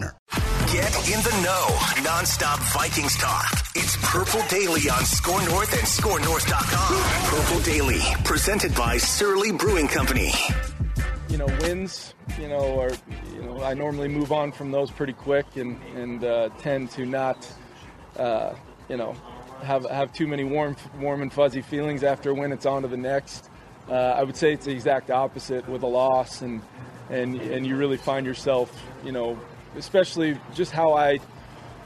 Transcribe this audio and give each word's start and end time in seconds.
Get 0.00 0.94
in 1.08 1.22
the 1.22 1.40
know. 1.42 1.66
Nonstop 2.04 2.58
Vikings 2.74 3.16
talk. 3.16 3.50
It's 3.74 3.96
Purple 4.02 4.42
Daily 4.48 4.90
on 4.90 5.04
SKOR 5.04 5.40
North 5.46 5.72
and 5.72 5.86
SKORNorth.com. 5.86 7.30
Purple 7.30 7.62
Daily, 7.62 8.00
presented 8.24 8.74
by 8.74 8.98
Surly 8.98 9.52
Brewing 9.52 9.88
Company. 9.88 10.32
You 11.28 11.38
know, 11.38 11.46
wins, 11.60 12.14
you 12.38 12.48
know, 12.48 12.78
are, 12.80 12.90
you 13.34 13.42
know, 13.42 13.62
I 13.62 13.74
normally 13.74 14.08
move 14.08 14.32
on 14.32 14.52
from 14.52 14.70
those 14.70 14.90
pretty 14.90 15.14
quick 15.14 15.46
and, 15.56 15.80
and 15.94 16.24
uh, 16.24 16.50
tend 16.58 16.90
to 16.92 17.06
not, 17.06 17.50
uh, 18.18 18.54
you 18.88 18.96
know, 18.96 19.14
have, 19.62 19.88
have 19.88 20.12
too 20.12 20.26
many 20.26 20.44
warm, 20.44 20.76
warm 20.98 21.22
and 21.22 21.32
fuzzy 21.32 21.62
feelings 21.62 22.02
after 22.02 22.34
when 22.34 22.52
it's 22.52 22.66
on 22.66 22.82
to 22.82 22.88
the 22.88 22.96
next. 22.96 23.48
Uh, 23.88 23.92
I 23.92 24.24
would 24.24 24.36
say 24.36 24.52
it's 24.52 24.66
the 24.66 24.72
exact 24.72 25.10
opposite 25.10 25.66
with 25.68 25.82
a 25.82 25.86
loss 25.86 26.42
and, 26.42 26.60
and, 27.08 27.40
and 27.40 27.66
you 27.66 27.76
really 27.76 27.96
find 27.96 28.26
yourself, 28.26 28.70
you 29.04 29.12
know, 29.12 29.38
especially 29.76 30.38
just 30.54 30.72
how 30.72 30.94
I 30.94 31.18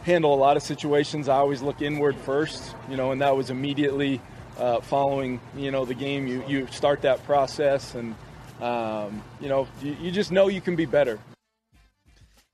handle 0.03 0.35
a 0.35 0.37
lot 0.37 0.57
of 0.57 0.63
situations. 0.63 1.29
I 1.29 1.37
always 1.37 1.63
look 1.63 1.83
inward 1.83 2.17
first, 2.17 2.75
you 2.89 2.97
know, 2.97 3.13
and 3.13 3.21
that 3.21 3.37
was 3.37 3.51
immediately 3.51 4.21
uh, 4.59 4.81
following, 4.81 5.41
you 5.57 5.71
know, 5.71 5.85
the 5.85 5.95
game. 5.95 6.27
You, 6.27 6.45
you 6.47 6.67
start 6.69 7.03
that 7.03 7.25
process, 7.25 7.95
and 7.95 8.15
um, 8.61 9.23
you 9.41 9.49
know, 9.49 9.67
you, 9.83 9.97
you 10.01 10.11
just 10.11 10.31
know 10.31 10.49
you 10.49 10.61
can 10.61 10.77
be 10.77 10.87
better. 10.87 11.19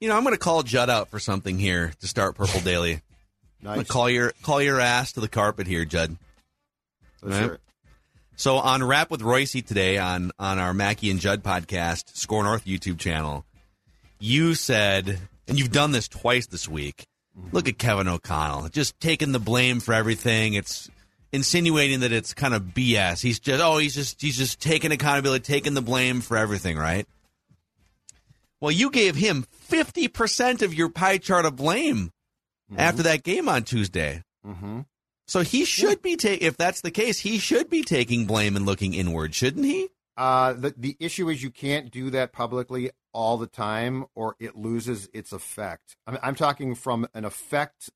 You 0.01 0.09
know, 0.09 0.17
I'm 0.17 0.25
going 0.25 0.35
to 0.35 0.39
call 0.39 0.63
Judd 0.63 0.91
out 0.91 1.09
for 1.09 1.19
something 1.19 1.59
here 1.59 1.93
to 2.01 2.07
start 2.07 2.37
Purple 2.37 2.61
Daily. 2.61 2.93
nice. 3.63 3.71
I'm 3.71 3.75
going 3.75 3.87
to 3.87 3.93
call 3.93 4.11
your 4.11 4.33
call 4.43 4.61
your 4.61 4.81
ass 4.81 5.13
to 5.13 5.21
the 5.21 5.29
carpet 5.29 5.67
here, 5.67 5.85
Judd. 5.85 6.17
Right? 7.23 7.53
So 8.37 8.57
on 8.57 8.85
Rap 8.85 9.11
with 9.11 9.23
Royce 9.23 9.53
today 9.53 9.97
on 9.97 10.31
on 10.39 10.59
our 10.59 10.75
Mackey 10.75 11.11
and 11.11 11.19
Judd 11.19 11.43
podcast, 11.43 12.15
SKOR 12.15 12.45
North 12.45 12.67
YouTube 12.67 12.99
channel, 12.99 13.47
you 14.19 14.55
said, 14.55 15.19
and 15.47 15.59
you've 15.59 15.73
done 15.73 15.93
this 15.93 16.09
twice 16.09 16.47
this 16.47 16.69
week. 16.69 17.07
Look 17.53 17.69
at 17.69 17.79
Kevin 17.79 18.09
O'Connell, 18.09 18.71
just 18.71 18.99
taking 18.99 19.33
the 19.33 19.39
blame 19.39 19.81
for 19.81 19.93
everything. 19.93 20.55
It's 20.55 20.89
insinuating 21.33 22.01
that 22.01 22.13
it's 22.13 22.33
kind 22.33 22.55
of 22.55 22.63
BS. 22.63 23.21
He's 23.21 23.39
just 23.39 23.63
oh, 23.63 23.77
he's 23.77 23.95
just 23.95 24.23
he's 24.23 24.39
just 24.39 24.59
taking 24.59 24.91
accountability, 24.91 25.43
taking 25.43 25.75
the 25.75 25.83
blame 25.83 26.23
for 26.23 26.39
everything, 26.39 26.79
right? 26.79 27.07
Well, 28.61 28.71
you 28.71 28.91
gave 28.91 29.17
him 29.17 29.45
fifty 29.51 30.09
percent 30.09 30.63
of 30.63 30.73
your 30.73 30.89
pie 30.89 31.19
chart 31.19 31.45
of 31.45 31.57
blame 31.57 32.11
mm-hmm. 32.71 32.81
after 32.81 33.03
that 33.03 33.23
game 33.23 33.51
on 33.51 33.65
Tuesday. 33.65 34.23
Mm-hmm. 34.47 34.81
So 35.27 35.41
he 35.41 35.65
should 35.65 35.99
yeah. 35.99 36.03
be 36.03 36.17
taking. 36.17 36.47
If 36.47 36.57
that's 36.57 36.81
the 36.81 36.91
case, 36.91 37.19
he 37.19 37.39
should 37.39 37.69
be 37.69 37.83
taking 37.83 38.27
blame 38.27 38.57
and 38.57 38.65
looking 38.65 38.95
inward, 38.95 39.35
shouldn't 39.35 39.67
he? 39.67 39.89
Uh, 40.17 40.55
the 40.55 40.75
the 40.77 40.97
issue 40.99 41.29
is 41.29 41.43
you 41.43 41.51
can't 41.51 41.91
do 41.91 42.11
that 42.11 42.33
publicly 42.33 42.91
all 43.17 43.39
the 43.39 43.47
time, 43.47 44.05
or 44.15 44.37
it 44.39 44.57
loses 44.57 45.09
its 45.15 45.33
effect. 45.33 45.97
I'm, 46.07 46.19
I'm 46.23 46.35
talking 46.35 46.75
from 46.75 47.09
an 47.15 47.25
effect 47.25 47.89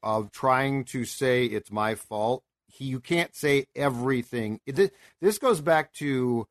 of 0.00 0.30
trying 0.30 0.84
to 0.84 1.04
say 1.04 1.46
it's 1.46 1.72
my 1.72 1.96
fault. 1.96 2.44
He, 2.68 2.84
you 2.84 3.00
can't 3.00 3.34
say 3.34 3.66
everything. 3.74 4.60
This 5.20 5.38
goes 5.38 5.60
back 5.60 5.92
to 5.94 6.46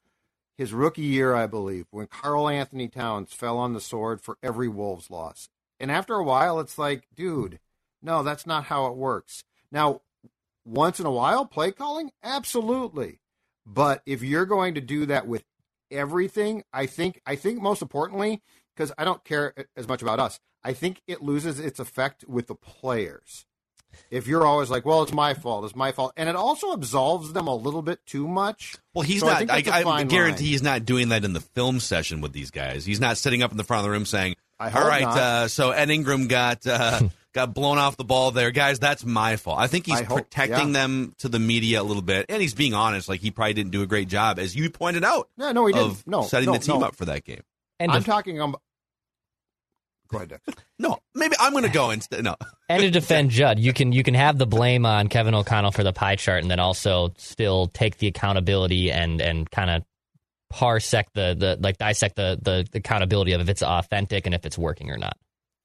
his 0.58 0.74
rookie 0.74 1.02
year, 1.04 1.34
I 1.34 1.48
believe, 1.48 1.86
when 1.92 2.08
Karl-Anthony 2.08 2.90
Towns 2.90 3.32
fell 3.32 3.58
on 3.58 3.74
the 3.74 3.80
sword 3.80 4.20
for 4.20 4.38
every 4.44 4.68
Wolves 4.68 5.10
loss. 5.10 5.48
And 5.80 5.90
after 5.90 6.16
a 6.16 6.24
while, 6.24 6.60
it's 6.60 6.78
like, 6.78 7.08
dude, 7.16 7.60
no, 8.02 8.22
that's 8.22 8.46
not 8.46 8.66
how 8.66 8.88
it 8.88 8.98
works. 8.98 9.46
Now, 9.72 10.02
once 10.66 11.00
in 11.00 11.06
a 11.06 11.12
while, 11.12 11.46
play 11.46 11.72
calling, 11.72 12.12
absolutely. 12.22 13.22
But 13.66 14.02
if 14.06 14.22
you're 14.22 14.46
going 14.46 14.74
to 14.74 14.82
do 14.82 15.06
that 15.06 15.26
with 15.26 15.44
everything. 15.92 16.64
I 16.74 16.86
think 16.86 17.22
I 17.26 17.36
think 17.36 17.62
most 17.62 17.82
importantly, 17.82 18.42
because 18.76 18.92
I 18.98 19.06
don't 19.06 19.24
care 19.24 19.54
as 19.76 19.88
much 19.88 20.02
about 20.02 20.20
us, 20.20 20.40
I 20.64 20.74
think 20.74 21.02
it 21.08 21.22
loses 21.22 21.60
its 21.60 21.80
effect 21.80 22.26
with 22.28 22.48
the 22.48 22.56
players. 22.56 23.46
If 24.12 24.28
you're 24.28 24.46
always 24.46 24.70
like, 24.70 24.86
"Well, 24.86 25.02
it's 25.02 25.14
my 25.14 25.34
fault. 25.34 25.66
It's 25.66 25.76
my 25.76 25.92
fault," 25.92 26.14
and 26.16 26.30
it 26.30 26.36
also 26.36 26.74
absolves 26.74 27.34
them 27.34 27.48
a 27.48 27.56
little 27.56 27.82
bit 27.82 28.06
too 28.06 28.28
much. 28.28 28.76
Well, 28.94 29.02
he's 29.02 29.22
so 29.22 29.28
not. 29.28 29.50
I, 29.50 29.64
I, 29.66 29.84
I 29.84 30.04
guarantee 30.04 30.44
line. 30.44 30.52
he's 30.52 30.64
not 30.64 30.86
doing 30.86 31.10
that 31.10 31.26
in 31.26 31.34
the 31.34 31.40
film 31.42 31.80
session 31.80 32.22
with 32.22 32.32
these 32.32 32.52
guys. 32.52 32.86
He's 32.86 33.00
not 33.00 33.18
sitting 33.18 33.42
up 33.42 33.52
in 33.52 33.58
the 33.58 33.64
front 33.64 33.80
of 33.80 33.86
the 33.86 33.92
room 33.92 34.06
saying, 34.06 34.36
"All 34.60 34.70
right, 34.70 35.06
uh, 35.06 35.48
so 35.48 35.72
Ed 35.72 35.90
Ingram 35.90 36.28
got 36.28 36.66
uh, 36.68 37.02
got 37.34 37.54
blown 37.54 37.78
off 37.78 37.98
the 37.98 38.04
ball 38.04 38.32
there. 38.32 38.52
Guys, 38.52 38.80
that's 38.80 39.06
my 39.06 39.36
fault. 39.36 39.60
I 39.60 39.68
think 39.68 39.86
he's 39.86 40.02
I 40.02 40.06
protecting 40.06 40.58
hope, 40.58 40.68
yeah. 40.68 40.74
them 40.74 41.16
to 41.20 41.30
the 41.30 41.40
media 41.40 41.82
a 41.82 41.84
little 41.84 42.02
bit, 42.02 42.26
and 42.30 42.42
he's 42.42 42.54
being 42.54 42.74
honest. 42.74 43.10
Like 43.10 43.22
he 43.22 43.32
probably 43.32 43.54
didn't 43.54 43.72
do 43.72 43.82
a 43.82 43.88
great 43.88 44.08
job, 44.08 44.40
as 44.40 44.56
you 44.56 44.70
pointed 44.70 45.04
out. 45.04 45.30
Yeah, 45.38 45.52
no, 45.52 45.66
he 45.66 45.74
didn't. 45.74 46.06
No, 46.08 46.24
setting 46.24 46.48
no, 46.48 46.54
the 46.54 46.60
team 46.60 46.80
no. 46.80 46.88
up 46.88 46.96
for 46.96 47.06
that 47.06 47.24
game. 47.24 47.42
And 47.80 47.92
I'm 47.92 48.04
talking. 48.04 48.42
Um, 48.42 48.56
go 50.08 50.18
ahead, 50.18 50.30
Dick. 50.30 50.42
No, 50.82 50.98
maybe 51.14 51.36
I'm 51.38 51.52
going 51.52 51.66
to 51.66 51.70
go 51.70 51.90
instead. 51.90 52.24
No. 52.24 52.38
and 52.70 52.82
to 52.82 52.90
defend 52.90 53.32
Judd, 53.32 53.60
you 53.60 53.74
can 53.74 53.92
you 53.92 54.02
can 54.02 54.14
have 54.14 54.38
the 54.38 54.48
blame 54.48 54.86
on 54.86 55.10
Kevin 55.10 55.36
O'Connell 55.36 55.72
for 55.72 55.84
the 55.84 55.92
pie 55.92 56.16
chart, 56.16 56.42
and 56.42 56.50
then 56.50 56.60
also 56.60 57.14
still 57.18 57.68
take 57.68 57.98
the 57.98 58.08
accountability 58.08 58.94
and 58.94 59.20
and 59.20 59.52
kind 59.52 59.70
of 59.70 59.84
parsec 60.54 61.04
the 61.14 61.36
the 61.38 61.58
like 61.60 61.78
dissect 61.78 62.16
the 62.16 62.40
the 62.42 62.66
accountability 62.74 63.34
of 63.34 63.42
if 63.42 63.50
it's 63.50 63.62
authentic 63.62 64.26
and 64.26 64.34
if 64.34 64.46
it's 64.46 64.58
working 64.58 64.90
or 64.90 64.98
not. 64.98 65.18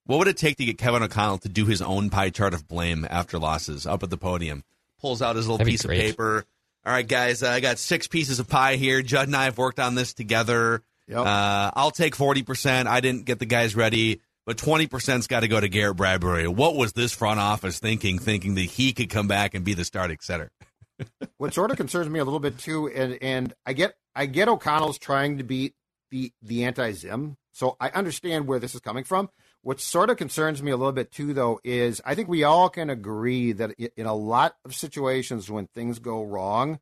What 0.06 0.18
would 0.18 0.28
it 0.28 0.36
take 0.36 0.56
to 0.58 0.64
get 0.64 0.78
Kevin 0.78 1.02
O'Connell 1.02 1.38
to 1.38 1.48
do 1.48 1.64
his 1.64 1.80
own 1.80 2.10
pie 2.10 2.30
chart 2.30 2.52
of 2.52 2.68
blame 2.68 3.06
after 3.08 3.38
losses 3.38 3.86
up 3.86 4.02
at 4.02 4.10
the 4.10 4.18
podium? 4.18 4.62
Pulls 5.00 5.22
out 5.22 5.36
his 5.36 5.46
little 5.46 5.58
That'd 5.58 5.70
piece 5.70 5.84
of 5.84 5.90
paper. 5.90 6.44
All 6.84 6.92
right, 6.92 7.06
guys, 7.06 7.42
uh, 7.42 7.48
I 7.48 7.60
got 7.60 7.78
six 7.78 8.06
pieces 8.06 8.38
of 8.38 8.48
pie 8.48 8.76
here. 8.76 9.00
Judd 9.00 9.28
and 9.28 9.36
I 9.36 9.44
have 9.44 9.56
worked 9.56 9.80
on 9.80 9.94
this 9.94 10.12
together. 10.12 10.82
Yep. 11.08 11.18
Uh, 11.18 11.70
I'll 11.74 11.90
take 11.90 12.14
40%. 12.14 12.86
I 12.86 13.00
didn't 13.00 13.24
get 13.24 13.38
the 13.38 13.46
guys 13.46 13.74
ready, 13.74 14.20
but 14.44 14.58
20%'s 14.58 15.26
got 15.26 15.40
to 15.40 15.48
go 15.48 15.58
to 15.58 15.68
Garrett 15.68 15.96
Bradbury. 15.96 16.48
What 16.48 16.76
was 16.76 16.92
this 16.92 17.12
front 17.12 17.40
office 17.40 17.78
thinking, 17.78 18.18
thinking 18.18 18.54
that 18.56 18.62
he 18.62 18.92
could 18.92 19.08
come 19.08 19.28
back 19.28 19.54
and 19.54 19.64
be 19.64 19.72
the 19.72 19.84
starting 19.84 20.18
center? 20.20 20.50
what 21.38 21.54
sort 21.54 21.70
of 21.70 21.76
concerns 21.76 22.08
me 22.08 22.18
a 22.18 22.24
little 22.24 22.40
bit 22.40 22.58
too, 22.58 22.88
and, 22.88 23.18
and 23.22 23.54
I 23.66 23.72
get 23.72 23.94
I 24.14 24.26
get 24.26 24.48
O'Connell's 24.48 24.98
trying 24.98 25.38
to 25.38 25.44
beat 25.44 25.74
the 26.10 26.32
the 26.42 26.64
anti 26.64 26.92
Zim, 26.92 27.36
so 27.52 27.76
I 27.80 27.88
understand 27.90 28.46
where 28.46 28.58
this 28.58 28.74
is 28.74 28.80
coming 28.80 29.04
from. 29.04 29.28
What 29.64 29.80
sort 29.80 30.10
of 30.10 30.18
concerns 30.18 30.62
me 30.62 30.72
a 30.72 30.76
little 30.76 30.92
bit 30.92 31.10
too, 31.10 31.32
though, 31.32 31.58
is 31.64 32.02
I 32.04 32.14
think 32.14 32.28
we 32.28 32.44
all 32.44 32.68
can 32.68 32.90
agree 32.90 33.52
that 33.52 33.72
in 33.96 34.04
a 34.04 34.14
lot 34.14 34.56
of 34.62 34.74
situations 34.74 35.50
when 35.50 35.68
things 35.68 35.98
go 35.98 36.22
wrong, 36.22 36.80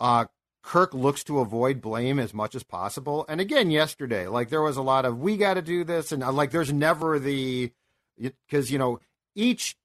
uh, 0.00 0.24
Kirk 0.62 0.94
looks 0.94 1.22
to 1.24 1.40
avoid 1.40 1.82
blame 1.82 2.18
as 2.18 2.32
much 2.32 2.54
as 2.54 2.62
possible. 2.62 3.26
And 3.28 3.42
again, 3.42 3.70
yesterday, 3.70 4.26
like 4.26 4.48
there 4.48 4.62
was 4.62 4.78
a 4.78 4.82
lot 4.82 5.04
of 5.04 5.18
we 5.18 5.36
got 5.36 5.54
to 5.54 5.62
do 5.62 5.84
this, 5.84 6.12
and 6.12 6.24
uh, 6.24 6.32
like 6.32 6.50
there's 6.50 6.72
never 6.72 7.18
the 7.18 7.72
because 8.18 8.72
you 8.72 8.78
know 8.78 9.00
each 9.34 9.76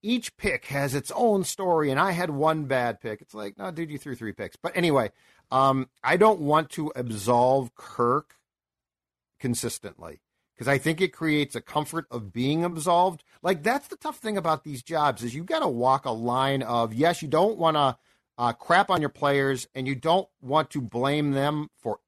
each 0.00 0.36
pick 0.36 0.66
has 0.66 0.94
its 0.94 1.10
own 1.16 1.42
story, 1.42 1.90
and 1.90 1.98
I 1.98 2.12
had 2.12 2.30
one 2.30 2.66
bad 2.66 3.00
pick. 3.00 3.20
It's 3.22 3.34
like 3.34 3.58
no, 3.58 3.72
dude, 3.72 3.90
you 3.90 3.98
threw 3.98 4.14
three 4.14 4.32
picks. 4.32 4.54
But 4.54 4.76
anyway, 4.76 5.10
um, 5.50 5.88
I 6.04 6.16
don't 6.16 6.42
want 6.42 6.70
to 6.70 6.92
absolve 6.94 7.74
Kirk 7.74 8.36
consistently 9.40 10.20
because 10.58 10.66
I 10.68 10.76
think 10.78 11.00
it 11.00 11.12
creates 11.12 11.54
a 11.54 11.60
comfort 11.60 12.06
of 12.10 12.32
being 12.32 12.64
absolved. 12.64 13.22
Like 13.42 13.62
that's 13.62 13.86
the 13.86 13.96
tough 13.96 14.18
thing 14.18 14.36
about 14.36 14.64
these 14.64 14.82
jobs 14.82 15.22
is 15.22 15.32
you 15.32 15.44
got 15.44 15.60
to 15.60 15.68
walk 15.68 16.04
a 16.04 16.10
line 16.10 16.64
of 16.64 16.92
yes, 16.92 17.22
you 17.22 17.28
don't 17.28 17.56
want 17.58 17.76
to 17.76 17.96
uh, 18.36 18.52
crap 18.54 18.90
on 18.90 19.00
your 19.00 19.08
players 19.08 19.68
and 19.76 19.86
you 19.86 19.94
don't 19.94 20.28
want 20.42 20.70
to 20.70 20.80
blame 20.80 21.30
them 21.30 21.68
for 21.80 22.00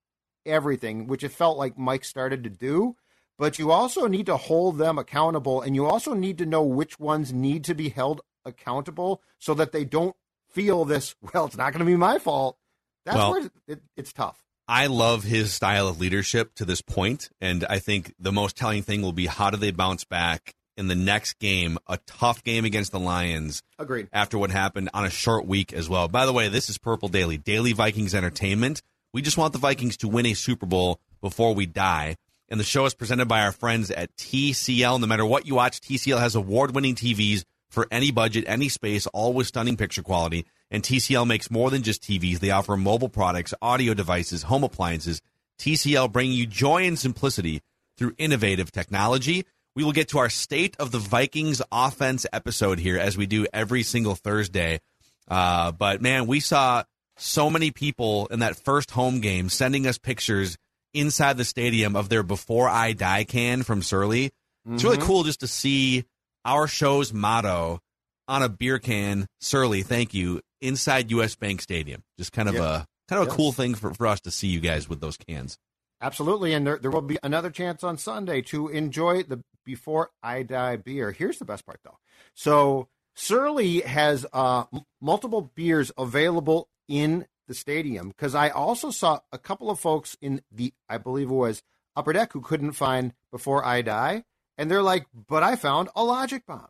everything, 0.45 1.07
which 1.07 1.23
it 1.23 1.31
felt 1.31 1.59
like 1.59 1.79
Mike 1.79 2.05
started 2.05 2.43
to 2.43 2.51
do. 2.51 2.97
but 3.39 3.59
you 3.61 3.71
also 3.71 4.07
need 4.09 4.27
to 4.27 4.37
hold 4.37 4.79
them 4.79 4.99
accountable, 4.99 5.63
and 5.63 5.75
you 5.77 5.87
also 5.87 6.13
need 6.13 6.37
to 6.39 6.45
know 6.45 6.63
which 6.63 6.99
ones 6.99 7.33
need 7.33 7.63
to 7.65 7.75
be 7.75 7.89
held 7.91 8.21
accountable 8.45 9.23
so 9.39 9.55
that 9.55 9.71
they 9.73 9.85
don't 9.85 10.17
feel 10.51 10.85
this. 10.85 11.15
Well, 11.33 11.47
it's 11.47 11.57
not 11.57 11.73
going 11.73 11.79
to 11.79 11.85
be 11.87 11.97
my 11.97 12.19
fault. 12.19 12.59
That's 13.07 13.17
Well- 13.17 13.31
where 13.31 13.51
it, 13.69 13.81
it's 13.97 14.13
tough. 14.13 14.43
I 14.71 14.87
love 14.87 15.25
his 15.25 15.53
style 15.53 15.89
of 15.89 15.99
leadership 15.99 16.55
to 16.55 16.65
this 16.65 16.81
point, 16.81 17.29
and 17.41 17.67
I 17.69 17.81
think 17.81 18.15
the 18.21 18.31
most 18.31 18.57
telling 18.57 18.85
thing 18.85 19.03
will 19.03 19.11
be 19.11 19.27
how 19.27 19.51
do 19.51 19.57
they 19.57 19.73
bounce 19.73 20.05
back 20.05 20.55
in 20.77 20.87
the 20.87 20.95
next 20.95 21.41
game, 21.41 21.77
a 21.89 21.99
tough 22.07 22.45
game 22.45 22.65
against 22.65 22.93
the 22.93 23.01
Lions 23.01 23.65
Agreed. 23.81 24.09
after 24.13 24.39
what 24.39 24.53
happened 24.53 24.89
on 24.95 25.05
a 25.05 25.11
short 25.11 25.45
week 25.45 25.73
as 25.73 25.89
well. 25.89 26.07
By 26.07 26.25
the 26.25 26.33
way, 26.33 26.47
this 26.47 26.71
is 26.71 26.79
Purple 26.79 27.09
Daily, 27.09 27.37
Daily 27.37 27.73
Vikings 27.73 28.15
Entertainment. 28.15 28.81
We 29.13 29.23
just 29.23 29.37
want 29.37 29.55
the 29.55 29.59
Vikings 29.59 29.97
to 29.97 30.09
win 30.09 30.25
a 30.27 30.35
Super 30.35 30.67
Bowl 30.67 31.01
before 31.21 31.53
we 31.53 31.67
die. 31.67 32.15
And 32.49 32.61
the 32.61 32.65
show 32.65 32.85
is 32.87 32.95
presented 32.95 33.27
by 33.27 33.43
our 33.43 33.53
friends 33.53 33.91
at 33.91 34.15
TCL. 34.19 35.01
No 35.01 35.07
matter 35.09 35.27
what 35.27 35.49
you 35.49 35.57
watch, 35.57 35.81
TCL 35.81 36.21
has 36.21 36.37
award 36.37 36.77
winning 36.77 36.95
TVs 36.95 37.43
for 37.71 37.89
any 37.91 38.13
budget, 38.13 38.45
any 38.47 38.69
space, 38.69 39.09
all 39.09 39.33
with 39.33 39.49
stunning 39.49 39.77
picture 39.77 40.05
quality. 40.05 40.47
And 40.71 40.83
TCL 40.83 41.27
makes 41.27 41.51
more 41.51 41.71
than 41.71 41.83
just 41.83 42.03
TVs. 42.03 42.39
They 42.39 42.51
offer 42.51 42.77
mobile 42.77 43.09
products, 43.09 43.55
audio 43.61 43.95
devices, 43.95 44.45
home 44.45 44.65
appliances. 44.65 45.21
TCL 45.59 46.13
bringing 46.13 46.37
you 46.37 46.47
joy 46.47 46.85
and 46.87 46.99
simplicity 46.99 47.61
through 47.97 48.15
innovative 48.19 48.71
technology. 48.71 49.45
We 49.75 49.85
will 49.85 49.93
get 49.93 50.09
to 50.09 50.19
our 50.19 50.31
State 50.31 50.77
of 50.79 50.91
the 50.91 50.99
Vikings 50.99 51.61
offense 51.71 52.27
episode 52.33 52.79
here 52.79 52.99
as 52.99 53.17
we 53.17 53.27
do 53.27 53.47
every 53.53 53.83
single 53.83 54.15
Thursday. 54.15 54.81
Uh, 55.29 55.73
but 55.73 56.01
man, 56.01 56.27
we 56.27 56.41
saw 56.41 56.85
so 57.17 57.51
many 57.51 57.71
people 57.71 58.27
in 58.29 58.41
that 58.41 58.57
first 58.57 58.91
home 58.91 59.21
game 59.21 59.49
sending 59.49 59.87
us 59.87 59.99
pictures 59.99 60.57
inside 60.95 61.37
the 61.37 61.45
stadium 61.45 61.95
of 61.95 62.09
their 62.09 62.23
Before 62.23 62.69
I 62.69 62.93
Die 62.93 63.25
can 63.25 63.63
from 63.63 63.83
Surly. 63.83 64.31
It's 64.69 64.85
really 64.85 64.99
cool 64.99 65.25
just 65.25 65.41
to 65.41 65.49
see 65.49 66.05
our 66.45 66.67
show's 66.67 67.13
motto 67.13 67.81
on 68.29 68.43
a 68.43 68.49
beer 68.49 68.79
can, 68.79 69.27
Surly, 69.41 69.83
thank 69.83 70.15
you, 70.15 70.41
inside 70.61 71.11
US 71.11 71.35
Bank 71.37 71.61
Stadium. 71.63 72.03
Just 72.19 72.33
kind 72.33 72.49
of 72.49 72.55
Yeah. 72.55 72.83
a 72.83 72.87
kind 73.09 73.21
of 73.23 73.29
a 73.29 73.31
Yes. 73.31 73.37
cool 73.37 73.53
thing 73.53 73.75
for, 73.75 73.93
for 73.95 74.07
us 74.07 74.21
to 74.23 74.31
see 74.31 74.49
you 74.49 74.61
guys 74.61 74.89
with 74.89 75.01
those 75.01 75.17
cans. 75.17 75.59
Absolutely, 76.01 76.55
and 76.55 76.67
there, 76.67 76.79
there 76.79 76.91
will 76.91 77.03
be 77.03 77.19
another 77.23 77.51
chance 77.51 77.85
on 77.85 77.99
Sunday 77.99 78.41
to 78.43 78.69
enjoy 78.69 79.23
the 79.23 79.43
Before 79.65 80.11
I 80.23 80.43
Die 80.43 80.77
beer. 80.77 81.13
Here's 81.13 81.39
the 81.39 81.45
best 81.45 81.67
part, 81.67 81.81
though. 81.85 81.99
So 82.35 82.89
Surly 83.15 83.81
has 83.81 84.25
uh, 84.33 84.65
m- 84.73 84.83
multiple 85.01 85.51
beers 85.55 85.93
available 85.99 86.69
in 86.89 87.27
the 87.49 87.55
stadium 87.55 88.09
because 88.09 88.35
I 88.35 88.49
also 88.49 88.91
saw 88.91 89.21
a 89.33 89.39
couple 89.39 89.71
of 89.71 89.79
folks 89.79 90.17
in 90.23 90.41
the, 90.51 90.73
I 90.89 90.97
believe 90.99 91.31
it 91.31 91.35
was 91.35 91.63
Upper 91.97 92.13
Deck, 92.15 92.33
who 92.33 92.41
couldn't 92.41 92.73
find 92.73 93.13
Before 93.31 93.65
I 93.65 93.83
Die, 93.83 94.25
and 94.57 94.71
they're 94.71 94.83
like, 94.83 95.07
"But 95.13 95.43
I 95.43 95.57
found 95.57 95.89
a 95.95 96.03
Logic 96.05 96.45
Bomb." 96.47 96.69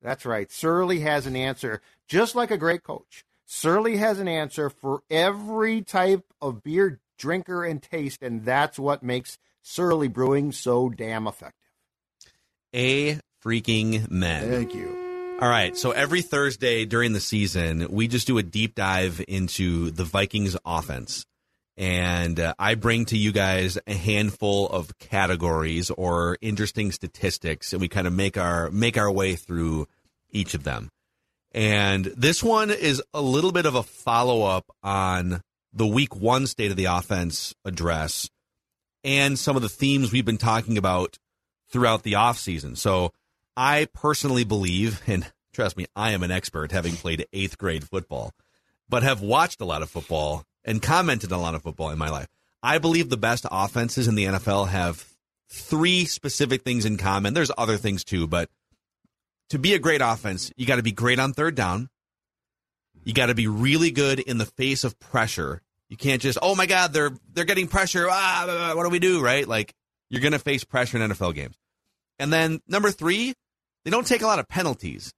That's 0.00 0.24
right. 0.24 0.50
Surly 0.50 1.00
has 1.00 1.26
an 1.26 1.36
answer, 1.36 1.82
just 2.08 2.34
like 2.34 2.50
a 2.50 2.56
great 2.56 2.82
coach. 2.82 3.24
Surly 3.52 3.96
has 3.96 4.20
an 4.20 4.28
answer 4.28 4.70
for 4.70 5.02
every 5.10 5.82
type 5.82 6.24
of 6.40 6.62
beer 6.62 7.00
drinker 7.18 7.64
and 7.64 7.82
taste, 7.82 8.22
and 8.22 8.44
that's 8.44 8.78
what 8.78 9.02
makes 9.02 9.38
Surly 9.60 10.06
Brewing 10.06 10.52
so 10.52 10.88
damn 10.88 11.26
effective. 11.26 11.68
A 12.72 13.18
freaking 13.44 14.08
men. 14.08 14.48
Thank 14.48 14.72
you. 14.72 15.36
All 15.40 15.48
right. 15.48 15.76
So 15.76 15.90
every 15.90 16.22
Thursday 16.22 16.84
during 16.84 17.12
the 17.12 17.18
season, 17.18 17.88
we 17.90 18.06
just 18.06 18.28
do 18.28 18.38
a 18.38 18.44
deep 18.44 18.76
dive 18.76 19.20
into 19.26 19.90
the 19.90 20.04
Vikings 20.04 20.56
offense. 20.64 21.26
And 21.76 22.38
uh, 22.38 22.54
I 22.56 22.76
bring 22.76 23.06
to 23.06 23.18
you 23.18 23.32
guys 23.32 23.78
a 23.84 23.94
handful 23.94 24.68
of 24.68 24.96
categories 25.00 25.90
or 25.90 26.38
interesting 26.40 26.92
statistics, 26.92 27.72
and 27.72 27.82
we 27.82 27.88
kind 27.88 28.06
of 28.06 28.12
make 28.12 28.38
our 28.38 28.70
make 28.70 28.96
our 28.96 29.10
way 29.10 29.34
through 29.34 29.88
each 30.30 30.54
of 30.54 30.62
them. 30.62 30.92
And 31.52 32.04
this 32.04 32.42
one 32.42 32.70
is 32.70 33.02
a 33.12 33.20
little 33.20 33.52
bit 33.52 33.66
of 33.66 33.74
a 33.74 33.82
follow 33.82 34.42
up 34.42 34.70
on 34.82 35.42
the 35.72 35.86
week 35.86 36.14
one 36.14 36.46
state 36.46 36.70
of 36.70 36.76
the 36.76 36.86
offense 36.86 37.54
address 37.64 38.28
and 39.04 39.38
some 39.38 39.56
of 39.56 39.62
the 39.62 39.68
themes 39.68 40.12
we've 40.12 40.24
been 40.24 40.38
talking 40.38 40.78
about 40.78 41.18
throughout 41.70 42.02
the 42.02 42.12
offseason. 42.14 42.76
So 42.76 43.12
I 43.56 43.88
personally 43.94 44.44
believe, 44.44 45.02
and 45.06 45.30
trust 45.52 45.76
me, 45.76 45.86
I 45.96 46.12
am 46.12 46.22
an 46.22 46.30
expert 46.30 46.72
having 46.72 46.94
played 46.94 47.26
eighth 47.32 47.58
grade 47.58 47.84
football, 47.84 48.32
but 48.88 49.02
have 49.02 49.20
watched 49.20 49.60
a 49.60 49.64
lot 49.66 49.82
of 49.82 49.90
football 49.90 50.44
and 50.64 50.82
commented 50.82 51.32
on 51.32 51.38
a 51.38 51.42
lot 51.42 51.54
of 51.54 51.62
football 51.62 51.90
in 51.90 51.98
my 51.98 52.10
life. 52.10 52.28
I 52.62 52.78
believe 52.78 53.08
the 53.08 53.16
best 53.16 53.46
offenses 53.50 54.06
in 54.06 54.14
the 54.14 54.24
NFL 54.24 54.68
have 54.68 55.06
three 55.48 56.04
specific 56.04 56.62
things 56.62 56.84
in 56.84 56.98
common. 56.98 57.32
There's 57.32 57.50
other 57.56 57.78
things 57.78 58.04
too, 58.04 58.26
but 58.26 58.50
to 59.50 59.58
be 59.58 59.74
a 59.74 59.78
great 59.78 60.00
offense, 60.02 60.52
you 60.56 60.66
got 60.66 60.76
to 60.76 60.82
be 60.82 60.92
great 60.92 61.18
on 61.18 61.32
third 61.32 61.54
down. 61.54 61.88
You 63.04 63.12
got 63.12 63.26
to 63.26 63.34
be 63.34 63.48
really 63.48 63.90
good 63.90 64.20
in 64.20 64.38
the 64.38 64.46
face 64.46 64.84
of 64.84 64.98
pressure. 64.98 65.62
You 65.88 65.96
can't 65.96 66.22
just, 66.22 66.38
oh 66.40 66.54
my 66.54 66.66
God, 66.66 66.92
they're 66.92 67.10
they're 67.32 67.44
getting 67.44 67.66
pressure. 67.66 68.06
Ah, 68.08 68.72
what 68.74 68.84
do 68.84 68.90
we 68.90 68.98
do? 68.98 69.22
Right? 69.22 69.46
Like 69.46 69.74
you're 70.08 70.20
going 70.20 70.32
to 70.32 70.38
face 70.38 70.64
pressure 70.64 70.98
in 70.98 71.10
NFL 71.10 71.34
games. 71.34 71.56
And 72.18 72.32
then 72.32 72.60
number 72.68 72.90
three, 72.90 73.34
they 73.84 73.90
don't 73.90 74.06
take 74.06 74.22
a 74.22 74.26
lot 74.26 74.38
of 74.38 74.48
penalties. 74.48 75.12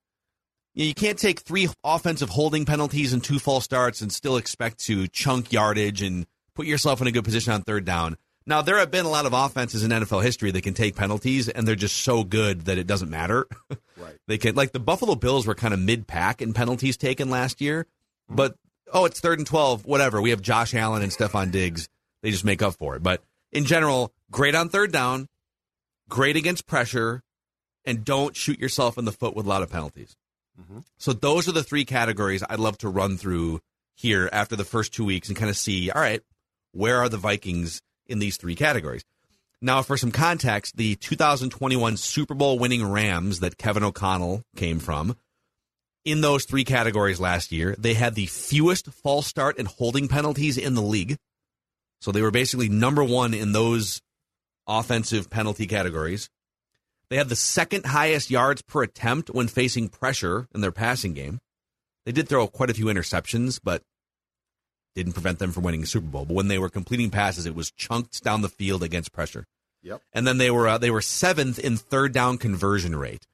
You, 0.75 0.85
know, 0.85 0.89
you 0.89 0.95
can't 0.95 1.19
take 1.19 1.41
three 1.41 1.69
offensive 1.85 2.31
holding 2.31 2.65
penalties 2.65 3.13
and 3.13 3.23
two 3.23 3.39
false 3.39 3.65
starts 3.65 4.01
and 4.01 4.13
still 4.13 4.37
expect 4.37 4.79
to 4.87 5.09
chunk 5.09 5.53
yardage 5.53 6.01
and 6.01 6.27
put 6.55 6.67
yourself 6.67 7.01
in 7.01 7.07
a 7.07 7.13
good 7.13 7.25
position 7.25 7.53
on 7.53 7.63
third 7.63 7.85
down. 7.85 8.17
Now, 8.47 8.63
there 8.63 8.79
have 8.79 8.91
been 8.91 9.05
a 9.05 9.11
lot 9.11 9.27
of 9.27 9.33
offenses 9.33 9.85
in 9.85 9.91
NFL 9.91 10.23
history 10.23 10.51
that 10.51 10.63
can 10.63 10.75
take 10.75 10.97
penalties, 10.97 11.49
and 11.49 11.67
they're 11.67 11.75
just 11.75 12.03
so 12.03 12.25
good 12.25 12.63
that 12.63 12.79
it 12.79 12.87
doesn't 12.87 13.11
matter. 13.11 13.47
Right. 13.95 14.17
they 14.27 14.37
can, 14.37 14.57
like 14.57 14.73
the 14.73 14.81
Buffalo 14.81 15.15
Bills 15.15 15.47
were 15.47 15.55
kind 15.55 15.73
of 15.73 15.79
mid 15.79 16.09
pack 16.09 16.43
in 16.43 16.55
penalties 16.55 16.97
taken 16.97 17.31
last 17.31 17.61
year, 17.61 17.85
mm-hmm. 17.85 18.35
but 18.35 18.57
oh, 18.93 19.05
it's 19.05 19.21
third 19.21 19.39
and 19.39 19.47
12, 19.47 19.87
whatever. 19.87 20.21
We 20.21 20.31
have 20.31 20.43
Josh 20.43 20.75
Allen 20.75 21.03
and 21.03 21.13
Stefon 21.13 21.53
Diggs. 21.53 21.89
They 22.21 22.33
just 22.33 22.45
make 22.45 22.63
up 22.63 22.75
for 22.75 22.97
it. 22.97 23.03
But 23.05 23.23
in 23.53 23.65
general, 23.65 24.13
great 24.31 24.57
on 24.57 24.71
third 24.71 24.91
down, 24.91 25.29
great 26.09 26.37
against 26.37 26.67
pressure, 26.67 27.23
and 27.85 28.05
don't 28.05 28.35
shoot 28.35 28.59
yourself 28.59 28.99
in 28.99 29.05
the 29.05 29.13
foot 29.13 29.37
with 29.37 29.47
a 29.47 29.49
lot 29.49 29.63
of 29.63 29.71
penalties. 29.71 30.17
Mm-hmm. 30.61 30.81
So 30.99 31.13
those 31.13 31.49
are 31.49 31.53
the 31.53 31.63
three 31.63 31.85
categories 31.85 32.43
I'd 32.49 32.59
love 32.59 32.79
to 32.79 32.89
run 32.89 33.17
through 33.17 33.61
here 33.95 34.29
after 34.33 34.57
the 34.57 34.65
first 34.65 34.93
two 34.93 35.05
weeks 35.05 35.29
and 35.29 35.37
kind 35.37 35.51
of 35.51 35.57
see, 35.57 35.91
all 35.91 36.01
right, 36.01 36.23
where 36.73 36.99
are 36.99 37.09
the 37.09 37.19
Vikings 37.19 37.83
in 38.07 38.19
these 38.19 38.37
three 38.37 38.55
categories? 38.55 39.03
Now, 39.61 39.83
for 39.83 39.97
some 39.97 40.11
context, 40.11 40.77
the 40.77 40.97
2021 40.97 41.97
Super 41.97 42.35
Bowl 42.35 42.59
winning 42.59 42.85
Rams 42.85 43.41
that 43.41 43.59
Kevin 43.59 43.85
O'Connell 43.85 44.43
came 44.57 44.81
from, 44.81 45.17
in 46.05 46.21
those 46.21 46.45
three 46.45 46.65
categories 46.65 47.21
last 47.21 47.53
year, 47.53 47.77
they 47.79 47.95
had 47.95 48.15
the 48.15 48.27
fewest 48.27 48.89
false 48.89 49.27
start 49.27 49.59
and 49.59 49.69
holding 49.69 50.09
penalties 50.09 50.59
in 50.59 50.75
the 50.75 50.83
league. 50.83 51.17
So 52.01 52.11
they 52.11 52.23
were 52.23 52.33
basically 52.33 52.69
number 52.69 53.05
one 53.05 53.35
in 53.35 53.53
those 53.53 54.01
offensive 54.67 55.31
penalty 55.31 55.67
categories. 55.67 56.29
They 57.09 57.17
had 57.17 57.29
the 57.29 57.37
second 57.37 57.87
highest 57.87 58.31
yards 58.31 58.63
per 58.63 58.83
attempt 58.83 59.31
when 59.31 59.47
facing 59.47 59.91
pressure 59.91 60.49
in 60.55 60.61
their 60.61 60.73
passing 60.73 61.13
game. 61.13 61.39
They 62.05 62.13
did 62.13 62.29
throw 62.29 62.49
quite 62.49 62.71
a 62.71 62.75
few 62.75 62.87
interceptions, 62.87 63.61
but 63.63 63.83
didn't 64.95 65.13
prevent 65.13 65.39
them 65.39 65.53
from 65.53 65.65
winning 65.65 65.83
a 65.83 65.87
Super 65.87 66.07
Bowl. 66.07 66.25
But 66.25 66.35
when 66.35 66.49
they 66.49 66.59
were 66.59 66.69
completing 66.69 67.11
passes, 67.11 67.47
it 67.47 67.55
was 67.55 67.71
chunked 67.71 68.23
down 68.23 68.43
the 68.43 68.49
field 68.49 68.83
against 68.83 69.13
pressure. 69.13 69.45
Yep. 69.83 70.01
And 70.13 70.27
then 70.27 70.39
they 70.39 70.51
were 70.51 70.69
uh, 70.69 70.79
they 70.79 70.91
were 70.91 71.01
seventh 71.01 71.59
in 71.59 71.77
third 71.77 72.13
down 72.13 72.39
conversion 72.39 72.95
rate. 72.97 73.27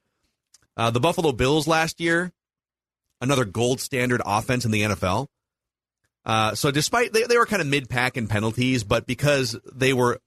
Uh, 0.76 0.90
the 0.90 1.00
Buffalo 1.00 1.32
Bills 1.32 1.66
last 1.66 2.00
year, 2.00 2.32
another 3.20 3.44
gold 3.44 3.80
standard 3.80 4.22
offense 4.24 4.64
in 4.64 4.70
the 4.70 4.82
NFL. 4.82 5.26
Uh, 6.24 6.54
so 6.54 6.70
despite 6.70 7.12
they, 7.12 7.24
they 7.24 7.36
were 7.36 7.46
kind 7.46 7.62
of 7.62 7.68
mid 7.68 7.88
pack 7.88 8.16
in 8.16 8.28
penalties, 8.28 8.84
but 8.84 9.06
because 9.06 9.58
they 9.72 9.92
were 9.92 10.20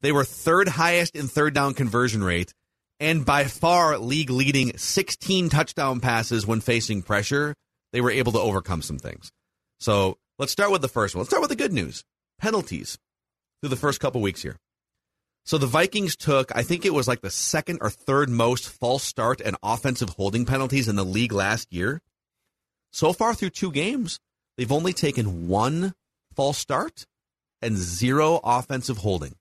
they 0.00 0.12
were 0.12 0.24
third 0.24 0.68
highest 0.68 1.14
in 1.14 1.28
third 1.28 1.54
down 1.54 1.74
conversion 1.74 2.22
rate 2.22 2.54
and 3.00 3.24
by 3.24 3.44
far 3.44 3.98
league 3.98 4.30
leading 4.30 4.76
16 4.76 5.48
touchdown 5.50 6.00
passes 6.00 6.46
when 6.46 6.60
facing 6.60 7.02
pressure, 7.02 7.54
they 7.92 8.00
were 8.00 8.10
able 8.10 8.32
to 8.32 8.40
overcome 8.40 8.82
some 8.82 8.98
things. 8.98 9.30
So 9.78 10.18
let's 10.38 10.52
start 10.52 10.70
with 10.70 10.82
the 10.82 10.88
first 10.88 11.14
one. 11.14 11.20
Let's 11.20 11.30
start 11.30 11.42
with 11.42 11.50
the 11.50 11.56
good 11.56 11.72
news 11.72 12.04
penalties 12.38 12.98
through 13.60 13.70
the 13.70 13.76
first 13.76 14.00
couple 14.00 14.20
weeks 14.20 14.42
here. 14.42 14.56
So 15.44 15.56
the 15.58 15.66
Vikings 15.66 16.14
took, 16.14 16.54
I 16.54 16.62
think 16.62 16.84
it 16.84 16.92
was 16.92 17.08
like 17.08 17.22
the 17.22 17.30
second 17.30 17.78
or 17.80 17.90
third 17.90 18.28
most 18.28 18.68
false 18.68 19.02
start 19.02 19.40
and 19.40 19.56
offensive 19.62 20.10
holding 20.10 20.44
penalties 20.44 20.88
in 20.88 20.96
the 20.96 21.04
league 21.04 21.32
last 21.32 21.72
year. 21.72 22.02
So 22.92 23.12
far 23.12 23.34
through 23.34 23.50
two 23.50 23.72
games, 23.72 24.20
they've 24.56 24.70
only 24.70 24.92
taken 24.92 25.48
one 25.48 25.94
false 26.34 26.58
start 26.58 27.06
and 27.62 27.76
zero 27.76 28.40
offensive 28.44 28.98
holding. 28.98 29.36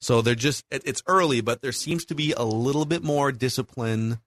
So 0.00 0.20
they're 0.22 0.34
just, 0.34 0.64
it's 0.70 1.02
early, 1.06 1.40
but 1.40 1.62
there 1.62 1.72
seems 1.72 2.04
to 2.06 2.14
be 2.14 2.32
a 2.32 2.42
little 2.44 2.84
bit 2.84 3.02
more 3.02 3.32
discipline 3.32 4.18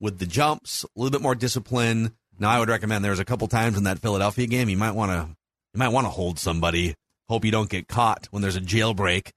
with 0.00 0.18
the 0.18 0.26
jumps, 0.26 0.84
a 0.84 0.88
little 0.96 1.12
bit 1.12 1.22
more 1.22 1.34
discipline. 1.34 2.12
Now, 2.38 2.50
I 2.50 2.58
would 2.58 2.68
recommend 2.68 3.04
there's 3.04 3.18
a 3.18 3.24
couple 3.24 3.46
times 3.48 3.76
in 3.76 3.84
that 3.84 3.98
Philadelphia 4.00 4.46
game 4.46 4.68
you 4.68 4.76
might 4.76 4.94
want 4.94 5.12
to, 5.12 5.28
you 5.74 5.78
might 5.78 5.88
want 5.90 6.06
to 6.06 6.10
hold 6.10 6.38
somebody. 6.38 6.94
Hope 7.28 7.44
you 7.44 7.50
don't 7.52 7.70
get 7.70 7.88
caught 7.88 8.26
when 8.30 8.42
there's 8.42 8.56
a 8.56 8.60
jailbreak 8.60 9.30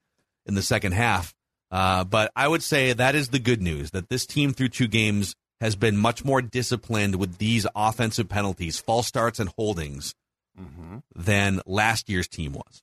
in 0.44 0.54
the 0.54 0.62
second 0.62 0.92
half. 0.92 1.32
Uh, 1.70 2.04
but 2.04 2.30
I 2.36 2.46
would 2.48 2.62
say 2.62 2.92
that 2.92 3.14
is 3.14 3.28
the 3.28 3.38
good 3.38 3.62
news 3.62 3.90
that 3.92 4.08
this 4.08 4.26
team 4.26 4.52
through 4.52 4.68
two 4.68 4.88
games 4.88 5.34
has 5.60 5.76
been 5.76 5.96
much 5.96 6.24
more 6.24 6.42
disciplined 6.42 7.16
with 7.16 7.38
these 7.38 7.66
offensive 7.74 8.28
penalties, 8.28 8.78
false 8.78 9.06
starts, 9.06 9.38
and 9.38 9.50
holdings 9.56 10.14
Mm-hmm. 10.58 10.96
than 11.14 11.60
last 11.66 12.08
year's 12.08 12.28
team 12.28 12.54
was. 12.54 12.82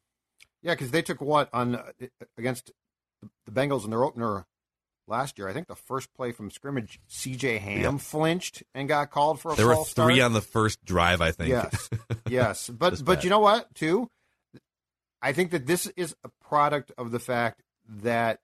Yeah, 0.62 0.74
because 0.75 0.91
they 0.91 1.01
took 1.01 1.20
what 1.22 1.50
on 1.51 1.74
uh, 1.75 1.84
against 2.38 2.72
the 3.48 3.51
Bengals 3.51 3.84
in 3.84 3.89
their 3.89 4.03
opener 4.03 4.46
last 5.07 5.38
year. 5.38 5.48
I 5.48 5.53
think 5.53 5.67
the 5.67 5.75
first 5.75 6.13
play 6.13 6.31
from 6.31 6.50
scrimmage, 6.51 7.00
C.J. 7.07 7.57
Ham 7.60 7.81
Yep. 7.81 8.01
flinched 8.01 8.63
and 8.74 8.88
got 8.88 9.12
called 9.12 9.39
for 9.39 9.53
a 9.53 9.55
There 9.55 9.67
were 9.67 9.75
three 9.75 10.15
start. 10.15 10.19
on 10.19 10.33
the 10.33 10.41
first 10.41 10.83
drive, 10.86 11.22
I 11.22 11.31
think. 11.31 11.50
Yes, 11.50 11.89
yes, 12.27 12.67
Just 12.67 12.79
but 12.79 13.05
but 13.05 13.15
bad. 13.15 13.24
you 13.24 13.29
know 13.29 13.39
what? 13.39 13.74
Too, 13.75 14.10
I 15.22 15.31
think 15.33 15.51
that 15.51 15.65
this 15.65 15.88
is 15.95 16.15
a 16.24 16.29
product 16.41 16.91
of 16.98 17.12
the 17.12 17.19
fact 17.19 17.62
that 17.88 18.39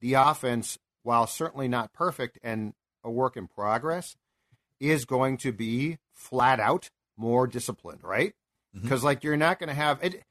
the 0.00 0.14
offense, 0.14 0.78
while 1.02 1.26
certainly 1.26 1.68
not 1.68 1.92
perfect 1.92 2.38
and 2.42 2.74
a 3.04 3.10
work 3.10 3.36
in 3.36 3.46
progress, 3.48 4.16
is 4.80 5.04
going 5.04 5.36
to 5.38 5.52
be 5.52 5.98
flat 6.12 6.58
out 6.60 6.90
more 7.16 7.46
disciplined, 7.46 8.02
right? 8.02 8.34
Mhm. 8.76 8.82
Because 8.82 9.04
like 9.04 9.22
you're 9.22 9.36
not 9.36 9.58
going 9.58 9.68
to 9.68 9.74
have 9.74 10.02
it. 10.02 10.22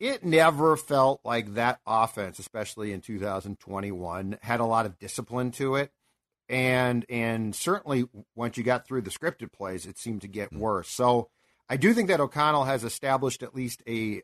It 0.00 0.24
never 0.24 0.76
felt 0.76 1.20
like 1.24 1.54
that 1.54 1.80
offense, 1.86 2.38
especially 2.40 2.92
in 2.92 3.02
2021, 3.02 4.38
had 4.42 4.58
a 4.60 4.64
lot 4.64 4.86
of 4.86 4.98
discipline 4.98 5.52
to 5.52 5.76
it 5.76 5.92
and 6.50 7.06
and 7.08 7.54
certainly 7.54 8.06
once 8.34 8.58
you 8.58 8.64
got 8.64 8.84
through 8.84 9.02
the 9.02 9.10
scripted 9.10 9.52
plays, 9.52 9.86
it 9.86 9.96
seemed 9.96 10.22
to 10.22 10.28
get 10.28 10.52
worse. 10.52 10.90
So 10.90 11.30
I 11.68 11.76
do 11.76 11.94
think 11.94 12.08
that 12.08 12.20
O'Connell 12.20 12.64
has 12.64 12.82
established 12.82 13.44
at 13.44 13.54
least 13.54 13.82
a 13.88 14.22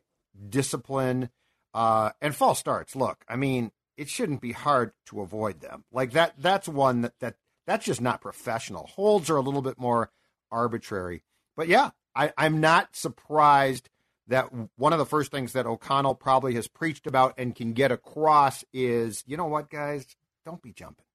discipline 0.49 1.29
uh, 1.73 2.11
and 2.21 2.35
false 2.35 2.59
starts. 2.59 2.95
Look, 2.97 3.23
I 3.29 3.37
mean, 3.37 3.71
it 3.95 4.09
shouldn't 4.09 4.41
be 4.41 4.51
hard 4.51 4.91
to 5.05 5.21
avoid 5.21 5.61
them. 5.61 5.85
Like 5.91 6.11
that. 6.11 6.33
That's 6.37 6.67
one 6.67 7.01
that, 7.01 7.13
that 7.21 7.35
that's 7.65 7.85
just 7.85 8.01
not 8.01 8.19
professional. 8.19 8.87
Holds 8.87 9.29
are 9.29 9.37
a 9.37 9.41
little 9.41 9.61
bit 9.61 9.79
more 9.79 10.11
arbitrary. 10.51 11.23
But 11.55 11.69
yeah, 11.69 11.91
I, 12.13 12.33
I'm 12.37 12.59
not 12.59 12.93
surprised 12.93 13.89
that 14.27 14.49
one 14.75 14.93
of 14.93 14.99
the 14.99 15.05
first 15.05 15.31
things 15.31 15.53
that 15.53 15.65
O'Connell 15.65 16.15
probably 16.15 16.55
has 16.55 16.67
preached 16.67 17.07
about 17.07 17.33
and 17.37 17.55
can 17.55 17.73
get 17.73 17.91
across 17.91 18.63
is, 18.73 19.23
you 19.25 19.37
know 19.37 19.45
what, 19.45 19.69
guys, 19.69 20.05
don't 20.45 20.61
be 20.61 20.71
jumping. 20.71 21.05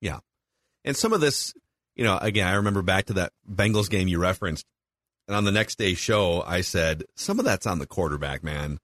Yeah. 0.00 0.20
And 0.84 0.96
some 0.96 1.12
of 1.12 1.20
this, 1.20 1.54
you 1.94 2.04
know, 2.04 2.18
again, 2.18 2.46
I 2.46 2.54
remember 2.54 2.82
back 2.82 3.06
to 3.06 3.14
that 3.14 3.32
Bengals 3.50 3.90
game 3.90 4.08
you 4.08 4.18
referenced. 4.18 4.66
And 5.26 5.36
on 5.36 5.44
the 5.44 5.52
next 5.52 5.78
day's 5.78 5.98
show, 5.98 6.42
I 6.46 6.60
said, 6.60 7.04
some 7.16 7.38
of 7.38 7.44
that's 7.44 7.66
on 7.66 7.78
the 7.78 7.86
quarterback, 7.86 8.44
man. 8.44 8.78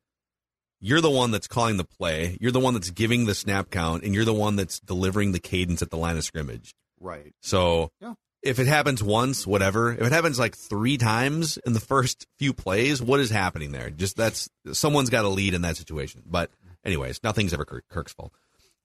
You're 0.81 1.03
the 1.03 1.11
one 1.11 1.31
that's 1.31 1.47
calling 1.47 1.77
the 1.77 1.85
play. 1.85 2.39
You're 2.41 2.53
the 2.53 2.61
one 2.61 2.73
that's 2.73 2.89
giving 2.89 3.27
the 3.27 3.35
snap 3.35 3.71
count, 3.71 4.03
and 4.03 4.15
you're 4.15 4.25
the 4.25 4.33
one 4.33 4.57
that's 4.57 4.81
delivering 4.81 5.33
the 5.33 5.39
cadence 5.39 5.83
at 5.83 5.91
the 5.91 5.99
line 5.99 6.17
of 6.17 6.25
scrimmage. 6.25 6.75
Right. 6.99 7.35
So 7.43 7.91
Yeah. 8.01 8.15
If 8.43 8.59
it 8.59 8.67
happens 8.67 9.03
once, 9.03 9.47
whatever. 9.47 9.93
If 9.93 10.01
it 10.03 10.13
happens 10.13 10.39
like 10.39 10.57
three 10.57 10.97
times 10.97 11.57
in 11.59 11.73
the 11.73 11.81
first 11.81 12.27
few 12.39 12.53
plays, 12.53 13.03
what 13.03 13.21
is 13.21 13.31
happening 13.31 13.73
there? 13.73 13.91
Just 13.91 14.17
that's 14.17 14.49
someone's 14.73 15.11
got 15.11 15.23
to 15.23 15.29
lead 15.29 15.55
in 15.55 15.63
that 15.63 15.77
situation. 15.77 16.23
But 16.27 16.51
anyways, 16.85 17.21
nothing's 17.23 17.53
ever 17.53 17.65
Kirk, 17.65 17.85
Kirk's 17.89 18.13
fault. 18.13 18.33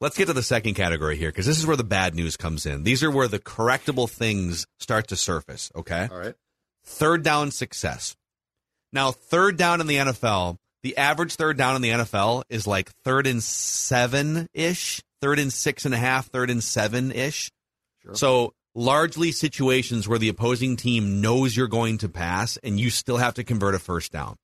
Let's 0.01 0.17
get 0.17 0.25
to 0.27 0.33
the 0.33 0.43
second 0.43 0.73
category 0.73 1.15
here 1.15 1.29
because 1.29 1.45
this 1.45 1.57
is 1.57 1.65
where 1.65 1.77
the 1.77 1.83
bad 1.85 2.15
news 2.15 2.35
comes 2.35 2.65
in. 2.65 2.83
These 2.83 3.01
are 3.01 3.09
where 3.09 3.29
the 3.29 3.39
correctable 3.39 4.09
things 4.09 4.67
start 4.77 5.07
to 5.07 5.15
surface. 5.15 5.71
Okay, 5.73 6.09
All 6.11 6.17
right. 6.17 6.35
third 6.83 7.23
down 7.23 7.51
success. 7.51 8.15
Now, 8.91 9.11
third 9.11 9.57
down 9.57 9.79
in 9.81 9.87
the 9.87 9.95
NFL, 9.95 10.57
the 10.83 10.97
average 10.97 11.35
third 11.35 11.57
down 11.57 11.75
in 11.77 11.81
the 11.81 11.89
NFL 11.89 12.43
is 12.49 12.67
like 12.67 12.89
third 13.03 13.25
and 13.25 13.41
seven 13.41 14.47
ish, 14.53 15.01
third 15.21 15.39
and 15.39 15.51
six 15.51 15.85
and 15.85 15.93
a 15.93 15.97
half, 15.97 16.27
third 16.27 16.49
and 16.49 16.63
seven 16.63 17.11
ish. 17.11 17.51
Sure. 18.03 18.15
So 18.15 18.53
largely 18.75 19.31
situations 19.31 20.07
where 20.07 20.19
the 20.19 20.29
opposing 20.29 20.75
team 20.75 21.21
knows 21.21 21.55
you're 21.55 21.67
going 21.67 21.97
to 21.99 22.09
pass 22.09 22.57
and 22.57 22.79
you 22.79 22.89
still 22.89 23.17
have 23.17 23.33
to 23.35 23.43
convert 23.43 23.73
a 23.73 23.79
first 23.79 24.11
down. 24.11 24.35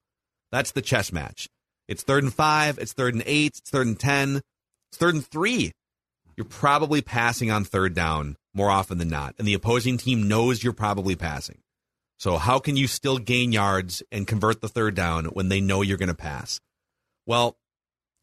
That's 0.51 0.71
the 0.71 0.81
chess 0.81 1.11
match. 1.11 1.47
It's 1.87 2.03
third 2.03 2.23
and 2.23 2.33
five, 2.33 2.79
it's 2.79 2.93
third 2.93 3.13
and 3.13 3.23
eight, 3.25 3.57
it's 3.57 3.69
third 3.69 3.87
and 3.87 3.99
ten, 3.99 4.41
it's 4.89 4.97
third 4.97 5.15
and 5.15 5.25
three. 5.25 5.73
You're 6.37 6.45
probably 6.45 7.01
passing 7.01 7.51
on 7.51 7.65
third 7.65 7.93
down 7.93 8.37
more 8.53 8.71
often 8.71 8.97
than 8.97 9.09
not. 9.09 9.35
And 9.37 9.47
the 9.47 9.53
opposing 9.53 9.97
team 9.97 10.27
knows 10.27 10.63
you're 10.63 10.73
probably 10.73 11.15
passing. 11.15 11.59
So 12.17 12.37
how 12.37 12.59
can 12.59 12.77
you 12.77 12.87
still 12.87 13.17
gain 13.17 13.51
yards 13.51 14.03
and 14.11 14.27
convert 14.27 14.61
the 14.61 14.69
third 14.69 14.95
down 14.95 15.25
when 15.25 15.49
they 15.49 15.59
know 15.59 15.81
you're 15.81 15.97
going 15.97 16.07
to 16.07 16.15
pass? 16.15 16.61
Well, 17.25 17.57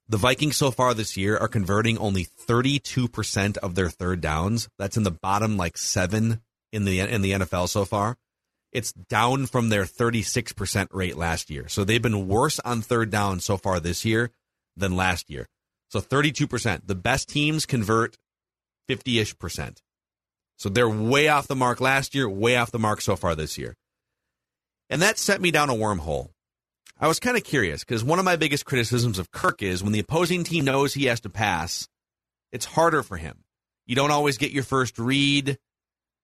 the 0.08 0.16
Vikings 0.16 0.56
so 0.56 0.70
far 0.70 0.94
this 0.94 1.16
year 1.16 1.36
are 1.36 1.48
converting 1.48 1.98
only 1.98 2.24
32% 2.24 3.58
of 3.58 3.74
their 3.74 3.90
third 3.90 4.20
downs. 4.20 4.68
That's 4.78 4.96
in 4.96 5.02
the 5.02 5.10
bottom 5.10 5.56
like 5.56 5.76
7 5.76 6.40
in 6.72 6.84
the 6.84 7.00
in 7.00 7.22
the 7.22 7.32
NFL 7.32 7.68
so 7.68 7.84
far. 7.84 8.16
It's 8.72 8.92
down 8.92 9.46
from 9.46 9.70
their 9.70 9.84
36% 9.84 10.88
rate 10.92 11.16
last 11.16 11.50
year. 11.50 11.68
So 11.68 11.84
they've 11.84 12.02
been 12.02 12.28
worse 12.28 12.60
on 12.60 12.82
third 12.82 13.10
down 13.10 13.40
so 13.40 13.56
far 13.56 13.80
this 13.80 14.04
year 14.04 14.30
than 14.76 14.96
last 14.96 15.30
year. 15.30 15.46
So 15.90 16.00
32%. 16.00 16.86
The 16.86 16.94
best 16.94 17.28
teams 17.28 17.64
convert 17.64 18.18
50ish 18.90 19.38
percent. 19.38 19.82
So 20.56 20.68
they're 20.68 20.88
way 20.88 21.28
off 21.28 21.46
the 21.46 21.56
mark 21.56 21.80
last 21.80 22.14
year, 22.14 22.28
way 22.28 22.56
off 22.56 22.70
the 22.70 22.78
mark 22.78 23.00
so 23.00 23.16
far 23.16 23.34
this 23.34 23.56
year. 23.56 23.74
And 24.90 25.00
that 25.02 25.18
sent 25.18 25.40
me 25.40 25.50
down 25.50 25.70
a 25.70 25.74
wormhole. 25.74 26.30
I 27.00 27.06
was 27.06 27.20
kind 27.20 27.36
of 27.36 27.44
curious 27.44 27.84
because 27.84 28.02
one 28.02 28.18
of 28.18 28.24
my 28.24 28.36
biggest 28.36 28.64
criticisms 28.64 29.18
of 29.18 29.30
Kirk 29.30 29.62
is 29.62 29.82
when 29.82 29.92
the 29.92 30.00
opposing 30.00 30.42
team 30.42 30.64
knows 30.64 30.94
he 30.94 31.06
has 31.06 31.20
to 31.20 31.30
pass, 31.30 31.88
it's 32.50 32.64
harder 32.64 33.02
for 33.02 33.16
him. 33.16 33.44
You 33.86 33.94
don't 33.94 34.10
always 34.10 34.36
get 34.36 34.50
your 34.50 34.64
first 34.64 34.98
read. 34.98 35.58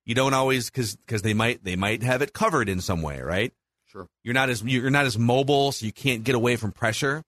You 0.05 0.15
don't 0.15 0.35
always 0.35 0.71
because 0.71 0.97
because 0.97 1.23
they 1.23 1.33
might 1.33 1.65
they 1.65 1.77
might 1.77 2.03
have 2.03 2.23
it 2.23 2.33
covered 2.33 2.69
in 2.69 2.81
some 2.81 3.03
way, 3.03 3.21
right? 3.21 3.53
Sure. 3.87 4.09
You're 4.23 4.35
not 4.35 4.51
as 4.51 4.63
you're 4.63 4.91
not 4.91 5.07
as 5.07 5.17
mobile, 5.17 5.73
so 5.73 5.87
you 5.87 5.93
can't 5.93 6.25
get 6.25 6.35
away 6.35 6.57
from 6.57 6.73
pressure. 6.73 7.23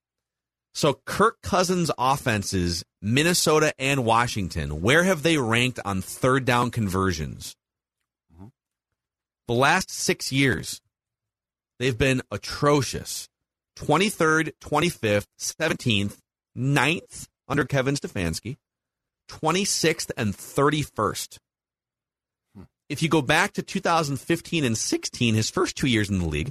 So 0.75 1.01
Kirk 1.07 1.41
Cousins' 1.41 1.91
offenses, 1.97 2.85
Minnesota 3.01 3.73
and 3.79 4.05
Washington, 4.05 4.83
where 4.83 5.05
have 5.05 5.23
they 5.23 5.39
ranked 5.39 5.81
on 5.87 6.03
third 6.03 6.45
down 6.45 6.71
conversions? 6.71 7.57
Mm-hmm. 8.35 8.49
The 9.47 9.55
last 9.55 9.91
six 9.91 10.33
years, 10.33 10.83
they've 11.79 11.97
been 11.97 12.21
atrocious. 12.31 13.29
23rd, 13.77 14.53
25th, 14.61 15.27
17th, 15.39 16.19
9th 16.57 17.29
under 17.49 17.65
Kevin 17.65 17.95
Stefanski, 17.95 18.57
26th 19.29 20.11
and 20.17 20.35
31st. 20.35 21.39
If 22.89 23.03
you 23.03 23.09
go 23.09 23.23
back 23.23 23.53
to 23.55 23.63
2015 23.63 24.65
and 24.65 24.79
16, 24.79 25.35
his 25.35 25.51
first 25.51 25.77
two 25.77 25.89
years 25.89 26.09
in 26.09 26.21
the 26.21 26.29
league, 26.29 26.51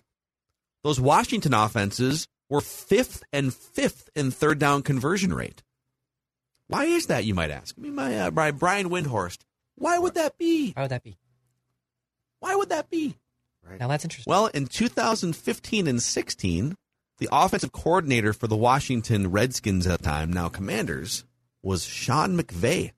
those 0.84 1.00
Washington 1.00 1.54
offenses 1.54 2.28
were 2.50 2.62
fifth 2.62 3.24
and 3.34 3.54
fifth 3.54 4.10
in 4.16 4.32
third 4.32 4.60
down 4.60 4.84
conversion 4.84 5.34
rate. 5.34 5.64
Why 6.68 6.86
is 6.86 7.08
that, 7.08 7.26
you 7.26 7.34
might 7.34 7.52
ask? 7.52 7.76
I 7.78 7.82
mean, 7.82 7.96
my, 7.96 8.18
uh, 8.18 8.32
Bri- 8.32 8.52
Brian 8.52 8.90
Windhorst. 8.90 9.40
Why 9.76 9.98
would 9.98 10.16
that 10.16 10.38
be? 10.38 10.72
Why 10.74 10.84
would 10.84 10.92
that 10.92 11.04
be? 11.04 11.18
Why 12.40 12.56
would 12.56 12.70
that 12.70 12.90
be? 12.90 13.16
Now 13.80 13.88
that's 13.88 14.04
interesting. 14.06 14.30
Well, 14.30 14.48
in 14.48 14.68
2015 14.68 15.88
and 15.88 16.02
16, 16.02 16.76
the 17.18 17.30
offensive 17.32 17.72
coordinator 17.72 18.34
for 18.34 18.48
the 18.48 18.58
Washington 18.58 19.32
Redskins 19.32 19.88
at 19.88 20.00
the 20.00 20.06
time, 20.06 20.32
now 20.32 20.50
Commanders, 20.50 21.24
was 21.64 21.86
Sean 21.86 22.38
McVay. 22.38 22.92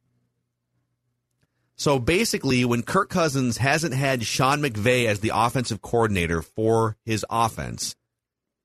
So 1.75 1.99
basically, 1.99 2.65
when 2.65 2.81
Kirk 2.81 3.09
Cousins 3.09 3.57
hasn't 3.57 3.93
had 3.93 4.25
Sean 4.25 4.61
McVay 4.61 5.05
as 5.05 5.19
the 5.19 5.31
offensive 5.33 5.81
coordinator 5.81 6.41
for 6.41 6.97
his 7.05 7.23
offense, 7.29 7.95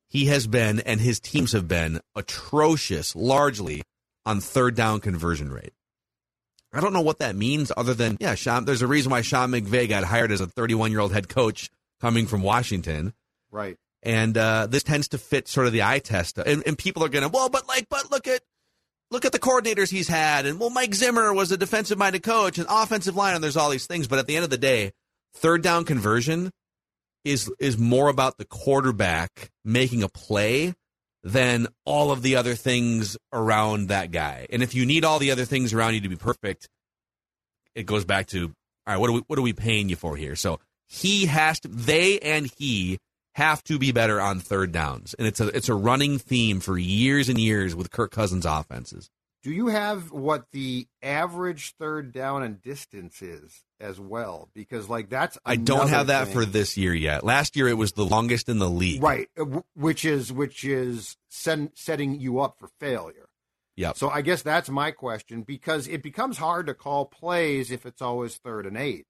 he 0.09 0.26
has 0.26 0.47
been 0.47 0.80
and 0.80 1.00
his 1.00 1.21
teams 1.21 1.52
have 1.52 1.68
been 1.68 2.00
atrocious 2.16 3.14
largely 3.14 3.82
on 4.25 4.40
third 4.40 4.75
down 4.75 5.00
conversion 5.00 5.52
rate. 5.52 5.75
I 6.73 6.80
don't 6.80 6.94
know 6.94 7.02
what 7.02 7.18
that 7.18 7.37
means 7.37 7.71
other 7.76 7.92
than, 7.92 8.16
yeah, 8.18 8.35
Sean, 8.35 8.64
there's 8.64 8.80
a 8.80 8.87
reason 8.87 9.11
why 9.11 9.21
Sean 9.21 9.50
McVay 9.50 9.88
got 9.88 10.04
hired 10.04 10.32
as 10.32 10.40
a 10.40 10.47
31 10.47 10.90
year 10.90 11.00
old 11.00 11.12
head 11.12 11.28
coach 11.28 11.71
coming 12.00 12.26
from 12.26 12.42
Washington. 12.42 13.12
Right. 13.50 13.76
And 14.02 14.37
uh, 14.37 14.66
this 14.66 14.82
tends 14.82 15.09
to 15.09 15.18
fit 15.18 15.47
sort 15.47 15.66
of 15.66 15.73
the 15.73 15.82
eye 15.82 16.00
test. 16.00 16.38
And, 16.38 16.62
and 16.66 16.76
people 16.76 17.04
are 17.04 17.09
going 17.09 17.23
to, 17.23 17.28
well, 17.28 17.49
but 17.49 17.68
like, 17.68 17.88
but 17.88 18.11
look 18.11 18.26
at, 18.26 18.40
look 19.11 19.25
at 19.25 19.32
the 19.32 19.38
coordinators 19.38 19.90
he's 19.90 20.09
had. 20.09 20.44
And 20.47 20.59
well, 20.59 20.71
Mike 20.71 20.94
Zimmer 20.94 21.32
was 21.32 21.52
a 21.52 21.56
defensive 21.56 21.99
minded 21.99 22.23
coach 22.23 22.59
and 22.59 22.66
offensive 22.68 23.14
line, 23.14 23.35
and 23.35 23.44
there's 23.44 23.56
all 23.56 23.71
these 23.71 23.87
things. 23.87 24.09
But 24.09 24.18
at 24.18 24.26
the 24.26 24.35
end 24.35 24.44
of 24.44 24.50
the 24.50 24.59
day, 24.59 24.92
third 25.35 25.62
down 25.62 25.85
conversion 25.85 26.50
is 27.25 27.50
is 27.61 27.78
more 27.78 28.09
about 28.09 28.38
the 28.38 28.44
quarterback 28.44 29.50
making 29.64 30.02
a 30.02 30.09
play 30.09 30.75
than 31.23 31.68
all 31.85 32.11
of 32.11 32.23
the 32.23 32.37
other 32.37 32.54
things 32.54 33.16
around 33.32 33.88
that 33.88 34.11
guy. 34.11 34.47
And 34.50 34.62
if 34.62 34.75
you 34.75 34.85
need 34.85 35.04
all 35.04 35.18
the 35.18 35.30
other 35.30 35.44
things 35.44 35.73
around 35.73 35.94
you 35.94 36.00
to 36.00 36.09
be 36.09 36.16
perfect, 36.16 36.68
it 37.75 37.87
goes 37.87 38.04
back 38.04 38.26
to 38.28 38.52
all 38.87 38.94
right, 38.94 38.97
what 38.97 39.11
are 39.11 39.12
we 39.12 39.23
what 39.26 39.38
are 39.38 39.42
we 39.42 39.52
paying 39.52 39.88
you 39.88 39.97
for 39.97 40.16
here? 40.16 40.37
So 40.37 40.59
he 40.88 41.26
has 41.26 41.61
to 41.61 41.68
they 41.68 42.18
and 42.18 42.50
he 42.59 42.99
have 43.34 43.62
to 43.64 43.78
be 43.78 43.92
better 43.92 44.20
on 44.20 44.40
third 44.40 44.72
downs. 44.72 45.14
And 45.14 45.26
it's 45.26 45.40
a 45.40 45.48
it's 45.48 45.68
a 45.68 45.74
running 45.74 46.18
theme 46.18 46.60
for 46.60 46.78
years 46.78 47.28
and 47.28 47.38
years 47.38 47.74
with 47.74 47.90
Kirk 47.90 48.10
Cousins 48.10 48.46
offenses. 48.46 49.10
Do 49.42 49.50
you 49.50 49.68
have 49.68 50.12
what 50.12 50.44
the 50.52 50.86
average 51.02 51.74
third 51.76 52.12
down 52.12 52.44
and 52.44 52.62
distance 52.62 53.20
is 53.22 53.64
as 53.80 53.98
well? 53.98 54.48
Because 54.54 54.88
like 54.88 55.08
that's 55.08 55.36
I 55.44 55.56
don't 55.56 55.88
have 55.88 56.06
that 56.06 56.26
thing. 56.26 56.34
for 56.34 56.44
this 56.44 56.76
year 56.76 56.94
yet. 56.94 57.24
Last 57.24 57.56
year 57.56 57.66
it 57.66 57.76
was 57.76 57.92
the 57.92 58.04
longest 58.04 58.48
in 58.48 58.58
the 58.58 58.70
league. 58.70 59.02
right, 59.02 59.28
uh, 59.38 59.44
which 59.74 60.04
is 60.04 60.32
which 60.32 60.64
is 60.64 61.16
sen- 61.28 61.72
setting 61.74 62.20
you 62.20 62.40
up 62.40 62.56
for 62.58 62.68
failure. 62.78 63.28
Yeah. 63.74 63.94
So 63.94 64.10
I 64.10 64.20
guess 64.20 64.42
that's 64.42 64.68
my 64.68 64.90
question 64.90 65.42
because 65.42 65.88
it 65.88 66.02
becomes 66.02 66.38
hard 66.38 66.66
to 66.66 66.74
call 66.74 67.06
plays 67.06 67.70
if 67.70 67.86
it's 67.86 68.02
always 68.02 68.36
third 68.36 68.66
and 68.66 68.76
eight 68.76 69.06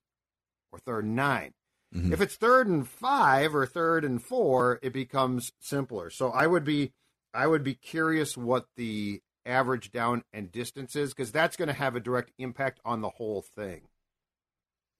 or 0.72 0.78
third 0.78 1.04
and 1.04 1.16
9 1.16 1.52
Mhm. 1.94 2.12
If 2.12 2.20
it's 2.20 2.36
third 2.36 2.66
and 2.68 2.88
five 2.88 3.54
or 3.54 3.66
third 3.66 4.04
and 4.04 4.22
four, 4.22 4.78
it 4.82 4.92
becomes 4.92 5.52
simpler. 5.60 6.08
So 6.10 6.30
I 6.30 6.46
would 6.46 6.64
be 6.64 6.92
I 7.34 7.46
would 7.46 7.62
be 7.64 7.74
curious 7.74 8.36
what 8.36 8.66
the 8.76 9.22
average 9.46 9.90
down 9.90 10.22
and 10.32 10.52
distance 10.52 10.94
is 10.96 11.10
because 11.14 11.32
that's 11.32 11.56
going 11.56 11.68
to 11.68 11.74
have 11.74 11.96
a 11.96 12.00
direct 12.00 12.30
impact 12.38 12.78
on 12.84 13.00
the 13.00 13.08
whole 13.10 13.42
thing. 13.42 13.88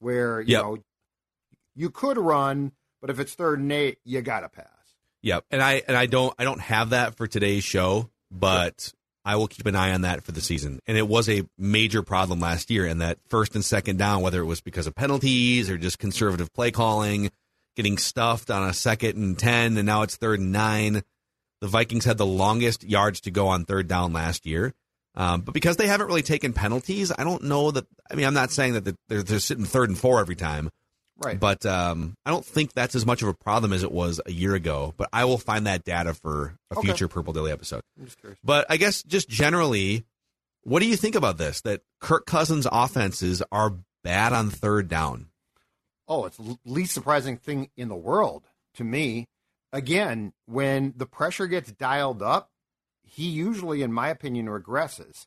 Where 0.01 0.41
you 0.41 0.53
Yep. 0.53 0.63
know 0.63 0.79
you 1.75 1.91
could 1.91 2.19
run, 2.19 2.73
but 3.01 3.09
if 3.11 3.19
it's 3.19 3.35
third 3.35 3.59
and 3.61 3.73
eight, 3.73 3.99
you 4.05 4.21
got 4.21 4.41
to 4.41 4.49
pass. 4.49 4.67
Yep. 5.23 5.47
And 5.51 5.63
I 5.63 5.83
and 5.87 5.97
I 5.97 6.07
don't 6.07 6.35
I 6.39 6.45
don't 6.45 6.61
have 6.61 6.91
that 6.91 7.15
for 7.17 7.27
today's 7.27 7.65
show, 7.65 8.11
but 8.31 8.93
I 9.25 9.37
will 9.37 9.49
keep 9.49 9.67
an 9.67 9.77
eye 9.77 9.93
on 9.93 10.03
that 10.03 10.25
for 10.25 10.33
the 10.33 10.41
season. 10.41 10.81
And 10.87 10.99
it 10.99 11.07
was 11.07 11.29
a 11.29 11.45
major 11.57 12.03
problem 12.03 12.41
last 12.41 12.71
year 12.71 12.87
in 12.87 12.99
that 12.99 13.19
first 13.29 13.55
and 13.55 13.65
second 13.65 13.99
down, 13.99 14.23
whether 14.23 14.41
it 14.41 14.47
was 14.47 14.61
because 14.61 14.87
of 14.87 14.95
penalties 14.95 15.71
or 15.71 15.79
just 15.79 15.99
conservative 15.99 16.53
play 16.53 16.71
calling, 16.71 17.31
getting 17.77 17.99
stuffed 17.99 18.51
on 18.51 18.69
a 18.69 18.73
second 18.73 19.17
and 19.17 19.39
ten, 19.39 19.77
and 19.77 19.87
now 19.87 20.03
it's 20.03 20.17
third 20.17 20.41
and 20.41 20.53
nine. 20.53 21.03
The 21.61 21.69
Vikings 21.69 22.05
had 22.05 22.19
the 22.19 22.27
longest 22.27 22.83
yards 22.83 23.21
to 23.23 23.31
go 23.31 23.49
on 23.49 23.65
third 23.65 23.87
down 23.87 24.13
last 24.13 24.47
year. 24.47 24.73
Um, 25.15 25.43
but 25.43 25.55
because 25.55 25.77
they 25.77 25.87
haven't 25.87 26.07
really 26.07 26.23
taken 26.23 26.53
penalties, 26.53 27.13
I 27.17 27.23
don't 27.23 27.45
know 27.45 27.71
that. 27.71 27.87
I 28.11 28.15
mean, 28.15 28.27
I'm 28.27 28.35
not 28.35 28.51
saying 28.51 28.73
that 28.73 28.97
they're, 29.09 29.23
they're 29.23 29.39
sitting 29.39 29.65
third 29.65 29.89
and 29.89 29.99
four 29.99 30.21
every 30.21 30.37
time, 30.37 30.71
Right. 31.25 31.39
but 31.39 31.65
um, 31.67 32.15
I 32.27 32.31
don't 32.31 32.45
think 32.45 32.73
that's 32.73 32.95
as 32.95 33.07
much 33.07 33.23
of 33.23 33.29
a 33.29 33.35
problem 33.35 33.73
as 33.73 33.83
it 33.83 33.93
was 33.93 34.21
a 34.27 34.33
year 34.33 34.55
ago. 34.55 34.95
But 34.97 35.09
I 35.13 35.25
will 35.25 35.39
find 35.39 35.67
that 35.67 35.85
data 35.85 36.15
for 36.15 36.57
a 36.71 36.79
Okay. 36.79 36.89
future 36.89 37.09
Purple 37.09 37.33
Daily 37.33 37.53
episode. 37.53 37.83
I'm 37.99 38.05
just 38.07 38.19
curious. 38.19 38.39
But 38.43 38.67
I 38.69 38.77
guess 38.77 39.03
just 39.03 39.29
generally, 39.29 40.05
what 40.63 40.81
do 40.81 40.87
you 40.87 40.97
think 40.97 41.15
about 41.15 41.39
this? 41.39 41.61
That 41.63 41.83
Kirk 42.01 42.27
Cousins' 42.27 42.67
offenses 42.71 43.43
are 43.53 43.75
bad 44.05 44.33
on 44.33 44.51
third 44.51 44.89
down. 44.89 45.27
Oh, 46.09 46.25
it's 46.27 46.37
the 46.37 46.59
least 46.65 46.93
surprising 46.95 47.37
thing 47.37 47.71
in 47.77 47.89
the 47.89 47.95
world 47.97 48.45
to 48.75 48.85
me. 48.85 49.27
Again, 49.73 50.33
when 50.47 50.93
the 50.97 51.07
pressure 51.07 51.47
gets 51.47 51.73
dialed 51.73 52.21
up, 52.23 52.51
he 53.05 53.25
usually, 53.29 53.83
in 53.83 53.93
my 53.93 54.09
opinion, 54.09 54.47
regresses. 54.47 55.27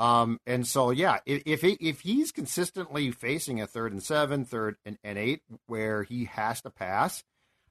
Um, 0.00 0.40
and 0.46 0.66
so, 0.66 0.90
yeah, 0.90 1.18
if 1.26 1.60
he, 1.60 1.72
if 1.72 2.00
he's 2.00 2.32
consistently 2.32 3.10
facing 3.10 3.60
a 3.60 3.66
third 3.66 3.92
and 3.92 4.02
seven, 4.02 4.46
third 4.46 4.76
and, 4.86 4.96
and 5.04 5.18
eight, 5.18 5.42
where 5.66 6.04
he 6.04 6.24
has 6.24 6.62
to 6.62 6.70
pass, 6.70 7.22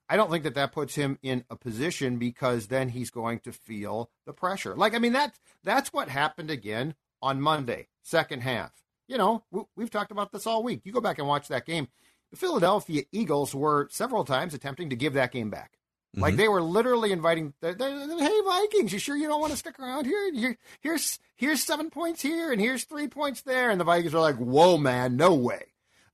I 0.08 0.16
don't 0.16 0.30
think 0.30 0.44
that 0.44 0.54
that 0.54 0.72
puts 0.72 0.94
him 0.94 1.18
in 1.24 1.44
a 1.50 1.56
position 1.56 2.18
because 2.20 2.68
then 2.68 2.90
he's 2.90 3.10
going 3.10 3.40
to 3.40 3.52
feel 3.52 4.12
the 4.28 4.34
pressure. 4.34 4.76
Like, 4.76 4.94
I 4.94 5.00
mean, 5.00 5.14
that's 5.14 5.40
that's 5.64 5.92
what 5.92 6.08
happened 6.08 6.52
again 6.52 6.94
on 7.20 7.42
Monday, 7.42 7.88
second 8.04 8.44
half. 8.44 8.74
You 9.08 9.18
know, 9.18 9.44
we, 9.50 9.64
we've 9.76 9.90
talked 9.90 10.12
about 10.12 10.32
this 10.32 10.46
all 10.46 10.62
week. 10.62 10.82
You 10.84 10.92
go 10.92 11.02
back 11.02 11.18
and 11.18 11.28
watch 11.28 11.48
that 11.48 11.66
game. 11.66 11.88
The 12.30 12.38
Philadelphia 12.38 13.06
Eagles 13.12 13.56
were 13.56 13.88
several 13.90 14.24
times 14.24 14.54
attempting 14.54 14.92
to 14.92 14.96
give 14.96 15.14
that 15.14 15.32
game 15.32 15.50
back. 15.50 15.79
Like 16.16 16.36
they 16.38 16.48
were 16.48 16.62
literally 16.62 17.12
inviting, 17.12 17.54
hey 17.62 17.76
Vikings, 17.78 18.92
you 18.92 19.00
sure 19.00 19.16
you 19.16 19.28
don't 19.28 19.40
want 19.40 19.52
to 19.52 19.58
stick 19.58 19.80
around 19.80 20.06
here? 20.06 20.34
here? 20.34 20.58
Here's 20.82 21.20
here's 21.36 21.64
seven 21.64 21.90
points 21.90 22.22
here, 22.22 22.52
and 22.52 22.60
here's 22.60 22.84
three 22.84 23.08
points 23.08 23.42
there, 23.42 23.70
and 23.70 23.80
the 23.80 23.86
Vikings 23.86 24.16
are 24.16 24.20
like, 24.20 24.38
whoa, 24.38 24.78
man, 24.78 25.16
no 25.18 25.34
way. 25.36 25.66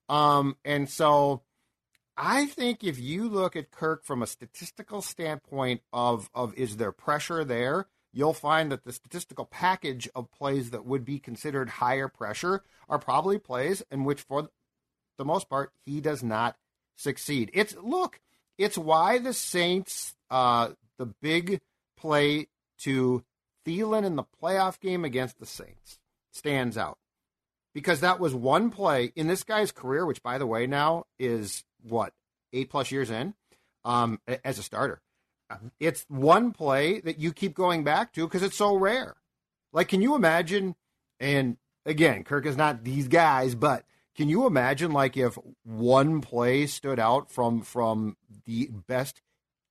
Um, 0.09 0.57
and 0.65 0.89
so 0.89 1.43
I 2.17 2.45
think 2.45 2.83
if 2.83 2.99
you 2.99 3.29
look 3.29 3.55
at 3.55 3.71
Kirk 3.71 4.03
from 4.03 4.21
a 4.21 4.27
statistical 4.27 5.01
standpoint 5.01 5.81
of 5.93 6.29
of 6.33 6.53
is 6.55 6.77
there 6.77 6.91
pressure 6.91 7.45
there, 7.45 7.87
you'll 8.11 8.33
find 8.33 8.71
that 8.71 8.83
the 8.83 8.93
statistical 8.93 9.45
package 9.45 10.09
of 10.13 10.31
plays 10.31 10.71
that 10.71 10.85
would 10.85 11.05
be 11.05 11.19
considered 11.19 11.69
higher 11.69 12.07
pressure 12.07 12.63
are 12.89 12.99
probably 12.99 13.37
plays 13.37 13.81
in 13.91 14.03
which, 14.03 14.21
for 14.21 14.49
the 15.17 15.25
most 15.25 15.49
part, 15.49 15.71
he 15.85 16.01
does 16.01 16.21
not 16.21 16.57
succeed. 16.95 17.49
It's 17.53 17.75
look, 17.81 18.19
it's 18.57 18.77
why 18.77 19.19
the 19.19 19.33
Saints, 19.33 20.15
uh, 20.29 20.69
the 20.97 21.05
big 21.05 21.61
play 21.97 22.47
to 22.79 23.23
Thielen 23.65 24.05
in 24.05 24.15
the 24.15 24.23
playoff 24.41 24.79
game 24.79 25.05
against 25.05 25.39
the 25.39 25.45
Saints 25.45 25.99
stands 26.31 26.77
out 26.77 26.97
because 27.73 27.99
that 27.99 28.19
was 28.19 28.33
one 28.33 28.69
play 28.69 29.11
in 29.15 29.27
this 29.27 29.43
guy's 29.43 29.71
career, 29.71 30.05
which 30.05 30.23
by 30.23 30.37
the 30.37 30.47
way 30.47 30.67
now 30.67 31.05
is 31.19 31.63
what 31.83 32.13
eight 32.53 32.69
plus 32.69 32.91
years 32.91 33.11
in, 33.11 33.33
um, 33.83 34.19
as 34.43 34.57
a 34.57 34.63
starter. 34.63 35.01
It's 35.79 36.05
one 36.07 36.51
play 36.51 37.01
that 37.01 37.19
you 37.19 37.31
keep 37.31 37.53
going 37.53 37.83
back 37.83 38.13
to 38.13 38.25
because 38.25 38.43
it's 38.43 38.57
so 38.57 38.75
rare. 38.75 39.15
Like, 39.73 39.89
can 39.89 40.01
you 40.01 40.15
imagine? 40.15 40.75
And 41.19 41.57
again, 41.85 42.23
Kirk 42.23 42.45
is 42.45 42.57
not 42.57 42.83
these 42.83 43.07
guys, 43.07 43.55
but 43.55 43.83
can 44.15 44.29
you 44.29 44.45
imagine 44.45 44.91
like 44.91 45.17
if 45.17 45.37
one 45.63 46.21
play 46.21 46.67
stood 46.67 46.99
out 46.99 47.31
from 47.31 47.61
from 47.61 48.15
the 48.45 48.69
best 48.87 49.21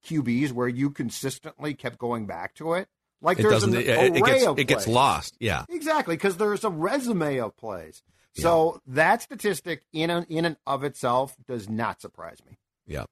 QBs 0.07 0.53
where 0.53 0.69
you 0.69 0.91
consistently 0.91 1.75
kept 1.75 1.99
going 1.99 2.27
back 2.27 2.55
to 2.57 2.75
it? 2.75 2.89
Like 3.21 3.39
It 3.39 3.43
there's 3.43 3.63
an 3.63 3.75
It, 3.75 3.89
it 3.89 4.23
array 4.23 4.33
gets 4.33 4.47
of 4.47 4.59
it 4.59 4.65
gets 4.65 4.87
lost. 4.87 5.37
Yeah. 5.41 5.65
Exactly, 5.69 6.15
because 6.17 6.37
there's 6.37 6.65
a 6.65 6.71
resume 6.71 7.39
of 7.39 7.57
plays. 7.57 8.03
So 8.37 8.81
that 8.89 9.23
statistic 9.23 9.85
in 9.93 10.11
and, 10.11 10.27
in 10.29 10.45
and 10.45 10.57
of 10.67 10.83
itself 10.83 11.37
does 11.47 11.69
not 11.69 12.01
surprise 12.01 12.39
me. 12.45 12.59
Yeah. 12.87 13.05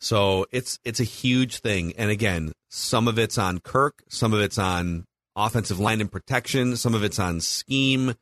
So 0.00 0.46
it's 0.50 0.78
it's 0.84 1.00
a 1.00 1.04
huge 1.04 1.58
thing, 1.58 1.94
and 1.96 2.10
again, 2.10 2.52
some 2.68 3.08
of 3.08 3.18
it's 3.18 3.38
on 3.38 3.60
Kirk, 3.60 4.02
some 4.08 4.32
of 4.32 4.40
it's 4.40 4.58
on 4.58 5.06
offensive 5.36 5.78
line 5.78 6.00
and 6.00 6.10
protection, 6.10 6.76
some 6.76 6.94
of 6.94 7.04
it's 7.04 7.18
on 7.18 7.40
scheme, 7.40 8.14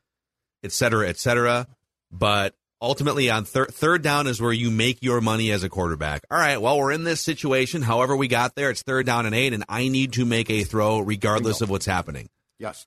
et 0.62 0.72
cetera, 0.72 1.08
et 1.08 1.18
cetera. 1.18 1.66
But 2.10 2.54
ultimately, 2.80 3.30
on 3.30 3.44
thir- 3.44 3.66
third 3.66 4.02
down 4.02 4.26
is 4.26 4.40
where 4.40 4.52
you 4.52 4.70
make 4.70 5.02
your 5.02 5.20
money 5.20 5.50
as 5.50 5.62
a 5.62 5.68
quarterback. 5.68 6.22
All 6.30 6.38
right, 6.38 6.60
well, 6.60 6.78
we're 6.78 6.92
in 6.92 7.04
this 7.04 7.20
situation. 7.20 7.82
However, 7.82 8.16
we 8.16 8.28
got 8.28 8.54
there, 8.54 8.70
it's 8.70 8.82
third 8.82 9.06
down 9.06 9.26
and 9.26 9.34
eight, 9.34 9.52
and 9.52 9.64
I 9.68 9.88
need 9.88 10.14
to 10.14 10.24
make 10.24 10.50
a 10.50 10.64
throw 10.64 11.00
regardless 11.00 11.60
of 11.60 11.70
what's 11.70 11.86
happening. 11.86 12.28
Yes. 12.58 12.86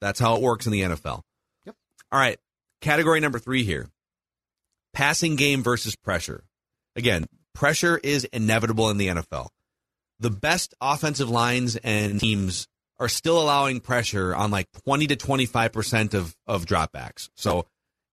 That's 0.00 0.20
how 0.20 0.36
it 0.36 0.42
works 0.42 0.66
in 0.66 0.72
the 0.72 0.82
NFL. 0.82 1.22
Yep. 1.64 1.74
All 2.12 2.18
right. 2.18 2.38
Category 2.80 3.20
number 3.20 3.38
three 3.38 3.64
here 3.64 3.88
passing 4.96 5.36
game 5.36 5.62
versus 5.62 5.94
pressure. 5.94 6.42
Again, 6.96 7.26
pressure 7.54 8.00
is 8.02 8.24
inevitable 8.24 8.88
in 8.88 8.96
the 8.96 9.08
NFL. 9.08 9.48
The 10.20 10.30
best 10.30 10.74
offensive 10.80 11.28
lines 11.28 11.76
and 11.76 12.18
teams 12.18 12.66
are 12.98 13.08
still 13.08 13.38
allowing 13.38 13.80
pressure 13.80 14.34
on 14.34 14.50
like 14.50 14.66
20 14.86 15.08
to 15.08 15.16
25% 15.16 16.14
of, 16.14 16.34
of 16.46 16.64
dropbacks. 16.64 17.28
So 17.34 17.66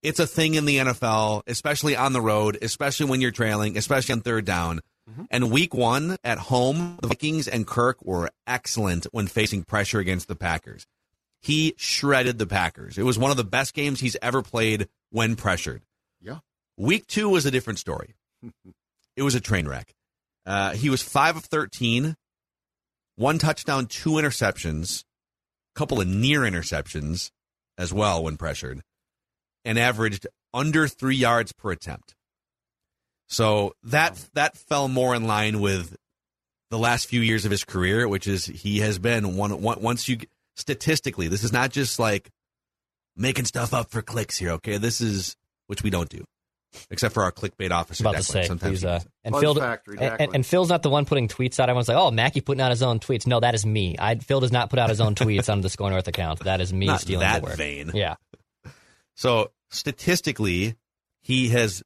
it's 0.04 0.20
a 0.20 0.28
thing 0.28 0.54
in 0.56 0.66
the 0.66 0.78
NFL, 0.78 1.44
especially 1.48 1.96
on 1.96 2.14
the 2.14 2.22
road, 2.22 2.58
especially 2.62 3.08
when 3.08 3.22
you're 3.22 3.32
trailing, 3.32 3.78
especially 3.78 4.14
on 4.14 4.22
third 4.22 4.46
down. 4.46 4.82
And 5.30 5.52
week 5.52 5.74
one 5.74 6.18
at 6.24 6.38
home, 6.38 6.98
the 7.02 7.10
Vikings 7.10 7.48
and 7.48 7.68
Kirk 7.68 8.04
were 8.06 8.30
excellent 8.48 9.06
when 9.12 9.28
facing 9.28 9.64
pressure 9.64 10.00
against 10.00 10.28
the 10.28 10.36
Packers. 10.36 10.86
He 11.42 11.74
shredded 11.78 12.38
the 12.38 12.48
Packers. 12.48 12.98
It 12.98 13.04
was 13.04 13.20
one 13.20 13.30
of 13.30 13.36
the 13.36 13.44
best 13.44 13.74
games 13.74 14.00
he's 14.00 14.16
ever 14.22 14.42
played 14.42 14.88
when 15.10 15.36
pressured. 15.36 15.84
Yeah. 16.22 16.40
Week 16.78 17.06
two 17.06 17.28
was 17.28 17.46
a 17.46 17.52
different 17.52 17.80
story. 17.80 18.16
it 19.16 19.24
was 19.24 19.36
a 19.36 19.42
train 19.42 19.68
wreck. 19.68 19.94
Uh, 20.46 20.72
he 20.72 20.90
was 20.90 21.02
five 21.02 21.36
of 21.36 21.44
thirteen, 21.46 22.16
one 23.16 23.38
touchdown, 23.38 23.88
two 23.88 24.12
interceptions, 24.12 25.04
a 25.76 25.80
couple 25.80 26.00
of 26.00 26.08
near 26.08 26.42
interceptions 26.42 27.32
as 27.78 27.92
well 27.94 28.24
when 28.24 28.38
pressured, 28.38 28.82
and 29.66 29.80
averaged 29.80 30.28
under 30.54 30.88
three 30.88 31.16
yards 31.16 31.52
per 31.52 31.72
attempt. 31.72 32.16
So 33.28 33.74
that 33.84 34.24
that 34.34 34.58
fell 34.58 34.88
more 34.88 35.16
in 35.16 35.26
line 35.26 35.60
with 35.60 35.96
the 36.70 36.78
last 36.78 37.08
few 37.08 37.22
years 37.22 37.46
of 37.46 37.52
his 37.52 37.64
career, 37.64 38.08
which 38.08 38.28
is 38.28 38.46
he 38.46 38.80
has 38.80 39.00
been 39.00 39.38
one, 39.38 39.62
one 39.62 39.82
once 39.82 40.08
you 40.08 40.18
statistically, 40.56 41.28
this 41.28 41.44
is 41.44 41.54
not 41.54 41.72
just 41.72 42.00
like 42.00 42.30
making 43.16 43.46
stuff 43.46 43.74
up 43.74 43.92
for 43.92 44.02
clicks 44.02 44.38
here. 44.38 44.52
Okay, 44.52 44.78
this 44.78 45.02
is 45.02 45.36
which 45.68 45.82
we 45.84 45.90
don't 45.90 46.10
do, 46.10 46.24
except 46.92 47.14
for 47.14 47.24
our 47.24 47.32
clickbait 47.32 47.72
officer. 47.72 48.04
about 48.04 48.16
to 48.16 48.24
say, 48.24 48.44
Sometimes 48.44 48.82
please, 48.82 48.86
uh, 48.86 49.00
and 49.24 49.36
Phil, 49.36 49.56
Factory, 49.56 49.98
and, 50.00 50.22
and, 50.22 50.36
and 50.36 50.46
Phil's 50.46 50.70
not 50.70 50.84
the 50.84 50.90
one 50.90 51.06
putting 51.06 51.28
tweets 51.28 51.60
out. 51.60 51.70
Everyone's 51.70 51.88
like, 51.88 51.98
"Oh, 51.98 52.12
Mackey 52.12 52.42
putting 52.42 52.62
out 52.62 52.72
his 52.72 52.84
own 52.84 53.00
tweets." 53.00 53.26
No, 53.26 53.40
that 53.40 53.56
is 53.56 53.66
me. 53.66 53.96
I 53.98 54.16
Phil 54.16 54.40
does 54.42 54.52
not 54.52 54.70
put 54.70 54.78
out 54.80 54.90
his 54.90 55.02
own 55.02 55.16
tweets 55.16 55.52
on 55.52 55.62
the 55.62 55.70
SKOR 55.70 55.90
North 55.90 56.08
account. 56.08 56.42
That 56.42 56.62
is 56.62 56.74
me 56.74 56.88
Not 56.88 57.02
stealing 57.02 57.22
that 57.22 57.42
the 57.42 57.50
word. 57.50 57.58
vain. 57.58 57.92
Yeah, 57.94 58.16
So 59.16 59.52
statistically, 59.70 60.76
he 61.22 61.50
has 61.50 61.84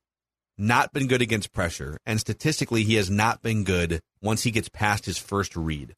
not 0.57 0.93
been 0.93 1.07
good 1.07 1.21
against 1.21 1.53
pressure, 1.53 1.99
and 2.05 2.19
statistically, 2.19 2.83
he 2.83 2.95
has 2.95 3.09
not 3.09 3.41
been 3.41 3.63
good 3.63 4.01
once 4.21 4.43
he 4.43 4.51
gets 4.51 4.69
past 4.69 5.05
his 5.05 5.17
first 5.17 5.55
read. 5.55 5.95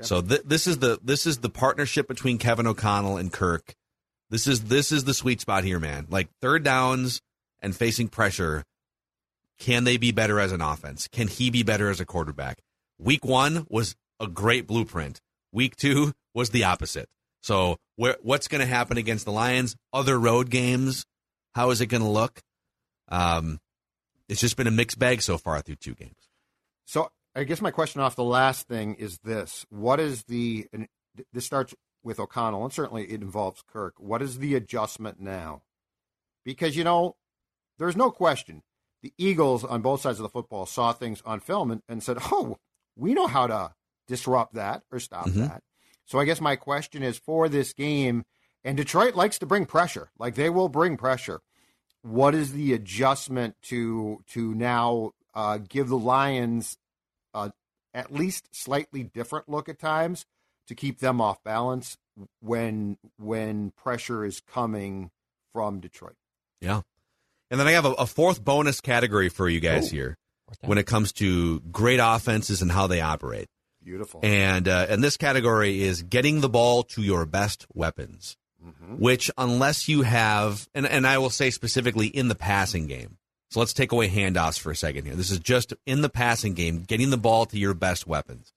So 0.00 0.22
th- 0.22 0.42
this 0.44 0.66
is 0.66 0.78
the 0.78 1.00
this 1.02 1.26
is 1.26 1.38
the 1.38 1.48
partnership 1.48 2.06
between 2.06 2.38
Kevin 2.38 2.66
O'Connell 2.66 3.16
and 3.16 3.32
Kirk. 3.32 3.74
This 4.30 4.46
is 4.46 4.64
this 4.64 4.92
is 4.92 5.04
the 5.04 5.14
sweet 5.14 5.40
spot 5.40 5.64
here, 5.64 5.80
man. 5.80 6.06
Like 6.08 6.28
third 6.40 6.62
downs 6.62 7.20
and 7.60 7.74
facing 7.74 8.08
pressure. 8.08 8.64
Can 9.58 9.82
they 9.82 9.96
be 9.96 10.12
better 10.12 10.38
as 10.38 10.52
an 10.52 10.60
offense? 10.60 11.08
Can 11.08 11.26
he 11.26 11.50
be 11.50 11.64
better 11.64 11.90
as 11.90 11.98
a 11.98 12.06
quarterback? 12.06 12.60
Week 12.96 13.24
one 13.24 13.66
was 13.68 13.96
a 14.20 14.28
great 14.28 14.68
blueprint. 14.68 15.20
Week 15.52 15.74
two 15.74 16.12
was 16.32 16.50
the 16.50 16.62
opposite. 16.62 17.08
So 17.42 17.76
where, 17.96 18.16
what's 18.22 18.48
going 18.48 18.60
to 18.60 18.66
happen 18.66 18.96
against 18.98 19.24
the 19.24 19.32
Lions? 19.32 19.76
Other 19.92 20.18
road 20.18 20.50
games? 20.50 21.04
How 21.54 21.70
is 21.70 21.80
it 21.80 21.86
going 21.86 22.02
to 22.02 22.08
look? 22.08 22.40
Um, 23.08 23.58
it's 24.28 24.40
just 24.40 24.56
been 24.56 24.66
a 24.66 24.70
mixed 24.72 24.98
bag 24.98 25.22
so 25.22 25.38
far 25.38 25.60
through 25.62 25.76
two 25.76 25.94
games. 25.94 26.28
So 26.84 27.10
I 27.34 27.44
guess 27.44 27.60
my 27.60 27.70
question 27.70 28.00
off 28.00 28.16
the 28.16 28.24
last 28.24 28.66
thing 28.68 28.94
is 28.94 29.18
this: 29.24 29.64
What 29.70 30.00
is 30.00 30.24
the? 30.24 30.66
And 30.72 30.88
this 31.32 31.46
starts 31.46 31.74
with 32.02 32.20
O'Connell, 32.20 32.64
and 32.64 32.72
certainly 32.72 33.04
it 33.04 33.22
involves 33.22 33.62
Kirk. 33.70 33.94
What 33.98 34.22
is 34.22 34.38
the 34.38 34.54
adjustment 34.54 35.20
now? 35.20 35.62
Because 36.44 36.76
you 36.76 36.84
know, 36.84 37.16
there's 37.78 37.96
no 37.96 38.10
question 38.10 38.62
the 39.02 39.12
Eagles 39.16 39.64
on 39.64 39.80
both 39.80 40.00
sides 40.00 40.18
of 40.18 40.24
the 40.24 40.28
football 40.28 40.66
saw 40.66 40.92
things 40.92 41.22
on 41.24 41.40
film 41.40 41.70
and, 41.70 41.82
and 41.88 42.02
said, 42.02 42.18
"Oh, 42.32 42.58
we 42.96 43.14
know 43.14 43.26
how 43.26 43.46
to 43.46 43.74
disrupt 44.06 44.54
that 44.54 44.82
or 44.92 45.00
stop 45.00 45.26
Mhm. 45.28 45.48
that." 45.48 45.62
So 46.08 46.18
I 46.18 46.24
guess 46.24 46.40
my 46.40 46.56
question 46.56 47.02
is 47.02 47.18
for 47.18 47.50
this 47.50 47.74
game, 47.74 48.24
and 48.64 48.78
Detroit 48.78 49.14
likes 49.14 49.38
to 49.40 49.46
bring 49.46 49.66
pressure. 49.66 50.10
Like 50.18 50.36
they 50.36 50.48
will 50.48 50.70
bring 50.70 50.96
pressure. 50.96 51.40
What 52.00 52.34
is 52.34 52.52
the 52.52 52.72
adjustment 52.72 53.56
to 53.64 54.24
to 54.28 54.54
now 54.54 55.12
uh, 55.34 55.58
give 55.58 55.88
the 55.88 55.98
Lions 55.98 56.78
uh, 57.34 57.50
at 57.92 58.10
least 58.10 58.48
slightly 58.56 59.02
different 59.02 59.50
look 59.50 59.68
at 59.68 59.78
times 59.78 60.24
to 60.68 60.74
keep 60.74 61.00
them 61.00 61.20
off 61.20 61.44
balance 61.44 61.98
when 62.40 62.96
when 63.18 63.72
pressure 63.72 64.24
is 64.24 64.40
coming 64.40 65.10
from 65.52 65.78
Detroit? 65.78 66.16
Yeah. 66.62 66.80
And 67.50 67.60
then 67.60 67.66
I 67.66 67.72
have 67.72 67.84
a, 67.84 67.92
a 67.92 68.06
fourth 68.06 68.42
bonus 68.42 68.80
category 68.80 69.28
for 69.28 69.46
you 69.46 69.60
guys 69.60 69.88
Oh. 69.88 69.90
here 69.90 70.16
when 70.62 70.78
it 70.78 70.86
comes 70.86 71.12
to 71.12 71.60
great 71.60 72.00
offenses 72.02 72.62
and 72.62 72.72
how 72.72 72.86
they 72.86 73.02
operate. 73.02 73.48
Beautiful. 73.82 74.20
And 74.22 74.68
uh, 74.68 74.86
and 74.88 75.02
this 75.02 75.16
category 75.16 75.82
is 75.82 76.02
getting 76.02 76.40
the 76.40 76.48
ball 76.48 76.82
to 76.84 77.02
your 77.02 77.24
best 77.26 77.66
weapons, 77.72 78.36
which 78.98 79.30
unless 79.38 79.88
you 79.88 80.02
have, 80.02 80.68
and, 80.74 80.86
and 80.86 81.06
I 81.06 81.18
will 81.18 81.30
say 81.30 81.50
specifically 81.50 82.08
in 82.08 82.28
the 82.28 82.34
passing 82.34 82.86
game. 82.86 83.16
So 83.50 83.60
let's 83.60 83.72
take 83.72 83.92
away 83.92 84.10
handoffs 84.10 84.58
for 84.58 84.70
a 84.70 84.76
second 84.76 85.06
here. 85.06 85.14
This 85.14 85.30
is 85.30 85.38
just 85.38 85.72
in 85.86 86.02
the 86.02 86.10
passing 86.10 86.52
game, 86.54 86.82
getting 86.82 87.08
the 87.08 87.16
ball 87.16 87.46
to 87.46 87.58
your 87.58 87.72
best 87.72 88.06
weapons. 88.06 88.52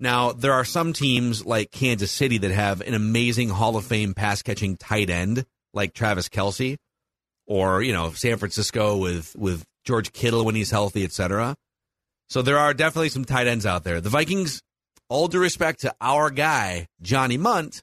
Now, 0.00 0.32
there 0.32 0.52
are 0.52 0.64
some 0.64 0.92
teams 0.92 1.46
like 1.46 1.70
Kansas 1.70 2.10
City 2.10 2.36
that 2.38 2.50
have 2.50 2.80
an 2.80 2.94
amazing 2.94 3.48
Hall 3.48 3.76
of 3.76 3.84
Fame 3.84 4.12
pass 4.12 4.42
catching 4.42 4.76
tight 4.76 5.08
end 5.08 5.46
like 5.72 5.94
Travis 5.94 6.28
Kelce, 6.28 6.78
or, 7.46 7.80
you 7.82 7.92
know, 7.92 8.10
San 8.10 8.38
Francisco 8.38 8.96
with, 8.96 9.36
with 9.36 9.64
George 9.84 10.12
Kittle 10.12 10.44
when 10.44 10.56
he's 10.56 10.72
healthy, 10.72 11.04
et 11.04 11.12
cetera. 11.12 11.54
So 12.28 12.42
there 12.42 12.58
are 12.58 12.74
definitely 12.74 13.08
some 13.08 13.24
tight 13.24 13.46
ends 13.46 13.66
out 13.66 13.84
there. 13.84 14.00
The 14.00 14.10
Vikings, 14.10 14.62
all 15.08 15.28
due 15.28 15.40
respect 15.40 15.80
to 15.80 15.94
our 16.00 16.30
guy, 16.30 16.88
Johnny 17.00 17.38
Mundt, 17.38 17.82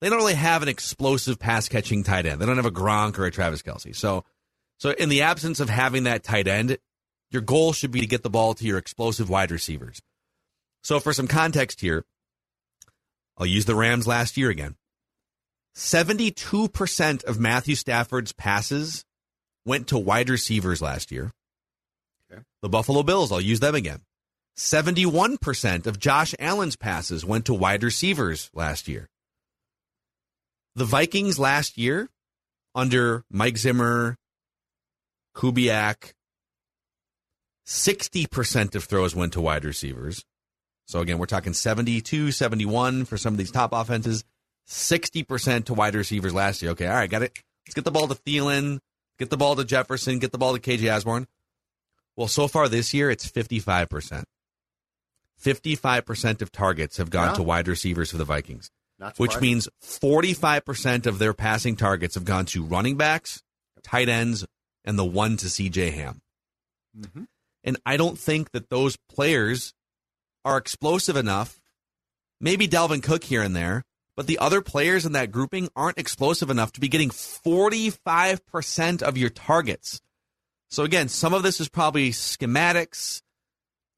they 0.00 0.08
don't 0.08 0.18
really 0.18 0.34
have 0.34 0.62
an 0.62 0.68
explosive 0.68 1.38
pass 1.38 1.68
catching 1.68 2.04
tight 2.04 2.26
end. 2.26 2.40
They 2.40 2.46
don't 2.46 2.56
have 2.56 2.66
a 2.66 2.70
Gronk 2.70 3.18
or 3.18 3.24
a 3.24 3.30
Travis 3.30 3.62
Kelce. 3.62 3.96
So, 3.96 4.24
so 4.78 4.90
in 4.90 5.08
the 5.08 5.22
absence 5.22 5.60
of 5.60 5.68
having 5.68 6.04
that 6.04 6.22
tight 6.22 6.46
end, 6.46 6.78
your 7.30 7.42
goal 7.42 7.72
should 7.72 7.90
be 7.90 8.00
to 8.00 8.06
get 8.06 8.22
the 8.22 8.30
ball 8.30 8.54
to 8.54 8.64
your 8.64 8.78
explosive 8.78 9.28
wide 9.28 9.50
receivers. 9.50 10.00
So 10.82 11.00
for 11.00 11.12
some 11.12 11.26
context 11.26 11.80
here, 11.80 12.04
I'll 13.36 13.46
use 13.46 13.64
the 13.64 13.74
Rams 13.74 14.06
last 14.06 14.36
year 14.36 14.50
again. 14.50 14.76
72% 15.76 17.24
of 17.24 17.38
Matthew 17.38 17.74
Stafford's 17.74 18.32
passes 18.32 19.04
went 19.64 19.88
to 19.88 19.98
wide 19.98 20.28
receivers 20.28 20.82
last 20.82 21.12
year. 21.12 21.32
Okay. 22.30 22.42
The 22.62 22.68
Buffalo 22.68 23.02
Bills, 23.02 23.32
I'll 23.32 23.40
use 23.40 23.60
them 23.60 23.74
again. 23.74 24.00
71% 24.56 25.86
of 25.86 26.00
Josh 26.00 26.34
Allen's 26.38 26.76
passes 26.76 27.24
went 27.24 27.44
to 27.46 27.54
wide 27.54 27.84
receivers 27.84 28.50
last 28.52 28.88
year. 28.88 29.08
The 30.74 30.84
Vikings 30.84 31.38
last 31.38 31.78
year, 31.78 32.08
under 32.74 33.24
Mike 33.30 33.56
Zimmer, 33.56 34.16
Kubiak, 35.36 36.12
60% 37.66 38.74
of 38.74 38.84
throws 38.84 39.14
went 39.14 39.32
to 39.34 39.40
wide 39.40 39.64
receivers. 39.64 40.24
So 40.86 41.00
again, 41.00 41.18
we're 41.18 41.26
talking 41.26 41.52
72, 41.52 42.32
71 42.32 43.04
for 43.04 43.16
some 43.16 43.34
of 43.34 43.38
these 43.38 43.50
top 43.50 43.72
offenses, 43.72 44.24
60% 44.68 45.66
to 45.66 45.74
wide 45.74 45.94
receivers 45.94 46.34
last 46.34 46.62
year. 46.62 46.72
Okay, 46.72 46.86
all 46.86 46.94
right, 46.94 47.10
got 47.10 47.22
it. 47.22 47.38
Let's 47.66 47.74
get 47.74 47.84
the 47.84 47.90
ball 47.90 48.08
to 48.08 48.14
Thielen, 48.14 48.78
get 49.18 49.30
the 49.30 49.36
ball 49.36 49.54
to 49.56 49.64
Jefferson, 49.64 50.18
get 50.18 50.32
the 50.32 50.38
ball 50.38 50.56
to 50.56 50.60
KJ 50.60 50.94
Osborn. 50.94 51.26
Well, 52.18 52.26
so 52.26 52.48
far 52.48 52.68
this 52.68 52.92
year, 52.92 53.10
it's 53.12 53.30
55%. 53.30 54.24
55% 55.40 56.42
of 56.42 56.50
targets 56.50 56.96
have 56.96 57.10
gone 57.10 57.28
Yeah. 57.28 57.34
to 57.34 57.42
wide 57.44 57.68
receivers 57.68 58.10
for 58.10 58.16
the 58.16 58.24
Vikings, 58.24 58.72
which 59.18 59.38
means 59.40 59.68
45% 59.80 61.06
of 61.06 61.20
their 61.20 61.32
passing 61.32 61.76
targets 61.76 62.16
have 62.16 62.24
gone 62.24 62.44
to 62.46 62.64
running 62.64 62.96
backs, 62.96 63.40
tight 63.84 64.08
ends, 64.08 64.44
and 64.84 64.98
the 64.98 65.04
one 65.04 65.36
to 65.36 65.48
CJ 65.48 65.90
Ham. 65.92 66.20
Mhm. 66.98 67.28
And 67.62 67.76
I 67.86 67.96
don't 67.96 68.18
think 68.18 68.50
that 68.50 68.68
those 68.68 68.96
players 69.08 69.72
are 70.44 70.58
explosive 70.58 71.14
enough. 71.16 71.60
Maybe 72.40 72.66
Dalvin 72.66 73.00
Cook 73.00 73.22
here 73.22 73.42
and 73.42 73.54
there, 73.54 73.84
but 74.16 74.26
the 74.26 74.38
other 74.38 74.60
players 74.60 75.06
in 75.06 75.12
that 75.12 75.30
grouping 75.30 75.68
aren't 75.76 75.98
explosive 75.98 76.50
enough 76.50 76.72
to 76.72 76.80
be 76.80 76.88
getting 76.88 77.10
45% 77.10 79.04
of 79.04 79.16
your 79.16 79.30
targets. 79.30 80.00
So 80.70 80.84
again, 80.84 81.08
some 81.08 81.34
of 81.34 81.42
this 81.42 81.60
is 81.60 81.68
probably 81.68 82.10
schematics. 82.10 83.22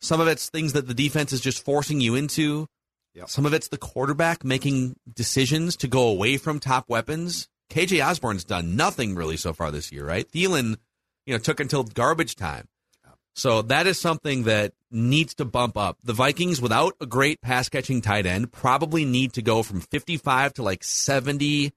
Some 0.00 0.20
of 0.20 0.28
it's 0.28 0.48
things 0.48 0.72
that 0.72 0.86
the 0.86 0.94
defense 0.94 1.32
is 1.32 1.40
just 1.40 1.64
forcing 1.64 2.00
you 2.00 2.14
into. 2.14 2.66
Yep. 3.14 3.28
Some 3.28 3.44
of 3.44 3.52
it's 3.52 3.68
the 3.68 3.78
quarterback 3.78 4.44
making 4.44 4.96
decisions 5.12 5.76
to 5.78 5.88
go 5.88 6.08
away 6.08 6.36
from 6.36 6.60
top 6.60 6.88
weapons. 6.88 7.48
KJ 7.70 8.04
Osborn's 8.06 8.44
done 8.44 8.76
nothing 8.76 9.14
really 9.14 9.36
so 9.36 9.52
far 9.52 9.70
this 9.70 9.92
year, 9.92 10.06
right? 10.06 10.30
Thielen, 10.30 10.76
you 11.26 11.34
know, 11.34 11.38
took 11.38 11.60
until 11.60 11.84
garbage 11.84 12.36
time. 12.36 12.66
So 13.34 13.62
that 13.62 13.86
is 13.86 13.98
something 13.98 14.44
that 14.44 14.72
needs 14.90 15.34
to 15.36 15.44
bump 15.44 15.76
up. 15.76 15.98
The 16.02 16.12
Vikings, 16.12 16.60
without 16.60 16.94
a 17.00 17.06
great 17.06 17.40
pass 17.40 17.68
catching 17.68 18.00
tight 18.00 18.26
end, 18.26 18.52
probably 18.52 19.04
need 19.04 19.32
to 19.34 19.42
go 19.42 19.62
from 19.62 19.80
55 19.80 20.54
to 20.54 20.62
like 20.62 20.80
70% 20.80 21.70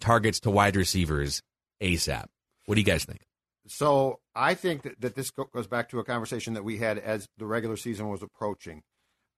targets 0.00 0.40
to 0.40 0.50
wide 0.50 0.76
receivers 0.76 1.42
ASAP. 1.80 2.26
What 2.66 2.74
do 2.74 2.80
you 2.80 2.84
guys 2.84 3.04
think? 3.04 3.20
So 3.66 4.20
I 4.34 4.54
think 4.54 4.82
that, 4.82 5.00
that 5.00 5.14
this 5.14 5.30
goes 5.30 5.66
back 5.66 5.88
to 5.90 5.98
a 5.98 6.04
conversation 6.04 6.54
that 6.54 6.64
we 6.64 6.78
had 6.78 6.98
as 6.98 7.26
the 7.38 7.46
regular 7.46 7.76
season 7.76 8.08
was 8.08 8.22
approaching. 8.22 8.82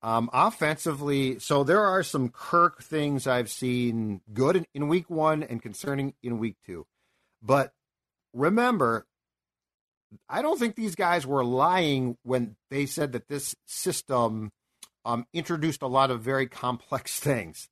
Um, 0.03 0.29
offensively, 0.33 1.39
so 1.39 1.65
there 1.65 1.83
are 1.83 2.03
some 2.03 2.29
Kirk 2.29 2.83
things 2.83 3.27
I've 3.27 3.51
seen 3.51 4.21
good 4.33 4.57
in, 4.57 4.67
in 4.75 4.89
week 4.89 5.09
one 5.09 5.43
and 5.43 5.63
concerning 5.63 6.15
in 6.23 6.39
week 6.39 6.57
two. 6.67 6.87
But 7.43 7.73
remember, 8.35 9.07
I 10.29 10.43
don't 10.43 10.59
think 10.59 10.75
these 10.75 10.95
guys 10.95 11.27
were 11.27 11.45
lying 11.45 12.17
when 12.23 12.57
they 12.71 12.87
said 12.87 13.13
that 13.13 13.29
this 13.29 13.55
system 13.67 14.51
um, 15.05 15.27
introduced 15.33 15.83
a 15.83 15.87
lot 15.87 16.11
of 16.11 16.21
very 16.21 16.47
complex 16.47 17.19
things. 17.21 17.69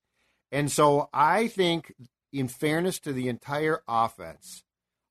And 0.51 0.71
so 0.71 1.09
I 1.12 1.49
think, 1.49 1.93
in 2.33 2.49
fairness 2.49 2.99
to 3.01 3.12
the 3.12 3.29
entire 3.29 3.81
offense, 3.87 4.62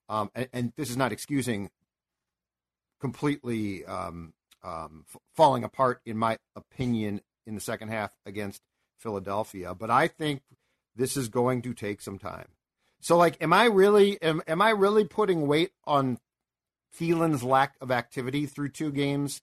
um, 0.09 0.29
and, 0.35 0.49
and 0.53 0.73
this 0.75 0.89
is 0.89 0.97
not 0.97 1.11
excusing 1.11 1.69
completely 2.99 3.85
um, 3.85 4.33
um, 4.63 5.05
f- 5.13 5.21
falling 5.35 5.63
apart, 5.63 6.01
in 6.05 6.17
my 6.17 6.37
opinion, 6.55 7.21
in 7.45 7.55
the 7.55 7.61
second 7.61 7.89
half 7.89 8.11
against 8.25 8.61
Philadelphia. 8.99 9.75
But 9.75 9.89
I 9.89 10.07
think 10.07 10.41
this 10.95 11.17
is 11.17 11.27
going 11.27 11.61
to 11.63 11.73
take 11.73 12.01
some 12.01 12.17
time. 12.17 12.47
So, 13.01 13.17
like, 13.17 13.41
am 13.41 13.51
I 13.51 13.65
really 13.65 14.21
am, 14.21 14.41
am 14.47 14.61
I 14.61 14.69
really 14.69 15.03
putting 15.03 15.47
weight 15.47 15.71
on 15.85 16.19
Thielen's 16.97 17.43
lack 17.43 17.75
of 17.81 17.91
activity 17.91 18.45
through 18.45 18.69
two 18.69 18.91
games? 18.91 19.41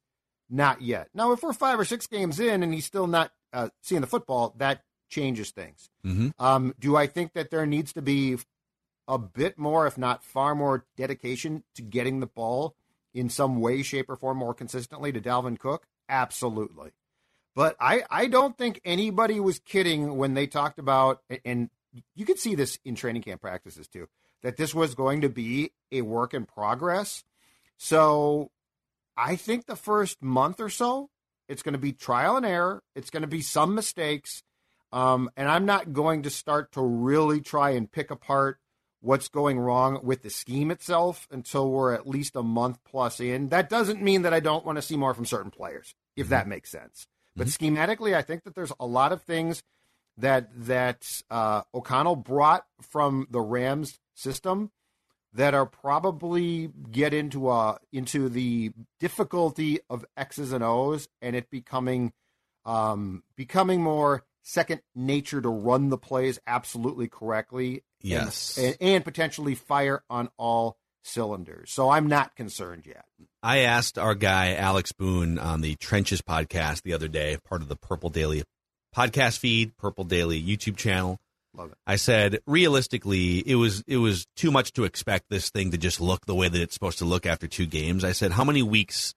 Not 0.49 0.81
yet. 0.83 1.09
Now, 1.15 1.33
if 1.33 1.43
we're 1.43 1.53
five 1.53 1.79
or 1.79 1.85
six 1.85 2.07
games 2.07 2.41
in 2.41 2.63
and 2.63 2.75
he's 2.75 2.87
still 2.87 3.07
not 3.07 3.31
uh, 3.53 3.69
seeing 3.83 4.01
the 4.01 4.07
football, 4.07 4.55
that 4.59 4.83
changes 5.09 5.51
things. 5.51 5.91
Mm-hmm. 6.05 6.31
Um, 6.39 6.75
do 6.81 6.97
I 6.97 7.07
think 7.07 7.35
that 7.35 7.51
there 7.51 7.67
needs 7.67 7.93
to 7.93 8.03
be 8.03 8.39
a 9.11 9.19
bit 9.19 9.59
more, 9.59 9.87
if 9.87 9.99
not 9.99 10.23
far 10.25 10.55
more, 10.55 10.87
dedication 10.97 11.65
to 11.75 11.83
getting 11.83 12.21
the 12.21 12.27
ball 12.27 12.77
in 13.13 13.29
some 13.29 13.61
way, 13.61 13.83
shape, 13.83 14.09
or 14.09 14.17
form 14.17 14.39
more 14.39 14.55
consistently 14.55 15.11
to 15.13 15.21
Dalvin 15.21 15.59
Cook? 15.59 15.89
Absolutely. 16.09 16.93
But 17.55 17.75
I, 17.81 18.05
I 18.09 18.29
don't 18.29 18.57
think 18.57 18.81
anybody 18.85 19.41
was 19.41 19.59
kidding 19.59 20.17
when 20.17 20.35
they 20.35 20.47
talked 20.47 20.79
about, 20.79 21.23
and 21.45 21.69
you 22.15 22.25
could 22.25 22.39
see 22.39 22.55
this 22.55 22.79
in 22.85 22.95
training 22.95 23.23
camp 23.23 23.41
practices 23.41 23.89
too, 23.89 24.07
that 24.43 24.57
this 24.57 24.73
was 24.75 24.95
going 24.95 25.23
to 25.23 25.29
be 25.29 25.73
a 25.91 26.03
work 26.03 26.33
in 26.33 26.47
progress. 26.47 27.25
So 27.77 28.53
I 29.17 29.35
think 29.35 29.67
the 29.67 29.75
first 29.75 30.23
month 30.23 30.61
or 30.61 30.71
so, 30.71 31.11
It's 31.51 31.65
going 31.65 31.73
to 31.73 31.79
be 31.79 31.93
trial 31.93 32.37
and 32.37 32.47
error. 32.47 32.81
It's 32.95 33.11
going 33.11 33.23
to 33.23 33.27
be 33.27 33.43
some 33.43 33.75
mistakes. 33.75 34.45
Um, 34.93 35.31
and 35.37 35.49
I'm 35.49 35.67
not 35.67 35.93
going 35.93 36.23
to 36.23 36.31
start 36.31 36.71
to 36.73 36.81
really 36.81 37.41
try 37.41 37.71
and 37.71 37.91
pick 37.91 38.13
apart 38.13 38.61
what's 39.01 39.29
going 39.29 39.59
wrong 39.59 40.01
with 40.03 40.23
the 40.23 40.31
scheme 40.31 40.71
itself 40.71 41.27
until 41.31 41.71
we're 41.71 41.95
at 41.95 42.07
least 42.07 42.37
a 42.37 42.43
month 42.43 42.79
plus 42.85 43.21
in. 43.21 43.49
That 43.49 43.69
doesn't 43.69 44.03
mean 44.03 44.23
that 44.23 44.35
I 44.35 44.41
don't 44.41 44.65
want 44.65 44.77
to 44.77 44.83
see 44.83 44.97
more 44.97 45.15
from 45.15 45.25
certain 45.25 45.51
players, 45.51 45.95
if 46.17 46.27
mm-hmm. 46.27 46.31
that 46.31 46.49
makes 46.49 46.71
sense. 46.71 47.07
But 47.37 47.47
mm-hmm. 47.47 47.75
schematically, 47.77 48.15
I 48.15 48.23
think 48.23 48.45
that 48.45 48.55
there's 48.55 48.73
a 48.79 48.87
lot 48.87 49.13
of 49.13 49.23
things 49.23 49.63
that 50.19 50.49
that 50.67 51.07
uh, 51.31 51.63
O'Connell 51.75 52.17
brought 52.17 52.67
from 52.83 53.27
the 53.31 53.41
Rams 53.41 53.99
system 54.15 54.71
that 55.33 55.55
are 55.55 55.67
probably 55.67 56.71
get 56.91 57.15
into 57.15 57.51
a 57.51 57.79
into 57.93 58.29
the 58.29 58.73
difficulty 58.99 59.79
of 59.89 60.05
X's 60.17 60.53
and 60.53 60.65
O's 60.65 61.09
and 61.23 61.37
it 61.37 61.51
becoming 61.51 62.13
um, 62.65 63.23
becoming 63.37 63.83
more 63.83 64.25
second 64.43 64.81
nature 64.95 65.41
to 65.41 65.49
run 65.49 65.89
the 65.89 65.99
plays 65.99 66.39
absolutely 66.47 67.09
correctly. 67.09 67.85
Yes. 68.03 68.59
And, 68.59 68.77
and, 68.81 69.05
potentially 69.05 69.55
fire 69.55 70.03
on 70.09 70.31
all 70.37 70.77
cylinders. 71.03 71.71
So 71.71 71.91
I'm 71.91 72.07
not 72.07 72.35
concerned 72.37 72.85
yet. 72.87 73.05
I 73.43 73.59
asked 73.59 73.99
our 73.99 74.15
guy, 74.15 74.55
Alex 74.55 74.93
Boone, 74.93 75.39
on 75.39 75.61
the 75.61 75.77
Trenches 75.77 76.23
podcast 76.23 76.83
the 76.83 76.93
other 76.93 77.09
day, 77.09 77.39
part 77.45 77.63
of 77.63 77.69
the 77.69 77.77
Purple 77.77 78.11
Daily 78.11 78.43
podcast 78.95 79.39
feed, 79.39 79.77
Purple 79.77 80.05
Daily 80.05 80.43
YouTube 80.43 80.77
channel. 80.77 81.19
Love 81.55 81.73
it. 81.73 81.79
I 81.87 81.97
said, 81.97 82.41
realistically, 82.47 83.39
it 83.39 83.57
was 83.57 83.83
it 83.87 83.97
was 83.97 84.27
too 84.37 84.51
much 84.51 84.73
to 84.75 84.85
expect 84.85 85.27
this 85.31 85.51
thing 85.51 85.73
to 85.73 85.79
just 85.79 86.01
look 86.01 86.27
the 86.27 86.35
way 86.35 86.49
that 86.49 86.61
it's 86.61 86.75
supposed 86.75 86.99
to 86.99 87.05
look 87.05 87.27
after 87.27 87.49
two 87.49 87.67
games. 87.67 88.05
I 88.05 88.13
said, 88.13 88.33
how 88.33 88.45
many 88.45 88.63
weeks 88.63 89.15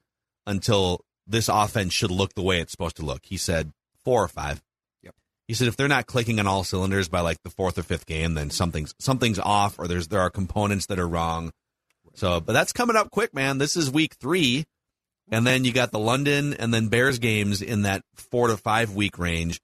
until 0.48 1.02
this 1.28 1.48
offense 1.48 1.94
should 1.94 2.12
look 2.12 2.34
the 2.34 2.42
way 2.42 2.60
it's 2.60 2.72
supposed 2.72 2.96
to 2.98 3.06
look? 3.06 3.22
He 3.26 3.38
said, 3.38 3.72
four 4.04 4.24
or 4.24 4.28
five. 4.28 4.62
He 5.48 5.54
said 5.54 5.68
if 5.68 5.76
they're 5.76 5.88
not 5.88 6.08
clicking 6.08 6.40
on 6.40 6.48
all 6.48 6.64
cylinders 6.64 7.10
by 7.10 7.20
like 7.20 7.38
the 7.44 7.50
fourth 7.50 7.78
or 7.78 7.84
fifth 7.84 8.06
game, 8.06 8.34
then 8.34 8.50
something's 8.50 8.96
something's 9.00 9.40
off, 9.40 9.78
or 9.78 9.88
there's 9.88 10.08
there 10.08 10.22
are 10.22 10.30
components 10.30 10.86
that 10.88 11.00
are 11.00 11.08
wrong. 11.08 11.52
So, 12.16 12.40
but 12.40 12.54
that's 12.54 12.74
coming 12.74 12.96
up 12.96 13.12
quick, 13.12 13.34
man. 13.34 13.58
This 13.58 13.76
is 13.76 13.92
week 13.92 14.16
three, 14.16 14.66
and 15.32 15.46
then 15.46 15.66
you 15.66 15.74
got 15.74 15.92
the 15.92 16.00
London 16.00 16.54
and 16.54 16.74
then 16.74 16.88
Bears 16.88 17.20
games 17.20 17.62
in 17.62 17.82
that 17.82 18.04
four 18.16 18.48
to 18.48 18.58
five 18.58 18.94
week 18.94 19.18
range. 19.18 19.60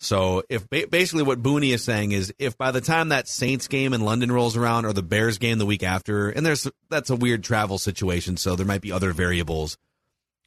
So, 0.00 0.44
if 0.48 0.68
basically 0.70 1.24
what 1.24 1.42
Booney 1.42 1.74
is 1.74 1.82
saying 1.82 2.12
is, 2.12 2.32
if 2.38 2.56
by 2.56 2.70
the 2.70 2.80
time 2.80 3.08
that 3.08 3.26
Saints 3.26 3.66
game 3.66 3.92
in 3.92 4.02
London 4.02 4.30
rolls 4.30 4.56
around, 4.56 4.84
or 4.84 4.92
the 4.92 5.02
Bears 5.02 5.38
game 5.38 5.58
the 5.58 5.66
week 5.66 5.82
after, 5.82 6.30
and 6.30 6.46
there's 6.46 6.68
that's 6.88 7.10
a 7.10 7.16
weird 7.16 7.42
travel 7.42 7.78
situation, 7.78 8.36
so 8.36 8.54
there 8.54 8.66
might 8.66 8.82
be 8.82 8.92
other 8.92 9.12
variables. 9.12 9.76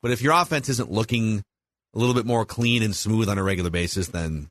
But 0.02 0.12
if 0.12 0.22
your 0.22 0.34
offense 0.34 0.70
isn't 0.70 0.90
looking 0.90 1.44
a 1.94 2.00
little 2.00 2.16
bit 2.16 2.26
more 2.26 2.46
clean 2.46 2.82
and 2.82 2.96
smooth 2.96 3.28
on 3.28 3.38
a 3.38 3.44
regular 3.44 3.70
basis, 3.70 4.08
then 4.08 4.48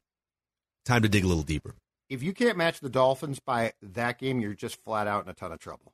time 0.90 1.02
to 1.02 1.08
dig 1.08 1.24
a 1.24 1.28
little 1.28 1.42
deeper. 1.42 1.74
If 2.08 2.22
you 2.22 2.32
can't 2.32 2.58
match 2.58 2.80
the 2.80 2.90
Dolphins 2.90 3.38
by 3.38 3.72
that 3.80 4.18
game, 4.18 4.40
you're 4.40 4.54
just 4.54 4.82
flat 4.82 5.06
out 5.06 5.24
in 5.24 5.30
a 5.30 5.34
ton 5.34 5.52
of 5.52 5.60
trouble. 5.60 5.92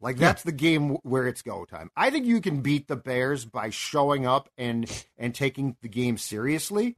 Like 0.00 0.16
that's 0.16 0.44
yeah. 0.44 0.50
the 0.50 0.56
game 0.56 0.96
where 1.02 1.28
it's 1.28 1.42
go 1.42 1.64
time. 1.64 1.90
I 1.96 2.10
think 2.10 2.26
you 2.26 2.40
can 2.40 2.62
beat 2.62 2.88
the 2.88 2.96
Bears 2.96 3.44
by 3.44 3.70
showing 3.70 4.26
up 4.26 4.48
and 4.56 4.90
and 5.18 5.34
taking 5.34 5.76
the 5.82 5.88
game 5.88 6.16
seriously. 6.16 6.96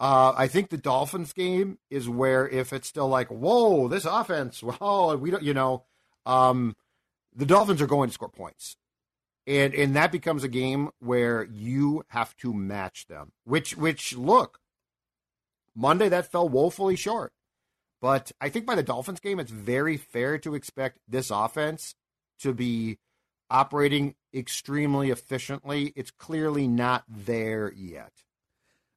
Uh, 0.00 0.34
I 0.36 0.48
think 0.48 0.68
the 0.68 0.76
Dolphins 0.76 1.32
game 1.32 1.78
is 1.88 2.08
where 2.08 2.48
if 2.48 2.72
it's 2.72 2.88
still 2.88 3.06
like, 3.06 3.28
whoa, 3.28 3.86
this 3.86 4.04
offense, 4.04 4.60
well, 4.80 5.16
we 5.16 5.30
don't, 5.30 5.44
you 5.44 5.54
know, 5.54 5.84
um, 6.26 6.74
the 7.34 7.46
Dolphins 7.46 7.80
are 7.80 7.86
going 7.86 8.08
to 8.08 8.14
score 8.14 8.28
points, 8.28 8.76
and 9.46 9.72
and 9.72 9.94
that 9.94 10.10
becomes 10.12 10.42
a 10.42 10.48
game 10.48 10.90
where 10.98 11.44
you 11.44 12.02
have 12.08 12.36
to 12.38 12.52
match 12.52 13.06
them. 13.06 13.30
Which 13.44 13.76
which 13.76 14.16
look, 14.16 14.58
Monday, 15.74 16.08
that 16.08 16.30
fell 16.30 16.48
woefully 16.48 16.96
short. 16.96 17.32
But 18.00 18.32
I 18.40 18.48
think 18.48 18.66
by 18.66 18.74
the 18.74 18.82
Dolphins 18.82 19.20
game, 19.20 19.38
it's 19.38 19.50
very 19.50 19.96
fair 19.96 20.38
to 20.38 20.54
expect 20.54 20.98
this 21.06 21.30
offense 21.30 21.94
to 22.40 22.52
be 22.52 22.98
operating 23.48 24.14
extremely 24.34 25.10
efficiently. 25.10 25.92
It's 25.94 26.10
clearly 26.10 26.66
not 26.66 27.04
there 27.08 27.72
yet. 27.72 28.12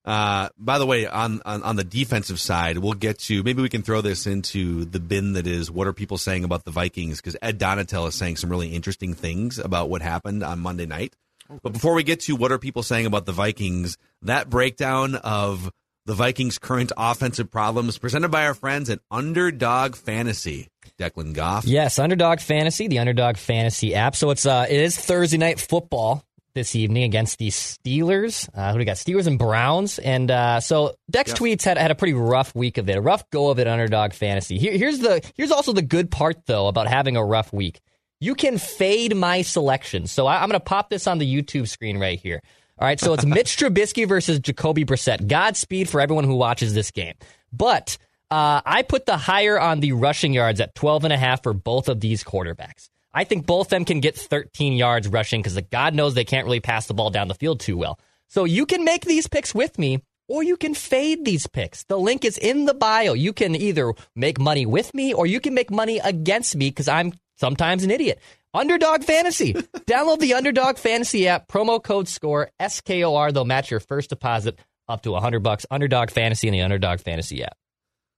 Uh, 0.05 0.49
by 0.57 0.77
the 0.77 0.85
way, 0.85 1.07
on, 1.07 1.41
on, 1.45 1.63
on 1.63 1.75
the 1.75 1.83
defensive 1.83 2.39
side, 2.39 2.77
we'll 2.77 2.93
get 2.93 3.17
to 3.17 3.41
maybe 3.43 3.61
we 3.61 3.69
can 3.69 3.81
throw 3.81 4.01
this 4.01 4.27
into 4.27 4.85
the 4.85 4.99
bin 4.99 5.33
that 5.33 5.47
is 5.47 5.71
what 5.71 5.87
are 5.87 5.93
people 5.93 6.17
saying 6.17 6.43
about 6.43 6.63
the 6.63 6.71
Vikings 6.71 7.19
because 7.19 7.35
Ed 7.41 7.59
Donatell 7.59 8.07
is 8.07 8.15
saying 8.15 8.37
some 8.37 8.51
really 8.51 8.69
interesting 8.69 9.15
things 9.15 9.57
about 9.57 9.89
what 9.89 10.03
happened 10.03 10.43
on 10.43 10.59
Monday 10.59 10.85
night. 10.85 11.15
Okay. 11.49 11.59
But 11.61 11.73
before 11.73 11.95
we 11.95 12.03
get 12.03 12.21
to 12.21 12.35
what 12.35 12.51
are 12.51 12.59
people 12.59 12.83
saying 12.83 13.07
about 13.07 13.25
the 13.25 13.31
Vikings, 13.31 13.97
that 14.21 14.49
breakdown 14.49 15.15
of 15.15 15.71
the 16.05 16.13
Vikings' 16.13 16.57
current 16.57 16.91
offensive 16.97 17.49
problems, 17.51 17.97
presented 17.97 18.29
by 18.29 18.45
our 18.45 18.53
friends 18.53 18.89
at 18.89 18.99
Underdog 19.09 19.95
Fantasy. 19.95 20.69
Declan 20.97 21.33
Goff. 21.33 21.65
Yes, 21.65 21.99
Underdog 21.99 22.39
Fantasy, 22.39 22.87
the 22.87 22.99
Underdog 22.99 23.37
Fantasy 23.37 23.95
app. 23.95 24.15
So 24.15 24.29
it's 24.29 24.45
uh, 24.45 24.65
it 24.69 24.79
is 24.79 24.97
Thursday 24.97 25.37
night 25.37 25.59
football 25.59 26.23
this 26.53 26.75
evening 26.75 27.03
against 27.03 27.37
the 27.37 27.49
Steelers. 27.49 28.49
Uh, 28.53 28.67
who 28.67 28.73
do 28.73 28.79
we 28.79 28.85
got? 28.85 28.95
Steelers 28.95 29.27
and 29.27 29.37
Browns. 29.37 29.99
And 29.99 30.31
uh, 30.31 30.61
so 30.61 30.95
Dex 31.09 31.33
tweets 31.33 31.63
had 31.63 31.77
had 31.77 31.91
a 31.91 31.95
pretty 31.95 32.13
rough 32.13 32.55
week 32.55 32.77
of 32.77 32.89
it, 32.89 32.97
a 32.97 33.01
rough 33.01 33.29
go 33.29 33.49
of 33.49 33.59
it. 33.59 33.67
Underdog 33.67 34.13
Fantasy. 34.13 34.57
Here, 34.57 34.77
here's 34.77 34.99
the 34.99 35.21
here's 35.35 35.51
also 35.51 35.73
the 35.73 35.81
good 35.81 36.09
part 36.09 36.45
though 36.45 36.67
about 36.67 36.87
having 36.87 37.17
a 37.17 37.25
rough 37.25 37.51
week. 37.51 37.81
You 38.21 38.33
can 38.33 38.57
fade 38.57 39.15
my 39.15 39.41
selection. 39.41 40.07
So 40.07 40.25
I, 40.25 40.41
I'm 40.41 40.49
going 40.49 40.59
to 40.59 40.63
pop 40.63 40.89
this 40.89 41.05
on 41.05 41.17
the 41.17 41.27
YouTube 41.31 41.67
screen 41.67 41.99
right 41.99 42.17
here. 42.17 42.41
All 42.77 42.85
right, 42.85 42.99
so 42.99 43.13
it's 43.13 43.25
Mitch 43.25 43.55
Trubisky 43.57 44.07
versus 44.07 44.39
Jacoby 44.39 44.83
Brissett. 44.83 45.27
Godspeed 45.27 45.87
for 45.87 46.01
everyone 46.01 46.25
who 46.25 46.35
watches 46.35 46.73
this 46.73 46.91
game. 46.91 47.13
But 47.53 47.97
uh, 48.29 48.61
I 48.65 48.81
put 48.81 49.05
the 49.05 49.15
higher 49.17 49.57
on 49.57 49.79
the 49.79 49.93
rushing 49.93 50.33
yards 50.33 50.59
at 50.59 50.75
12 50.75 51.05
and 51.05 51.13
a 51.13 51.17
half 51.17 51.43
for 51.43 51.53
both 51.53 51.87
of 51.87 52.01
these 52.01 52.23
quarterbacks. 52.23 52.89
I 53.13 53.23
think 53.23 53.45
both 53.45 53.67
of 53.67 53.69
them 53.69 53.85
can 53.85 54.01
get 54.01 54.17
13 54.17 54.73
yards 54.73 55.07
rushing 55.07 55.41
because 55.41 55.55
the 55.55 55.61
God 55.61 55.93
knows 55.93 56.15
they 56.15 56.25
can't 56.25 56.45
really 56.45 56.59
pass 56.59 56.87
the 56.87 56.93
ball 56.93 57.11
down 57.11 57.29
the 57.29 57.33
field 57.33 57.61
too 57.61 57.77
well. 57.77 57.97
So 58.27 58.43
you 58.43 58.65
can 58.65 58.83
make 58.83 59.05
these 59.05 59.27
picks 59.27 59.55
with 59.55 59.79
me 59.79 60.03
or 60.27 60.43
you 60.43 60.57
can 60.57 60.73
fade 60.73 61.25
these 61.25 61.47
picks. 61.47 61.83
The 61.85 61.97
link 61.97 62.25
is 62.25 62.37
in 62.37 62.65
the 62.65 62.73
bio. 62.73 63.13
You 63.13 63.33
can 63.33 63.55
either 63.55 63.93
make 64.15 64.39
money 64.39 64.65
with 64.65 64.93
me 64.93 65.13
or 65.13 65.25
you 65.25 65.39
can 65.39 65.53
make 65.53 65.71
money 65.71 65.99
against 65.99 66.55
me 66.55 66.69
because 66.69 66.87
I'm 66.87 67.13
sometimes 67.37 67.83
an 67.83 67.91
idiot. 67.91 68.19
Underdog 68.53 69.03
Fantasy. 69.03 69.53
Download 69.53 70.19
the 70.19 70.33
Underdog 70.33 70.77
Fantasy 70.77 71.27
app. 71.27 71.47
Promo 71.47 71.83
code 71.83 72.07
SKOR, 72.07 72.49
S 72.59 72.81
K 72.81 73.03
O 73.03 73.15
R. 73.15 73.31
They'll 73.31 73.45
match 73.45 73.69
your 73.69 73.79
first 73.79 74.09
deposit 74.09 74.57
up 74.87 75.01
to 75.03 75.11
100 75.11 75.41
bucks. 75.41 75.65
Underdog 75.69 76.09
Fantasy 76.09 76.47
and 76.47 76.55
the 76.55 76.61
Underdog 76.61 76.99
Fantasy 77.01 77.43
app. 77.43 77.57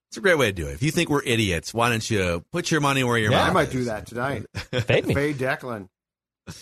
It's 0.10 0.18
a 0.18 0.22
great 0.22 0.38
way 0.38 0.48
to 0.48 0.54
do 0.54 0.68
it. 0.68 0.74
If 0.74 0.84
you 0.84 0.92
think 0.92 1.10
we're 1.10 1.24
idiots, 1.24 1.74
why 1.74 1.90
don't 1.90 2.10
you 2.10 2.46
put 2.52 2.72
your 2.72 2.80
money 2.80 3.04
where 3.04 3.18
your 3.18 3.32
yeah, 3.32 3.40
mouth 3.40 3.50
I 3.50 3.54
might 3.54 3.68
is. 3.68 3.74
do 3.74 3.84
that 3.86 4.06
tonight. 4.06 4.46
Fade 4.56 5.06
me. 5.06 5.14
Fade 5.14 5.38
Declan. 5.38 5.90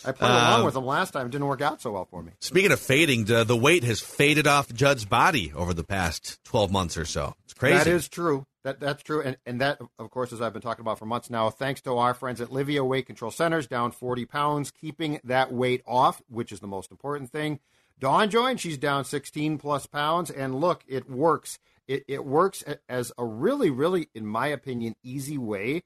I 0.05 0.11
played 0.11 0.31
um, 0.31 0.47
along 0.47 0.65
with 0.65 0.75
him 0.75 0.85
last 0.85 1.11
time. 1.11 1.27
It 1.27 1.31
didn't 1.31 1.47
work 1.47 1.61
out 1.61 1.81
so 1.81 1.91
well 1.91 2.05
for 2.05 2.23
me. 2.23 2.31
Speaking 2.39 2.71
of 2.71 2.79
fading, 2.79 3.25
the, 3.25 3.43
the 3.43 3.55
weight 3.55 3.83
has 3.83 4.01
faded 4.01 4.47
off 4.47 4.73
Judd's 4.73 5.05
body 5.05 5.51
over 5.53 5.73
the 5.73 5.83
past 5.83 6.43
12 6.45 6.71
months 6.71 6.97
or 6.97 7.05
so. 7.05 7.35
It's 7.43 7.53
crazy. 7.53 7.77
That 7.77 7.87
is 7.87 8.09
true. 8.09 8.45
That 8.63 8.79
that's 8.79 9.03
true, 9.03 9.21
and 9.21 9.37
and 9.45 9.61
that 9.61 9.79
of 9.99 10.09
course, 10.09 10.33
as 10.33 10.41
I've 10.41 10.51
been 10.51 10.61
talking 10.63 10.81
about 10.81 10.97
for 10.97 11.05
months 11.05 11.29
now, 11.29 11.51
thanks 11.51 11.81
to 11.81 11.97
our 11.97 12.15
friends 12.15 12.41
at 12.41 12.49
Livea 12.49 12.83
Weight 12.83 13.05
Control 13.05 13.29
Centers, 13.29 13.67
down 13.67 13.91
forty 13.91 14.25
pounds, 14.25 14.71
keeping 14.71 15.19
that 15.23 15.53
weight 15.53 15.83
off, 15.85 16.19
which 16.29 16.51
is 16.51 16.61
the 16.61 16.67
most 16.67 16.89
important 16.89 17.31
thing. 17.31 17.59
Dawn 17.99 18.27
joined; 18.31 18.59
she's 18.59 18.79
down 18.79 19.05
sixteen 19.05 19.59
plus 19.59 19.85
pounds, 19.85 20.31
and 20.31 20.55
look, 20.55 20.83
it 20.87 21.07
works. 21.07 21.59
It 21.87 22.05
it 22.07 22.25
works 22.25 22.63
as 22.89 23.11
a 23.19 23.23
really, 23.23 23.69
really, 23.69 24.09
in 24.15 24.25
my 24.25 24.47
opinion, 24.47 24.95
easy 25.03 25.37
way 25.37 25.83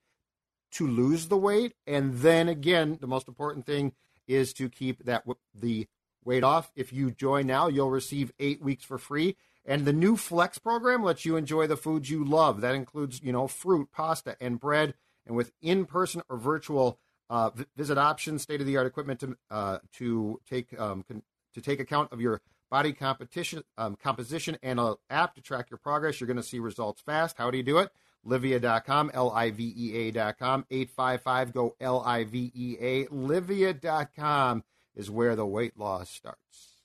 to 0.72 0.88
lose 0.88 1.28
the 1.28 1.38
weight, 1.38 1.74
and 1.88 2.16
then 2.20 2.48
again, 2.48 2.98
the 3.02 3.08
most 3.08 3.28
important 3.28 3.66
thing 3.66 3.94
is 4.28 4.54
to 4.54 4.70
keep 4.70 5.04
that 5.06 5.24
the 5.54 5.88
weight 6.24 6.44
off. 6.44 6.72
If 6.76 6.94
you 6.94 7.12
join 7.12 7.48
now, 7.48 7.68
you'll 7.68 7.90
receive 7.90 8.32
eight 8.40 8.62
weeks 8.62 8.84
for 8.84 8.98
free. 8.98 9.36
And 9.66 9.86
the 9.86 9.94
new 9.94 10.18
Flex 10.18 10.58
program 10.58 11.04
lets 11.04 11.26
you 11.26 11.36
enjoy 11.36 11.68
the 11.68 11.78
foods 11.78 12.10
you 12.10 12.24
love. 12.24 12.62
That 12.62 12.76
includes, 12.76 13.22
you 13.24 13.32
know, 13.32 13.48
fruit, 13.48 13.90
pasta, 13.92 14.36
and 14.40 14.60
bread. 14.60 14.94
And 15.26 15.36
with 15.36 15.52
in-person 15.62 16.22
or 16.30 16.38
virtual 16.38 17.00
uh, 17.30 17.52
visit 17.76 17.98
options, 17.98 18.42
state-of-the-art 18.42 18.88
equipment 18.88 19.20
to 19.20 19.38
uh, 19.52 19.78
to 19.98 20.40
take 20.50 20.80
um, 20.80 21.04
con- 21.08 21.24
to 21.54 21.62
take 21.62 21.80
account 21.80 22.12
of 22.12 22.20
your 22.20 22.42
body 22.72 22.94
competition 22.94 23.64
um, 23.78 23.96
composition 23.96 24.58
and 24.64 24.80
an 24.80 24.96
app 25.10 25.36
to 25.36 25.42
track 25.42 25.70
your 25.70 25.78
progress. 25.78 26.20
You're 26.20 26.28
going 26.28 26.38
to 26.38 26.44
see 26.44 26.60
results 26.60 27.02
fast. 27.02 27.38
How 27.38 27.52
do 27.52 27.58
you 27.58 27.64
do 27.64 27.78
it? 27.78 27.92
Livea.com, 28.26 29.12
L-I-V-E-A.com, 29.14 30.66
855 30.70 31.54
go 31.54 31.76
L-I-V-E-A. 31.80 33.06
Livea.com 33.06 34.64
is 34.96 35.10
where 35.10 35.36
the 35.36 35.46
weight 35.46 35.78
loss 35.78 36.10
starts. 36.10 36.82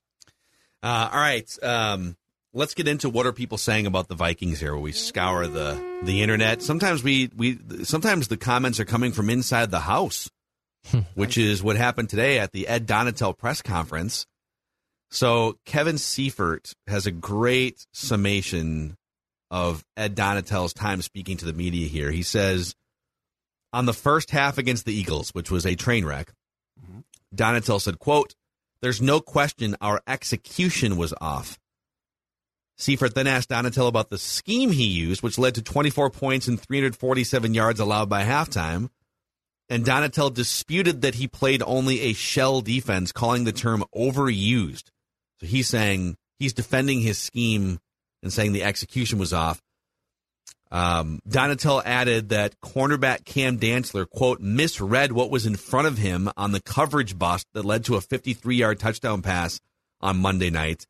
Uh, 0.83 1.09
all 1.13 1.21
right. 1.21 1.51
Um, 1.63 2.17
let's 2.53 2.75
get 2.75 2.89
into 2.89 3.11
what 3.11 3.27
are 3.27 3.33
people 3.33 3.59
saying 3.59 3.87
about 3.87 4.09
the 4.09 4.15
Vikings 4.15 4.61
here. 4.61 4.73
Where 4.73 4.83
we 4.83 4.93
scour 4.93 5.47
the 5.47 5.83
the 6.03 6.23
internet. 6.23 6.63
Sometimes 6.63 7.03
we 7.03 7.31
we 7.37 7.59
sometimes 7.85 8.29
the 8.29 8.37
comments 8.37 8.81
are 8.81 8.85
coming 8.85 9.13
from 9.13 9.31
inside 9.31 9.71
the 9.71 9.81
house, 9.81 10.31
which 11.15 11.37
is 11.37 11.63
what 11.63 11.77
happened 11.77 12.11
today 12.11 12.39
at 12.39 12.53
the 12.53 12.69
Ed 12.69 12.87
Donatell 12.87 13.37
press 13.37 13.63
conference. 13.63 14.27
So 15.11 15.59
Kevin 15.65 15.99
Seifert 15.99 16.73
has 16.87 17.07
a 17.07 17.13
great 17.13 17.87
summation 17.93 18.97
of 19.55 19.85
Ed 19.97 20.17
Donatell's 20.17 20.75
time 20.75 21.01
speaking 21.01 21.37
to 21.37 21.45
the 21.45 21.53
media 21.53 21.87
here. 21.87 22.11
He 22.11 22.25
says 22.25 22.75
on 23.73 23.87
the 23.87 23.93
first 23.93 24.33
half 24.33 24.59
against 24.59 24.85
the 24.85 24.93
Eagles, 24.93 25.31
which 25.31 25.49
was 25.49 25.65
a 25.65 25.77
train 25.77 26.05
wreck, 26.05 26.33
mm-hmm. 26.83 27.01
Donatell 27.33 27.81
said, 27.81 28.01
quote, 28.01 28.35
There's 28.83 29.01
no 29.01 29.21
question 29.21 29.77
our 29.81 30.03
execution 30.09 30.97
was 30.97 31.15
off. 31.21 31.61
Seifert 32.77 33.15
then 33.15 33.29
asked 33.29 33.51
Donatell 33.51 33.87
about 33.87 34.11
the 34.11 34.19
scheme 34.19 34.73
he 34.73 34.87
used, 34.89 35.23
which 35.23 35.39
led 35.39 35.55
to 35.55 35.63
24 35.63 36.11
points 36.11 36.49
and 36.49 36.61
347 36.61 37.55
yards 37.55 37.79
allowed 37.79 38.09
by 38.09 38.25
halftime. 38.25 38.91
And 39.69 39.85
Donatell 39.85 40.35
disputed 40.35 41.03
that 41.03 41.15
he 41.15 41.29
played 41.29 41.63
only 41.65 42.01
a 42.01 42.13
shell 42.13 42.61
defense, 42.61 43.13
calling 43.13 43.45
the 43.45 43.53
term 43.53 43.85
overused. 43.95 44.91
So 45.39 45.47
he's 45.47 45.69
saying 45.69 46.17
he's 46.41 46.53
defending 46.53 46.99
his 47.03 47.19
scheme 47.19 47.79
and 48.25 48.33
saying 48.33 48.53
the 48.53 48.65
execution 48.65 49.21
was 49.21 49.33
off. 49.33 49.63
Um, 50.73 51.21
Donatell 51.29 51.83
added 51.85 52.31
that 52.31 52.59
cornerback 52.61 53.25
Cam 53.25 53.59
Dantzler, 53.59 54.09
quote, 54.11 54.41
misread 54.41 55.13
what 55.13 55.31
was 55.31 55.47
in 55.47 55.55
front 55.55 55.87
of 55.87 55.99
him 55.99 56.29
on 56.37 56.51
the 56.51 56.61
coverage 56.61 57.17
bust 57.17 57.47
that 57.53 57.65
led 57.65 57.85
to 57.85 57.95
a 57.95 58.01
53 58.01 58.57
yard 58.57 58.81
touchdown 58.81 59.23
pass 59.23 59.61
on 60.01 60.17
Monday 60.17 60.51
night. 60.51 60.87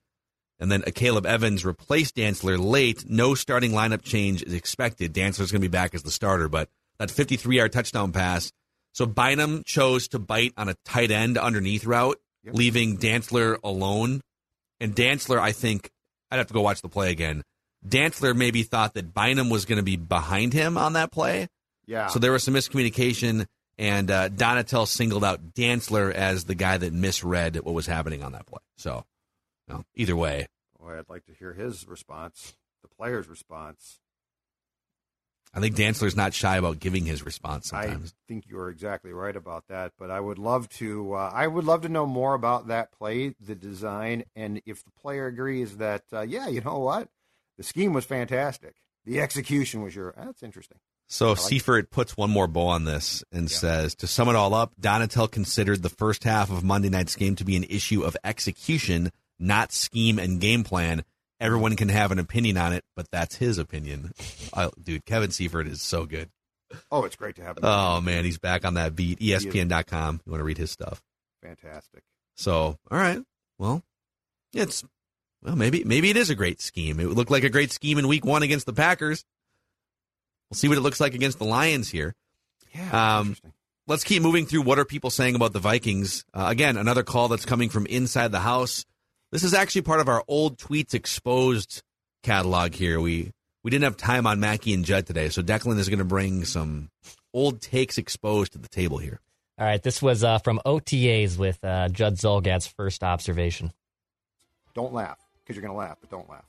And 0.58 0.72
then 0.72 0.82
Akayleb 0.82 1.26
Evans 1.26 1.64
replaced 1.66 2.16
Dantzler 2.16 2.58
late. 2.58 3.04
No 3.06 3.34
starting 3.34 3.72
lineup 3.72 4.02
change 4.02 4.42
is 4.42 4.54
expected. 4.54 5.12
Dantzler's 5.12 5.52
going 5.52 5.60
to 5.60 5.68
be 5.68 5.72
back 5.72 5.94
as 5.94 6.02
the 6.04 6.10
starter, 6.10 6.48
but 6.48 6.70
that 6.98 7.10
53 7.10 7.56
yard 7.56 7.72
touchdown 7.72 8.12
pass. 8.12 8.52
So 8.92 9.04
Bynum 9.04 9.64
chose 9.66 10.08
to 10.08 10.18
bite 10.20 10.54
on 10.56 10.68
a 10.68 10.76
tight 10.84 11.10
end 11.10 11.36
underneath 11.36 11.84
route, 11.84 12.18
Yep. 12.44 12.54
leaving 12.54 12.96
Dantzler 12.98 13.58
alone. 13.64 14.20
And 14.80 14.94
Dantzler, 14.94 15.38
I 15.38 15.52
think, 15.52 15.90
I'd 16.34 16.38
have 16.38 16.48
to 16.48 16.54
go 16.54 16.62
watch 16.62 16.82
the 16.82 16.88
play 16.88 17.12
again. 17.12 17.44
Dantzler 17.86 18.34
maybe 18.34 18.64
thought 18.64 18.94
that 18.94 19.14
Bynum 19.14 19.50
was 19.50 19.66
going 19.66 19.76
to 19.76 19.84
be 19.84 19.96
behind 19.96 20.52
him 20.52 20.76
on 20.76 20.94
that 20.94 21.12
play. 21.12 21.46
Yeah. 21.86 22.08
So 22.08 22.18
there 22.18 22.32
was 22.32 22.42
some 22.42 22.54
miscommunication, 22.54 23.46
and 23.78 24.10
uh, 24.10 24.30
Donatell 24.30 24.88
singled 24.88 25.22
out 25.22 25.54
Dantzler 25.54 26.12
as 26.12 26.44
the 26.44 26.56
guy 26.56 26.76
that 26.76 26.92
misread 26.92 27.56
what 27.56 27.74
was 27.74 27.86
happening 27.86 28.24
on 28.24 28.32
that 28.32 28.46
play. 28.46 28.62
So, 28.76 29.04
you 29.68 29.74
know, 29.74 29.84
either 29.94 30.16
way, 30.16 30.48
Boy, 30.80 30.98
I'd 30.98 31.08
like 31.08 31.24
to 31.26 31.32
hear 31.32 31.52
his 31.52 31.86
response, 31.86 32.56
the 32.82 32.88
player's 32.88 33.28
response. 33.28 34.00
I 35.54 35.60
think 35.60 35.76
Dantzler's 35.76 36.16
not 36.16 36.34
shy 36.34 36.56
about 36.56 36.80
giving 36.80 37.04
his 37.06 37.24
response 37.24 37.68
sometimes. 37.68 38.12
I 38.12 38.22
think 38.26 38.44
you're 38.48 38.68
exactly 38.70 39.12
right 39.12 39.36
about 39.36 39.64
that, 39.68 39.92
but 39.98 40.10
I 40.10 40.18
would 40.18 40.38
love 40.38 40.68
to. 40.70 41.14
Uh, 41.14 41.30
I 41.32 41.46
would 41.46 41.64
love 41.64 41.82
to 41.82 41.88
know 41.88 42.06
more 42.06 42.34
about 42.34 42.66
that 42.68 42.90
play, 42.92 43.34
the 43.40 43.54
design, 43.54 44.24
and 44.34 44.60
if 44.66 44.82
the 44.84 44.90
player 45.00 45.26
agrees 45.26 45.76
that, 45.76 46.02
uh, 46.12 46.22
yeah, 46.22 46.48
you 46.48 46.60
know 46.60 46.78
what, 46.80 47.08
the 47.56 47.62
scheme 47.62 47.92
was 47.92 48.04
fantastic, 48.04 48.74
the 49.04 49.20
execution 49.20 49.82
was 49.82 49.94
your. 49.94 50.12
That's 50.16 50.42
interesting. 50.42 50.78
So 51.06 51.28
like 51.30 51.38
Seifert 51.38 51.90
puts 51.90 52.16
one 52.16 52.30
more 52.30 52.48
bow 52.48 52.66
on 52.68 52.84
this 52.86 53.22
and 53.30 53.50
Yeah. 53.50 53.56
says, 53.58 53.94
to 53.96 54.06
sum 54.06 54.28
it 54.30 54.36
all 54.36 54.54
up, 54.54 54.72
Donatell 54.80 55.30
considered 55.30 55.82
the 55.82 55.90
first 55.90 56.24
half 56.24 56.50
of 56.50 56.64
Monday 56.64 56.88
night's 56.88 57.14
game 57.14 57.36
to 57.36 57.44
be 57.44 57.56
an 57.56 57.64
issue 57.64 58.02
of 58.02 58.16
execution, 58.24 59.12
not 59.38 59.70
scheme 59.70 60.18
and 60.18 60.40
game 60.40 60.64
plan. 60.64 61.04
Everyone 61.40 61.76
can 61.76 61.88
have 61.88 62.12
an 62.12 62.18
opinion 62.18 62.56
on 62.56 62.72
it, 62.72 62.84
but 62.96 63.06
that's 63.10 63.36
his 63.36 63.58
opinion. 63.58 64.12
I, 64.54 64.70
dude, 64.82 65.04
Kevin 65.04 65.30
Seifert 65.30 65.66
is 65.66 65.82
so 65.82 66.06
good. 66.06 66.30
Oh, 66.90 67.04
it's 67.04 67.16
great 67.16 67.36
to 67.36 67.42
have 67.42 67.56
him. 67.58 67.64
Oh 67.64 68.00
man, 68.00 68.24
he's 68.24 68.38
back 68.38 68.64
on 68.64 68.74
that 68.74 68.96
beat. 68.96 69.18
ESPN.com. 69.20 70.20
You 70.24 70.30
want 70.32 70.40
to 70.40 70.44
read 70.44 70.58
his 70.58 70.70
stuff. 70.70 71.02
fantastic. 71.42 72.02
So, 72.36 72.78
all 72.90 72.98
right. 72.98 73.20
Well, 73.58 73.82
it's 74.52 74.82
well, 75.42 75.54
maybe 75.56 75.84
maybe 75.84 76.10
it 76.10 76.16
is 76.16 76.30
a 76.30 76.34
great 76.34 76.60
scheme. 76.60 76.98
It 76.98 77.06
would 77.06 77.16
look 77.16 77.30
like 77.30 77.44
a 77.44 77.50
great 77.50 77.70
scheme 77.70 77.98
in 77.98 78.08
week 78.08 78.24
1 78.24 78.42
against 78.42 78.66
the 78.66 78.72
Packers. 78.72 79.24
We'll 80.50 80.56
see 80.56 80.68
what 80.68 80.78
it 80.78 80.82
looks 80.82 81.00
like 81.00 81.14
against 81.14 81.38
the 81.38 81.44
Lions 81.44 81.90
here. 81.90 82.14
Yeah, 82.74 83.18
Um. 83.18 83.36
Let's 83.86 84.02
keep 84.02 84.22
moving 84.22 84.46
through 84.46 84.62
what 84.62 84.78
are 84.78 84.86
people 84.86 85.10
saying 85.10 85.34
about 85.34 85.52
the 85.52 85.58
Vikings. 85.58 86.24
Uh, 86.32 86.46
again, 86.48 86.78
another 86.78 87.02
call 87.02 87.28
that's 87.28 87.44
coming 87.44 87.68
from 87.68 87.84
inside 87.84 88.32
the 88.32 88.40
house. 88.40 88.86
This 89.34 89.42
is 89.42 89.52
actually 89.52 89.82
part 89.82 89.98
of 89.98 90.08
our 90.08 90.22
old 90.28 90.58
tweets 90.58 90.94
exposed 90.94 91.82
catalog 92.22 92.72
here. 92.72 93.00
We 93.00 93.32
we 93.64 93.70
didn't 93.72 93.82
have 93.82 93.96
time 93.96 94.28
on 94.28 94.38
Mackey 94.38 94.72
and 94.72 94.84
Judd 94.84 95.08
today, 95.08 95.28
so 95.28 95.42
Declan 95.42 95.76
is 95.80 95.88
going 95.88 95.98
to 95.98 96.04
bring 96.04 96.44
some 96.44 96.88
old 97.32 97.60
takes 97.60 97.98
exposed 97.98 98.52
to 98.52 98.58
the 98.58 98.68
table 98.68 98.98
here. 98.98 99.18
All 99.58 99.66
right, 99.66 99.82
this 99.82 100.00
was 100.00 100.22
uh, 100.22 100.38
from 100.38 100.60
OTAs 100.64 101.36
with 101.36 101.58
uh, 101.64 101.88
Judd 101.88 102.14
Zulgad's 102.14 102.68
first 102.68 103.02
observation. 103.02 103.72
Don't 104.72 104.94
laugh 104.94 105.18
because 105.42 105.56
you're 105.56 105.66
going 105.66 105.74
to 105.74 105.78
laugh, 105.78 105.96
but 106.00 106.10
don't 106.10 106.30
laugh. 106.30 106.46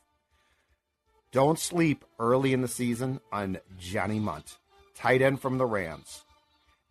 Don't 1.31 1.57
sleep 1.57 2.05
early 2.19 2.53
in 2.53 2.61
the 2.61 2.67
season 2.67 3.19
on 3.31 3.57
Johnny 3.79 4.19
Mundt, 4.19 4.59
tight 4.93 5.23
end 5.23 5.41
from 5.41 5.57
the 5.57 5.65
Rams. 5.65 6.23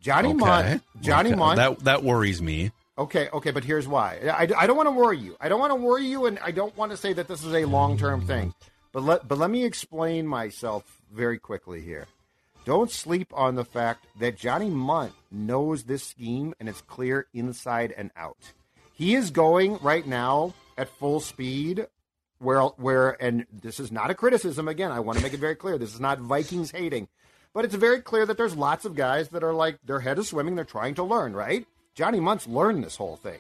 Johnny 0.01 0.35
Mundt, 0.35 0.83
Johnny 1.01 1.31
Okay. 1.31 1.39
Mundt. 1.39 1.57
That 1.59 1.79
that 1.85 2.03
worries 2.03 2.43
me. 2.43 2.73
Okay, 2.97 3.29
okay, 3.33 3.51
but 3.51 3.65
here's 3.65 3.89
why. 3.89 4.21
I, 4.25 4.49
I 4.57 4.67
don't 4.67 4.77
want 4.77 4.87
to 4.87 4.93
worry 4.93 5.19
you. 5.19 5.37
I 5.41 5.49
don't 5.49 5.59
want 5.59 5.73
to 5.73 5.77
worry 5.77 6.07
you, 6.07 6.27
and 6.27 6.39
I 6.39 6.53
don't 6.53 6.77
want 6.77 6.93
to 6.93 6.97
say 6.97 7.13
that 7.13 7.27
this 7.27 7.45
is 7.45 7.53
a 7.53 7.65
long 7.65 7.99
term 7.99 8.25
thing. 8.25 8.55
But 8.93 9.03
let 9.03 9.27
but 9.27 9.39
let 9.39 9.51
me 9.51 9.65
explain 9.65 10.27
myself 10.27 11.03
very 11.13 11.39
quickly 11.39 11.81
here. 11.81 12.07
Don't 12.65 12.91
sleep 12.91 13.33
on 13.35 13.57
the 13.57 13.65
fact 13.65 14.07
that 14.21 14.39
Johnny 14.39 14.71
Mundt 14.71 15.13
knows 15.31 15.83
this 15.83 16.05
scheme 16.05 16.55
and 16.61 16.69
it's 16.69 16.81
clear 16.83 17.27
inside 17.35 17.93
and 17.97 18.11
out. 18.17 18.39
He 18.93 19.17
is 19.17 19.31
going 19.31 19.79
right 19.83 20.07
now 20.07 20.55
at 20.79 20.89
full 20.89 21.21
speed. 21.21 21.89
Where 22.39 22.61
where 22.63 23.21
and 23.23 23.47
this 23.53 23.81
is 23.81 23.91
not 23.91 24.11
a 24.11 24.15
criticism. 24.15 24.69
Again, 24.69 24.93
I 24.93 25.01
want 25.01 25.19
to 25.19 25.25
make 25.25 25.35
it 25.35 25.41
very 25.41 25.57
clear. 25.57 25.79
This 25.79 25.95
is 25.95 26.01
not 26.01 26.21
Vikings 26.21 26.71
hating. 26.71 27.09
But 27.53 27.65
it's 27.65 27.75
very 27.75 28.01
clear 28.01 28.27
that 28.27 28.37
there's 28.37 28.57
lots 28.57 28.85
of 28.85 28.95
guys 28.95 29.29
that 29.31 29.45
are 29.45 29.55
like 29.55 29.79
their 29.85 30.01
head 30.01 30.19
is 30.19 30.29
swimming, 30.29 30.55
they're 30.55 30.65
trying 30.65 30.95
to 30.97 31.05
learn, 31.05 31.35
right? 31.35 31.67
Johnny 31.95 32.21
Mundt's 32.21 32.47
learned 32.47 32.85
this 32.85 32.97
whole 32.97 33.17
thing. 33.17 33.39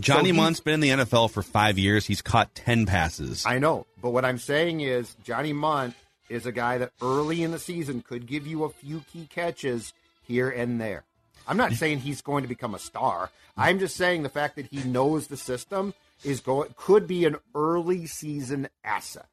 Johnny 0.00 0.30
so 0.30 0.36
Mundt's 0.36 0.60
been 0.60 0.74
in 0.74 0.80
the 0.80 1.04
NFL 1.04 1.30
for 1.30 1.42
five 1.42 1.78
years. 1.78 2.06
He's 2.06 2.22
caught 2.22 2.54
10 2.54 2.86
passes. 2.86 3.44
I 3.44 3.58
know, 3.58 3.86
but 4.00 4.10
what 4.10 4.24
I'm 4.24 4.38
saying 4.38 4.80
is 4.80 5.14
Johnny 5.22 5.52
Mundt 5.52 5.94
is 6.30 6.46
a 6.46 6.52
guy 6.52 6.78
that 6.78 6.92
early 7.02 7.42
in 7.42 7.50
the 7.50 7.58
season 7.58 8.00
could 8.00 8.26
give 8.26 8.46
you 8.46 8.64
a 8.64 8.70
few 8.70 9.04
key 9.12 9.28
catches 9.30 9.92
here 10.26 10.48
and 10.48 10.80
there. 10.80 11.04
I'm 11.46 11.58
not 11.58 11.72
saying 11.72 11.98
he's 11.98 12.22
going 12.22 12.42
to 12.42 12.48
become 12.48 12.74
a 12.74 12.78
star. 12.78 13.30
I'm 13.56 13.78
just 13.78 13.96
saying 13.96 14.22
the 14.22 14.28
fact 14.30 14.56
that 14.56 14.66
he 14.66 14.82
knows 14.84 15.26
the 15.26 15.36
system 15.36 15.92
is 16.24 16.40
going 16.40 16.72
could 16.76 17.06
be 17.06 17.26
an 17.26 17.36
early 17.54 18.06
season 18.06 18.68
asset. 18.84 19.26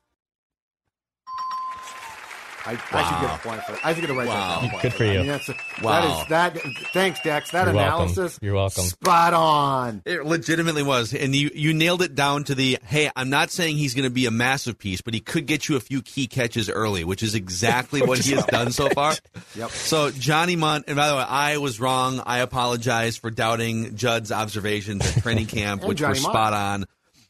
I, 2.66 2.72
I 2.92 3.04
should 3.04 3.28
get 3.28 3.36
a 3.36 3.40
point 3.48 3.64
for 3.64 3.72
that. 3.72 3.86
I 3.86 3.94
should 3.94 4.02
get 4.02 4.10
a 4.10 4.14
right 4.14 4.28
Wow. 4.28 4.60
there. 4.62 4.70
point 4.70 4.82
Good 4.84 4.94
for 4.94 5.04
that. 5.06 5.14
you. 5.14 5.20
I 5.20 5.22
mean, 5.24 5.28
that's 5.32 5.50
a, 5.50 5.56
Wow. 5.82 6.26
That 6.30 6.56
is 6.58 6.64
that. 6.64 6.92
Thanks, 6.94 7.22
Dex. 7.22 7.52
That 7.52 7.66
You're 7.68 7.76
welcome. 7.76 8.02
analysis. 8.02 8.40
You're 8.42 8.54
welcome. 8.56 8.84
Spot 8.84 9.34
on. 9.34 10.02
It 10.06 10.26
legitimately 10.26 10.84
was. 10.84 11.14
And 11.14 11.34
you, 11.36 11.52
you 11.56 11.74
nailed 11.74 12.02
it 12.02 12.16
down 12.16 12.44
to 12.46 12.56
the 12.56 12.78
hey, 12.84 13.10
I'm 13.16 13.30
not 13.30 13.50
saying 13.50 13.78
he's 13.78 13.94
going 13.94 14.04
to 14.04 14.10
be 14.10 14.26
a 14.26 14.32
massive 14.32 14.78
piece, 14.78 15.02
but 15.02 15.14
he 15.14 15.20
could 15.20 15.46
get 15.46 15.70
you 15.70 15.78
a 15.78 15.80
few 15.80 16.02
key 16.02 16.28
catches 16.28 16.70
early, 16.70 17.04
which 17.04 17.24
is 17.24 17.34
exactly 17.34 18.02
what 18.06 18.20
he 18.20 18.34
has 18.34 18.46
done 18.46 18.72
so 18.72 18.90
far. 18.90 19.14
Yep. 19.56 19.70
So, 19.72 20.12
Johnny 20.12 20.56
Mundt, 20.58 20.86
and 20.88 20.96
by 20.98 21.08
the 21.10 21.16
way, 21.16 21.24
I 21.28 21.58
was 21.58 21.80
wrong. 21.80 22.22
I 22.26 22.40
apologize 22.40 23.16
for 23.18 23.32
doubting 23.32 23.96
Judd's 23.96 24.32
observations 24.32 25.06
at 25.08 25.24
training 25.24 25.46
camp, 25.48 25.82
And 25.82 25.90
which 25.90 26.02
were 26.02 26.08
Johnny 26.08 26.20
Mundt. 26.22 26.34
spot 26.34 26.54
on, 26.54 26.86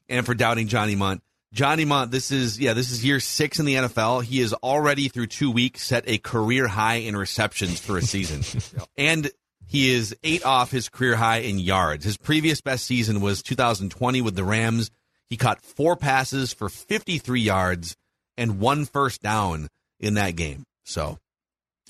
and 0.10 0.26
for 0.26 0.34
doubting 0.34 0.68
Johnny 0.68 0.96
Mundt. 0.96 1.22
Johnny 1.52 1.86
Mundt, 1.86 2.12
this 2.12 2.32
is 2.32 2.60
yeah, 2.60 2.74
this 2.74 2.92
is 2.92 3.04
year 3.04 3.20
six 3.20 3.60
in 3.60 3.66
the 3.66 3.76
NFL. 3.76 4.24
He 4.24 4.40
is 4.40 4.54
already 4.54 5.08
through 5.08 5.28
two 5.28 5.50
weeks 5.52 5.82
set 5.82 6.04
a 6.08 6.20
career 6.20 6.68
high 6.68 6.96
in 6.96 7.16
receptions 7.16 7.80
for 7.80 7.98
a 7.98 8.02
season, 8.02 8.44
and 8.98 9.32
he 9.66 9.92
is 9.92 10.16
eight 10.24 10.46
off 10.46 10.72
his 10.72 10.90
career 10.90 11.16
high 11.16 11.38
in 11.38 11.60
yards. 11.60 12.06
His 12.06 12.18
previous 12.18 12.62
best 12.62 12.86
season 12.86 13.22
was 13.22 13.44
2020 13.44 14.22
with 14.22 14.36
the 14.36 14.44
Rams. 14.44 14.92
He 15.30 15.38
caught 15.38 15.62
four 15.62 15.96
passes 15.96 16.54
for 16.54 16.70
53 16.70 17.40
yards 17.40 17.96
and 18.36 18.60
one 18.60 18.86
first 18.86 19.22
down 19.22 19.68
in 20.00 20.16
that 20.16 20.36
game. 20.36 20.64
So, 20.86 21.20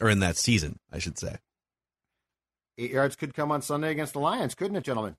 or 0.02 0.10
in 0.10 0.20
that 0.20 0.36
season, 0.36 0.78
I 0.92 1.00
should 1.00 1.18
say. 1.18 1.38
Eight 2.78 2.92
yards 2.92 3.16
could 3.16 3.34
come 3.34 3.52
on 3.52 3.62
Sunday 3.62 3.92
against 3.92 4.14
the 4.14 4.20
Lions, 4.20 4.56
couldn't 4.56 4.76
it, 4.76 4.84
gentlemen? 4.84 5.16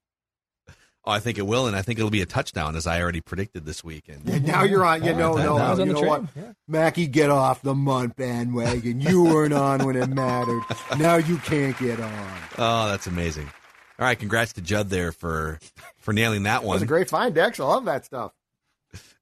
Oh, 1.05 1.13
I 1.13 1.19
think 1.21 1.39
it 1.39 1.47
will, 1.47 1.67
and 1.67 1.75
I 1.75 1.81
think 1.81 1.99
it'll 1.99 2.11
be 2.11 2.21
a 2.21 2.27
touchdown, 2.27 2.77
as 2.77 2.87
I 2.87 3.01
already 3.01 3.23
predicted 3.23 3.65
this 3.65 3.83
weekend. 3.83 4.29
And 4.29 4.47
now 4.47 4.65
you're 4.65 4.85
on. 4.85 5.03
You 5.03 5.15
know, 5.15 5.35
that- 5.37 5.45
no, 5.79 5.85
you 5.85 5.93
know 5.95 6.01
what, 6.03 6.25
yeah. 6.37 6.53
Mackey, 6.69 7.07
get 7.07 7.31
off 7.31 7.63
the 7.63 7.75
Mundt 7.75 8.17
bandwagon. 8.17 9.01
You 9.01 9.25
weren't 9.25 9.55
on 9.55 9.85
when 9.87 9.97
it 9.97 10.09
mattered. 10.11 10.63
Now 10.99 11.17
you 11.17 11.39
can't 11.39 11.77
get 11.79 11.99
on. 12.01 12.39
Oh, 12.59 12.89
that's 12.89 13.07
amazing. 13.07 13.51
All 13.99 14.07
right, 14.07 14.19
congrats 14.19 14.53
to 14.55 14.61
Judd 14.61 14.91
there 14.91 15.11
for 15.13 15.59
for 15.99 16.13
nailing 16.13 16.43
that 16.45 16.61
That 16.63 16.67
was 16.67 16.81
one. 16.81 16.83
a 16.83 16.87
great 16.87 17.09
find, 17.09 17.35
Dex. 17.35 17.59
I 17.61 17.65
love 17.65 17.87
that 17.87 18.05
stuff. 18.05 18.33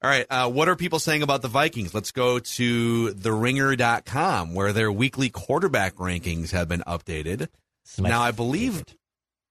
All 0.01 0.09
right, 0.09 0.25
uh, 0.29 0.49
what 0.49 0.67
are 0.69 0.75
people 0.75 0.99
saying 0.99 1.21
about 1.23 1.41
the 1.41 1.47
Vikings? 1.47 1.93
Let's 1.93 2.11
go 2.11 2.39
to 2.39 3.13
theringer.com 3.13 4.53
where 4.53 4.73
their 4.73 4.91
weekly 4.91 5.29
quarterback 5.29 5.95
rankings 5.95 6.51
have 6.51 6.67
been 6.67 6.81
updated. 6.87 7.47
This 7.85 7.99
Now, 7.99 8.21
I 8.21 8.31
believe 8.31 8.71
favorite. 8.77 8.95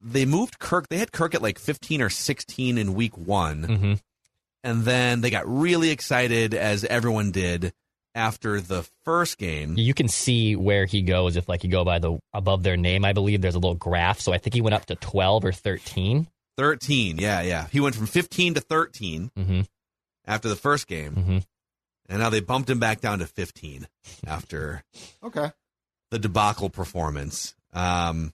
They 0.01 0.25
moved 0.25 0.59
Kirk. 0.59 0.89
They 0.89 0.99
had 0.99 1.13
Kirk 1.13 1.35
at 1.35 1.43
like 1.43 1.59
15 1.59 2.03
or 2.03 2.11
16 2.11 2.79
in 2.79 2.95
week 2.95 3.17
one. 3.17 3.67
Mhm. 3.67 4.01
and 4.65 4.83
then 4.85 5.21
they 5.21 5.31
got 5.31 5.49
really 5.49 5.91
excited, 5.91 6.53
as 6.53 6.85
everyone 6.85 7.31
did, 7.31 7.73
after 8.15 8.61
the 8.61 8.83
first 9.05 9.39
game. 9.39 9.79
You 9.79 9.95
can 9.95 10.09
see 10.09 10.57
where 10.57 10.85
he 10.85 11.03
goes 11.03 11.37
if 11.37 11.49
like 11.49 11.63
you 11.63 11.71
go 11.71 11.85
by 11.85 12.01
the 12.01 12.19
above 12.35 12.65
their 12.65 12.77
name. 12.77 13.05
I 13.05 13.13
believe 13.13 13.41
there's 13.41 13.55
a 13.55 13.59
little 13.61 13.77
graph. 13.77 14.19
So 14.21 14.33
I 14.33 14.39
think 14.39 14.55
he 14.55 14.61
went 14.61 14.75
up 14.75 14.87
to 14.87 14.97
12 14.97 15.45
or 15.45 15.53
13. 15.53 16.27
13, 16.57 17.19
yeah, 17.19 17.41
yeah. 17.41 17.69
He 17.71 17.79
went 17.79 17.95
from 17.95 18.07
15 18.07 18.55
to 18.55 18.61
13 18.61 19.31
Mm-hmm. 19.39 19.61
after 20.27 20.49
the 20.49 20.57
first 20.57 20.89
game, 20.89 21.15
Mhm. 21.15 21.45
and 22.09 22.19
now 22.19 22.29
they 22.31 22.41
bumped 22.41 22.69
him 22.69 22.81
back 22.81 23.01
down 23.01 23.21
to 23.21 23.27
15 23.29 23.87
after 24.27 24.83
Okay. 25.23 25.53
the 26.11 26.19
debacle 26.19 26.69
performance. 26.69 27.55
Um, 27.73 28.33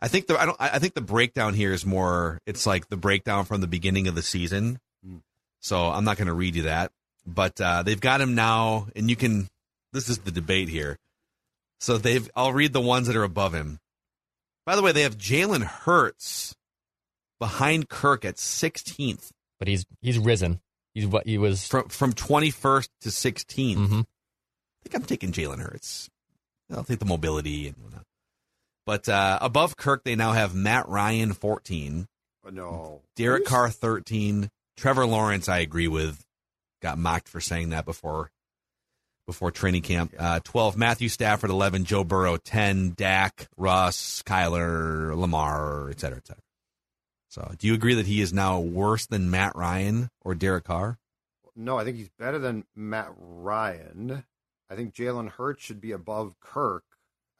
I 0.00 0.08
think 0.08 0.26
the 0.26 0.40
I 0.40 0.46
don't 0.46 0.56
I 0.58 0.78
think 0.78 0.94
the 0.94 1.00
breakdown 1.00 1.54
here 1.54 1.72
is 1.72 1.84
more. 1.84 2.40
It's 2.46 2.66
like 2.66 2.88
the 2.88 2.96
breakdown 2.96 3.44
from 3.44 3.60
the 3.60 3.66
beginning 3.66 4.08
of 4.08 4.14
the 4.14 4.22
season. 4.22 4.78
Mm. 5.06 5.20
So 5.60 5.88
I'm 5.88 6.04
not 6.04 6.16
going 6.16 6.28
to 6.28 6.32
read 6.34 6.56
you 6.56 6.62
that, 6.62 6.90
but 7.26 7.60
uh, 7.60 7.82
they've 7.82 8.00
got 8.00 8.20
him 8.20 8.34
now, 8.34 8.88
and 8.96 9.10
you 9.10 9.16
can. 9.16 9.48
This 9.92 10.08
is 10.08 10.18
the 10.18 10.30
debate 10.30 10.68
here. 10.68 10.96
So 11.80 11.98
they've. 11.98 12.28
I'll 12.34 12.52
read 12.52 12.72
the 12.72 12.80
ones 12.80 13.08
that 13.08 13.16
are 13.16 13.24
above 13.24 13.52
him. 13.54 13.78
By 14.64 14.76
the 14.76 14.82
way, 14.82 14.92
they 14.92 15.02
have 15.02 15.18
Jalen 15.18 15.62
Hurts 15.64 16.54
behind 17.38 17.88
Kirk 17.88 18.24
at 18.24 18.36
16th 18.36 19.30
But 19.58 19.66
he's 19.68 19.84
he's 20.00 20.18
risen. 20.18 20.60
He's 20.94 21.06
what 21.06 21.26
he 21.26 21.38
was. 21.38 21.66
from 21.66 21.88
from 21.88 22.12
21st 22.12 22.88
to 23.02 23.08
16th. 23.10 23.76
Mhm. 23.76 24.00
I 24.02 24.88
think 24.88 24.94
I'm 24.94 25.04
taking 25.04 25.32
Jalen 25.32 25.60
Hurts. 25.60 26.08
I'll 26.72 26.84
take 26.84 27.00
the 27.00 27.04
mobility 27.04 27.66
and 27.68 27.76
whatnot. 27.78 28.04
But 28.90 29.08
uh, 29.08 29.38
above 29.40 29.76
Kirk, 29.76 30.02
they 30.02 30.16
now 30.16 30.32
have 30.32 30.52
Matt 30.52 30.88
Ryan 30.88 31.32
14, 31.32 32.08
But 32.42 32.54
no. 32.54 33.02
Derek 33.14 33.44
Carr 33.44 33.70
13, 33.70 34.50
Trevor 34.76 35.06
Lawrence. 35.06 35.48
I 35.48 35.58
agree 35.58 35.86
with. 35.86 36.26
Got 36.82 36.98
mocked 36.98 37.28
for 37.28 37.40
saying 37.40 37.70
that 37.70 37.84
before 37.84 38.32
before 39.28 39.52
training 39.52 39.82
camp. 39.82 40.12
Uh, 40.18 40.40
12, 40.42 40.76
Matthew 40.76 41.08
Stafford 41.08 41.50
11, 41.50 41.84
Joe 41.84 42.02
Burrow 42.02 42.36
10, 42.36 42.94
Dak, 42.96 43.46
Russ, 43.56 44.24
Kyler, 44.24 45.16
Lamar, 45.16 45.88
et 45.90 46.00
cetera, 46.00 46.18
et 46.18 46.26
cetera. 46.26 46.42
So, 47.28 47.54
do 47.58 47.68
you 47.68 47.74
agree 47.74 47.94
that 47.94 48.06
he 48.06 48.20
is 48.20 48.32
now 48.32 48.58
worse 48.58 49.06
than 49.06 49.30
Matt 49.30 49.54
Ryan 49.54 50.08
or 50.22 50.34
Derek 50.34 50.64
Carr? 50.64 50.98
No, 51.54 51.78
I 51.78 51.84
think 51.84 51.96
he's 51.96 52.10
better 52.18 52.40
than 52.40 52.64
Matt 52.74 53.12
Ryan. 53.16 54.24
I 54.68 54.74
think 54.74 54.94
Jalen 54.94 55.28
Hurts 55.28 55.62
should 55.62 55.80
be 55.80 55.92
above 55.92 56.34
Kirk. 56.40 56.82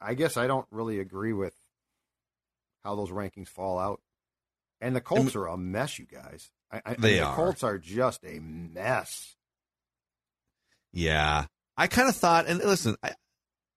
I 0.01 0.13
guess 0.15 0.35
I 0.37 0.47
don't 0.47 0.65
really 0.71 0.99
agree 0.99 1.33
with 1.33 1.53
how 2.83 2.95
those 2.95 3.09
rankings 3.11 3.47
fall 3.49 3.77
out. 3.77 4.01
And 4.79 4.95
the 4.95 5.01
Colts 5.01 5.35
are 5.35 5.45
a 5.47 5.57
mess, 5.57 5.99
you 5.99 6.05
guys. 6.07 6.49
I, 6.71 6.81
I, 6.85 6.93
They 6.95 7.15
the 7.19 7.21
are. 7.25 7.35
Colts 7.35 7.63
are 7.63 7.77
just 7.77 8.23
a 8.25 8.39
mess. 8.39 9.35
Yeah. 10.91 11.45
I 11.77 11.87
kind 11.87 12.09
of 12.09 12.15
thought, 12.15 12.47
and 12.47 12.59
listen, 12.59 12.95
I, 13.03 13.11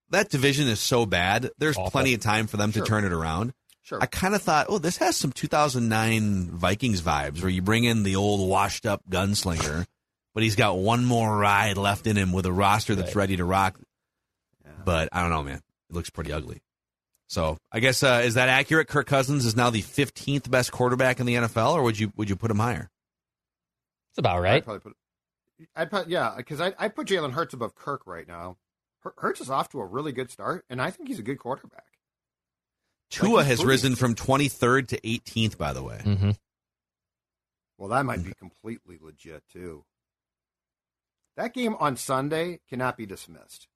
that 0.09 0.29
division 0.29 0.67
is 0.67 0.79
so 0.79 1.05
bad. 1.05 1.51
There's 1.57 1.77
Awful. 1.77 1.91
plenty 1.91 2.13
of 2.13 2.21
time 2.21 2.47
for 2.47 2.57
them 2.57 2.71
Sure. 2.71 2.83
to 2.83 2.89
turn 2.89 3.05
it 3.05 3.11
around. 3.13 3.53
Sure. 3.83 3.99
I 4.01 4.07
kind 4.07 4.33
of 4.33 4.41
thought, 4.41 4.65
oh, 4.69 4.79
this 4.79 4.97
has 4.97 5.15
some 5.15 5.31
2009 5.31 6.49
Vikings 6.51 7.01
vibes 7.01 7.41
where 7.41 7.51
you 7.51 7.61
bring 7.61 7.83
in 7.83 8.01
the 8.01 8.15
old 8.15 8.49
washed 8.49 8.85
up 8.87 9.01
gunslinger, 9.09 9.85
but 10.33 10.41
he's 10.43 10.55
got 10.55 10.77
one 10.77 11.05
more 11.05 11.37
ride 11.37 11.77
left 11.77 12.07
in 12.07 12.15
him 12.17 12.33
with 12.33 12.47
a 12.47 12.51
roster 12.51 12.95
that's 12.95 13.09
Right. 13.15 13.21
ready 13.23 13.37
to 13.37 13.45
rock. 13.45 13.79
Yeah. 14.65 14.71
But 14.83 15.09
I 15.11 15.21
don't 15.21 15.29
know, 15.29 15.43
man. 15.43 15.61
It 15.89 15.95
looks 15.95 16.09
pretty 16.09 16.31
ugly. 16.31 16.61
So 17.27 17.57
I 17.71 17.79
guess 17.79 18.03
uh, 18.03 18.21
is 18.23 18.35
that 18.35 18.49
accurate? 18.49 18.87
Kirk 18.87 19.07
Cousins 19.07 19.45
is 19.45 19.55
now 19.55 19.69
the 19.69 19.81
15th 19.81 20.49
best 20.49 20.71
quarterback 20.71 21.19
in 21.19 21.25
the 21.25 21.35
NFL, 21.35 21.73
or 21.73 21.83
would 21.83 21.97
you 21.99 22.11
would 22.15 22.29
you 22.29 22.35
put 22.35 22.51
him 22.51 22.59
higher? 22.59 22.89
It's 24.11 24.19
about 24.19 24.37
I'd 24.37 24.41
right. 24.41 24.63
probably 24.63 24.79
put, 24.81 24.93
I'd 25.75 25.89
put, 25.91 26.07
yeah, 26.07 26.33
because 26.37 26.61
I 26.61 26.73
I 26.77 26.87
put 26.87 27.07
Jalen 27.07 27.31
Hurts 27.33 27.53
above 27.53 27.75
Kirk 27.75 28.05
right 28.05 28.27
now. 28.27 28.57
Hur- 29.01 29.13
Hurts 29.17 29.41
is 29.41 29.49
off 29.49 29.69
to 29.69 29.79
a 29.79 29.85
really 29.85 30.11
good 30.11 30.29
start, 30.31 30.65
and 30.69 30.81
I 30.81 30.91
think 30.91 31.09
he's 31.09 31.19
a 31.19 31.23
good 31.23 31.39
quarterback. 31.39 31.85
Tua 33.09 33.41
he's 33.41 33.47
has 33.49 33.59
pretty- 33.59 33.69
risen 33.69 33.95
from 33.95 34.15
23rd 34.15 34.87
to 34.89 35.01
18th, 35.01 35.57
by 35.57 35.73
the 35.73 35.83
way. 35.83 36.01
Mm-hmm. 36.03 36.31
Well, 37.77 37.89
that 37.89 38.05
might 38.05 38.23
be 38.23 38.33
completely 38.39 38.97
legit 39.01 39.43
too. 39.51 39.83
That 41.37 41.53
game 41.53 41.75
on 41.79 41.97
Sunday 41.97 42.59
cannot 42.69 42.95
be 42.97 43.05
dismissed. 43.05 43.67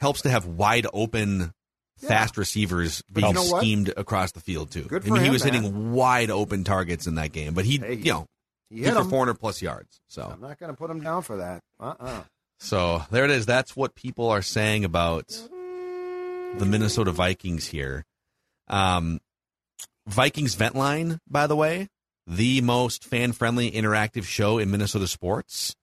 Helps 0.00 0.22
to 0.22 0.30
have 0.30 0.46
wide 0.46 0.86
open, 0.92 1.52
Yeah. 2.00 2.08
fast 2.08 2.36
receivers 2.38 3.02
being 3.12 3.28
you 3.28 3.34
know 3.34 3.44
what? 3.44 3.60
schemed 3.60 3.92
across 3.96 4.32
the 4.32 4.40
field 4.40 4.70
too. 4.70 4.84
Good 4.84 5.02
I 5.04 5.06
mean, 5.10 5.16
for 5.18 5.22
he 5.24 5.30
was 5.30 5.44
man. 5.44 5.52
hitting 5.54 5.92
wide 5.92 6.30
open 6.30 6.64
targets 6.64 7.06
in 7.06 7.16
that 7.16 7.32
game, 7.32 7.54
but 7.54 7.64
he, 7.64 7.78
Hey, 7.78 7.94
you 7.94 8.12
know, 8.12 8.26
He 8.70 8.76
he 8.78 8.82
hit 8.84 8.94
for 8.94 9.04
400 9.04 9.34
plus 9.34 9.60
yards. 9.62 10.00
So, 10.08 10.22
I'm 10.32 10.40
not 10.40 10.58
going 10.58 10.70
to 10.72 10.76
put 10.76 10.90
him 10.90 11.00
down 11.00 11.22
for 11.22 11.36
that. 11.38 11.60
Uh-uh. 11.78 12.22
so 12.58 13.02
there 13.10 13.24
it 13.24 13.30
is. 13.30 13.44
That's 13.46 13.74
what 13.76 13.94
people 13.94 14.28
are 14.30 14.42
saying 14.42 14.84
about 14.84 15.28
the 16.56 16.64
Minnesota 16.66 17.12
Vikings 17.12 17.66
here. 17.66 18.04
Um, 18.68 19.20
Vikings 20.06 20.54
Vent 20.54 20.74
Line, 20.74 21.18
by 21.28 21.46
the 21.46 21.56
way, 21.56 21.88
the 22.26 22.60
most 22.60 23.04
fan 23.04 23.32
friendly 23.32 23.70
interactive 23.70 24.24
show 24.24 24.58
in 24.58 24.70
Minnesota 24.70 25.06
sports, 25.06 25.74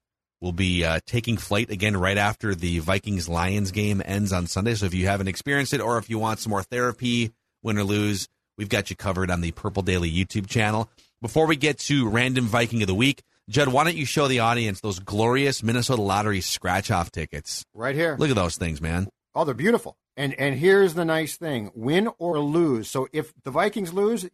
will 0.42 0.52
be 0.52 0.84
uh, 0.84 1.00
taking 1.06 1.38
flight 1.38 1.70
again 1.70 1.98
right 1.98 2.18
after 2.18 2.54
the 2.54 2.80
Vikings 2.80 3.28
Lions 3.28 3.72
game 3.72 4.02
ends 4.06 4.32
on 4.32 4.48
Sunday. 4.48 4.76
So 4.76 4.86
if 4.86 4.94
you 4.94 5.08
haven't 5.08 5.28
experienced 5.28 5.74
it 5.74 5.82
or 5.82 5.98
if 5.98 6.10
you 6.10 6.20
want 6.20 6.40
some 6.40 6.52
more 6.52 6.64
therapy, 6.64 7.32
win 7.64 7.78
or 7.78 7.84
lose, 7.84 8.28
we've 8.58 8.70
got 8.70 8.90
you 8.90 8.96
covered 8.96 9.32
on 9.32 9.42
the 9.42 9.52
Purple 9.52 9.84
Daily 9.84 10.12
YouTube 10.12 10.48
channel. 10.48 10.90
Before 11.22 11.48
we 11.48 11.56
get 11.56 11.80
to 11.80 12.08
random 12.08 12.46
Viking 12.46 12.84
of 12.84 12.88
the 12.88 12.94
week, 12.94 13.24
Judd, 13.50 13.70
why 13.70 13.86
don't 13.86 13.96
you 13.96 14.06
show 14.06 14.28
the 14.28 14.42
audience 14.42 14.82
those 14.82 15.00
glorious 15.00 15.64
Minnesota 15.64 16.02
Lottery 16.02 16.42
scratch 16.42 16.92
off 16.92 17.12
tickets? 17.12 17.66
Right 17.74 17.96
here. 17.96 18.16
Look 18.20 18.30
at 18.30 18.36
those 18.36 18.58
things, 18.58 18.82
man. 18.82 19.08
Oh, 19.34 19.46
they're 19.46 19.56
beautiful. 19.56 19.98
And 20.18 20.34
and 20.34 20.56
here's 20.56 20.96
the 20.96 21.06
nice 21.06 21.38
thing: 21.38 21.72
win 21.74 22.10
or 22.18 22.40
lose. 22.40 22.90
So 22.90 23.08
if 23.14 23.32
the 23.44 23.52
Vikings 23.52 23.94
lose, 23.94 24.28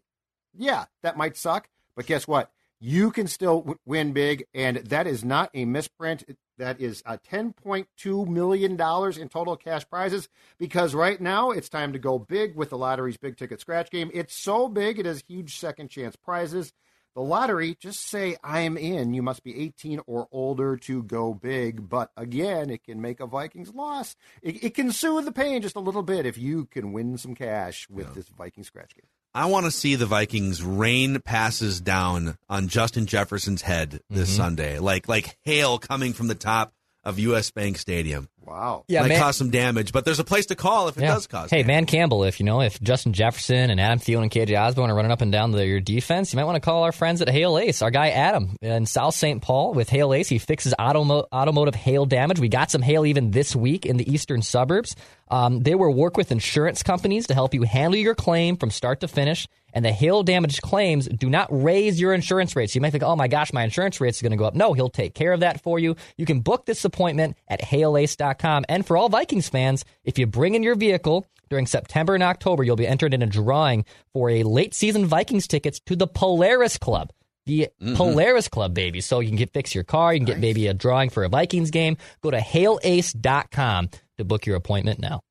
yeah, 0.57 0.85
that 1.03 1.17
might 1.17 1.37
suck. 1.37 1.69
But 1.95 2.05
guess 2.07 2.27
what? 2.27 2.51
You 2.85 3.11
can 3.11 3.27
still 3.27 3.61
w- 3.61 3.79
win 3.85 4.11
big, 4.11 4.45
and 4.53 4.75
that 4.75 5.07
is 5.07 5.23
not 5.23 5.49
a 5.53 5.63
misprint. 5.63 6.25
That 6.57 6.81
is 6.81 7.01
uh, 7.05 7.15
a 7.31 7.53
point 7.53 7.87
two 7.95 8.25
million 8.25 8.75
dollars 8.75 9.17
in 9.17 9.29
total 9.29 9.55
cash 9.55 9.89
prizes. 9.89 10.27
Because 10.59 10.93
right 10.93 11.21
now 11.21 11.51
it's 11.51 11.69
time 11.69 11.93
to 11.93 11.99
go 11.99 12.19
big 12.19 12.57
with 12.57 12.71
the 12.71 12.77
lottery's 12.77 13.15
big 13.15 13.37
ticket 13.37 13.61
scratch 13.61 13.89
game. 13.89 14.11
It's 14.13 14.35
so 14.35 14.67
big 14.67 14.99
it 14.99 15.05
has 15.05 15.23
huge 15.25 15.57
second 15.57 15.91
chance 15.91 16.17
prizes. 16.17 16.73
The 17.15 17.21
lottery, 17.21 17.77
just 17.79 18.01
say 18.01 18.35
I'm 18.43 18.75
in. 18.75 19.13
You 19.13 19.21
must 19.21 19.45
be 19.45 19.57
18 19.57 20.01
or 20.05 20.27
older 20.33 20.75
to 20.75 21.03
go 21.03 21.33
big. 21.33 21.87
But 21.87 22.11
again, 22.17 22.69
it 22.69 22.83
can 22.83 22.99
make 22.99 23.21
a 23.21 23.27
Vikings 23.27 23.73
loss. 23.73 24.17
It, 24.41 24.61
it 24.61 24.73
can 24.73 24.91
soothe 24.91 25.23
the 25.23 25.31
pain 25.31 25.61
just 25.61 25.77
a 25.77 25.79
little 25.79 26.03
bit 26.03 26.25
if 26.25 26.37
you 26.37 26.65
can 26.65 26.91
win 26.91 27.17
some 27.17 27.33
cash 27.33 27.87
with 27.89 28.13
this 28.13 28.27
Viking 28.27 28.65
scratch 28.65 28.93
game. 28.93 29.07
I 29.35 29.47
want 29.47 29.65
to 29.65 29.71
see 29.71 29.95
the 29.95 30.05
Vikings 30.05 30.61
rain 30.61 31.19
passes 31.21 31.81
down 31.81 32.37
on 32.49 32.67
Justin 32.67 33.05
Jefferson's 33.07 33.61
head 33.63 33.99
this 34.09 34.31
Mhm. 34.33 34.37
Sunday, 34.37 34.79
like 34.79 35.07
like 35.07 35.37
hail 35.43 35.79
coming 35.79 36.13
from 36.13 36.27
the 36.27 36.35
top 36.35 36.71
of 37.03 37.19
U.S. 37.19 37.51
Bank 37.51 37.77
Stadium. 37.77 38.29
Wow. 38.45 38.83
Yeah, 38.87 39.01
Might 39.01 39.09
man- 39.09 39.19
cause 39.21 39.35
some 39.37 39.49
damage, 39.49 39.91
but 39.91 40.05
there's 40.05 40.19
a 40.19 40.23
place 40.23 40.45
to 40.47 40.55
call 40.55 40.87
if 40.89 40.97
it 40.97 41.01
Yeah. 41.01 41.13
does 41.15 41.27
cause. 41.27 41.49
Hey, 41.49 41.63
damage. 41.63 41.67
Dan 41.67 41.85
Campbell, 41.85 42.23
if 42.25 42.39
you 42.39 42.45
know 42.45 42.61
if 42.61 42.79
Justin 42.81 43.11
Jefferson 43.13 43.69
and 43.69 43.79
Adam 43.79 43.99
Thielen 43.99 44.21
and 44.23 44.31
KJ 44.31 44.55
Osborn 44.57 44.89
are 44.89 44.95
running 44.95 45.11
up 45.11 45.21
and 45.21 45.31
down 45.31 45.51
the, 45.51 45.65
your 45.65 45.79
defense, 45.81 46.31
you 46.31 46.37
might 46.37 46.43
want 46.45 46.55
to 46.55 46.61
call 46.61 46.83
our 46.83 46.91
friends 46.93 47.21
at 47.21 47.29
Hail 47.29 47.57
Ace. 47.57 47.81
Our 47.81 47.91
guy 47.91 48.09
Adam 48.09 48.55
in 48.61 48.85
South 48.85 49.15
St. 49.15 49.41
Paul 49.41 49.73
with 49.73 49.89
Hail 49.89 50.13
Ace, 50.13 50.29
he 50.29 50.37
fixes 50.39 50.73
automo- 50.79 51.25
automotive 51.33 51.75
hail 51.75 52.05
damage. 52.05 52.39
We 52.39 52.47
got 52.49 52.69
some 52.71 52.81
hail 52.81 53.05
even 53.05 53.31
this 53.31 53.53
week 53.55 53.85
in 53.85 53.97
the 53.97 54.09
eastern 54.09 54.41
suburbs. 54.41 54.95
Um, 55.33 55.61
they 55.61 55.73
will 55.73 55.91
work 55.91 56.15
with 56.15 56.31
insurance 56.31 56.83
companies 56.83 57.25
to 57.25 57.33
help 57.33 57.55
you 57.55 57.63
handle 57.63 57.99
your 57.99 58.13
claim 58.13 58.55
from 58.55 58.69
start 58.69 58.99
to 58.99 59.07
finish. 59.07 59.47
And 59.73 59.83
the 59.83 59.91
hail 59.91 60.21
damage 60.21 60.61
claims 60.61 61.07
do 61.07 61.27
not 61.27 61.47
raise 61.49 61.99
your 61.99 62.13
insurance 62.13 62.55
rates. 62.55 62.75
You 62.75 62.81
might 62.81 62.91
think, 62.91 63.01
oh 63.01 63.15
my 63.15 63.27
gosh, 63.27 63.51
my 63.51 63.63
insurance 63.63 63.99
rates 63.99 64.21
are 64.21 64.25
going 64.25 64.33
to 64.33 64.37
go 64.37 64.45
up. 64.45 64.53
No, 64.53 64.73
he'll 64.73 64.91
take 64.91 65.15
care 65.15 65.33
of 65.33 65.39
that 65.39 65.63
for 65.63 65.79
you. 65.79 65.95
You 66.17 66.27
can 66.27 66.41
book 66.41 66.67
this 66.67 66.85
appointment 66.85 67.35
at 67.47 67.63
hailace.com. 67.63 68.65
And 68.69 68.85
for 68.85 68.95
all 68.95 69.09
Vikings 69.09 69.49
fans, 69.49 69.83
if 70.03 70.19
you 70.19 70.27
bring 70.27 70.53
in 70.53 70.61
your 70.61 70.75
vehicle 70.75 71.25
during 71.49 71.65
September 71.65 72.13
and 72.13 72.21
October, 72.21 72.63
you'll 72.63 72.75
be 72.75 72.85
entered 72.85 73.15
in 73.15 73.23
a 73.23 73.25
drawing 73.25 73.85
for 74.13 74.29
a 74.29 74.43
late 74.43 74.75
season 74.75 75.07
Vikings 75.07 75.47
tickets 75.47 75.79
to 75.87 75.95
the 75.95 76.05
Polaris 76.05 76.77
Club. 76.77 77.11
The 77.45 77.69
Polaris 77.95 78.47
Club, 78.47 78.73
baby. 78.73 79.01
So 79.01 79.19
you 79.19 79.27
can 79.27 79.37
get 79.37 79.51
fix 79.51 79.75
your 79.75 79.83
car. 79.83 80.13
You 80.13 80.19
can 80.19 80.25
get 80.25 80.39
maybe 80.39 80.67
a 80.67 80.73
drawing 80.73 81.09
for 81.09 81.23
a 81.23 81.29
Vikings 81.29 81.71
game. 81.71 81.97
Go 82.21 82.31
to 82.31 82.37
hailace.com 82.37 83.89
to 84.17 84.23
book 84.23 84.45
your 84.45 84.55
appointment 84.55 84.99
now. 84.99 85.21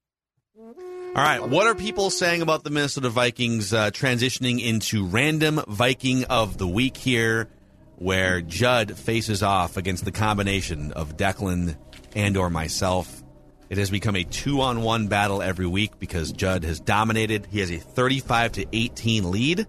All 1.15 1.23
right, 1.23 1.47
what 1.47 1.67
are 1.67 1.75
people 1.75 2.09
saying 2.09 2.41
about 2.41 2.65
the 2.65 2.71
Minnesota 2.71 3.11
Vikings 3.11 3.75
uh, 3.75 3.91
transitioning 3.91 4.65
into 4.65 5.05
random 5.05 5.61
Viking 5.69 6.25
of 6.25 6.57
the 6.57 6.67
week 6.67 6.97
here, 6.97 7.49
where 7.97 8.41
Judd 8.41 8.97
faces 8.97 9.43
off 9.43 9.77
against 9.77 10.07
the 10.07 10.11
combination 10.11 10.93
of 10.93 11.19
Declan 11.19 11.77
and 12.15 12.39
or 12.39 12.49
myself? 12.49 13.23
It 13.69 13.77
has 13.77 13.91
become 13.91 14.17
a 14.17 14.25
two-on-one 14.25 15.09
battle 15.09 15.43
every 15.43 15.67
week 15.67 15.99
because 15.99 16.33
Judd 16.33 16.65
has 16.65 16.81
dominated. 16.81 17.47
He 17.51 17.61
has 17.61 17.71
a 17.71 17.77
35 17.77 18.53
to 18.53 18.67
18 18.73 19.31
lead. 19.31 19.67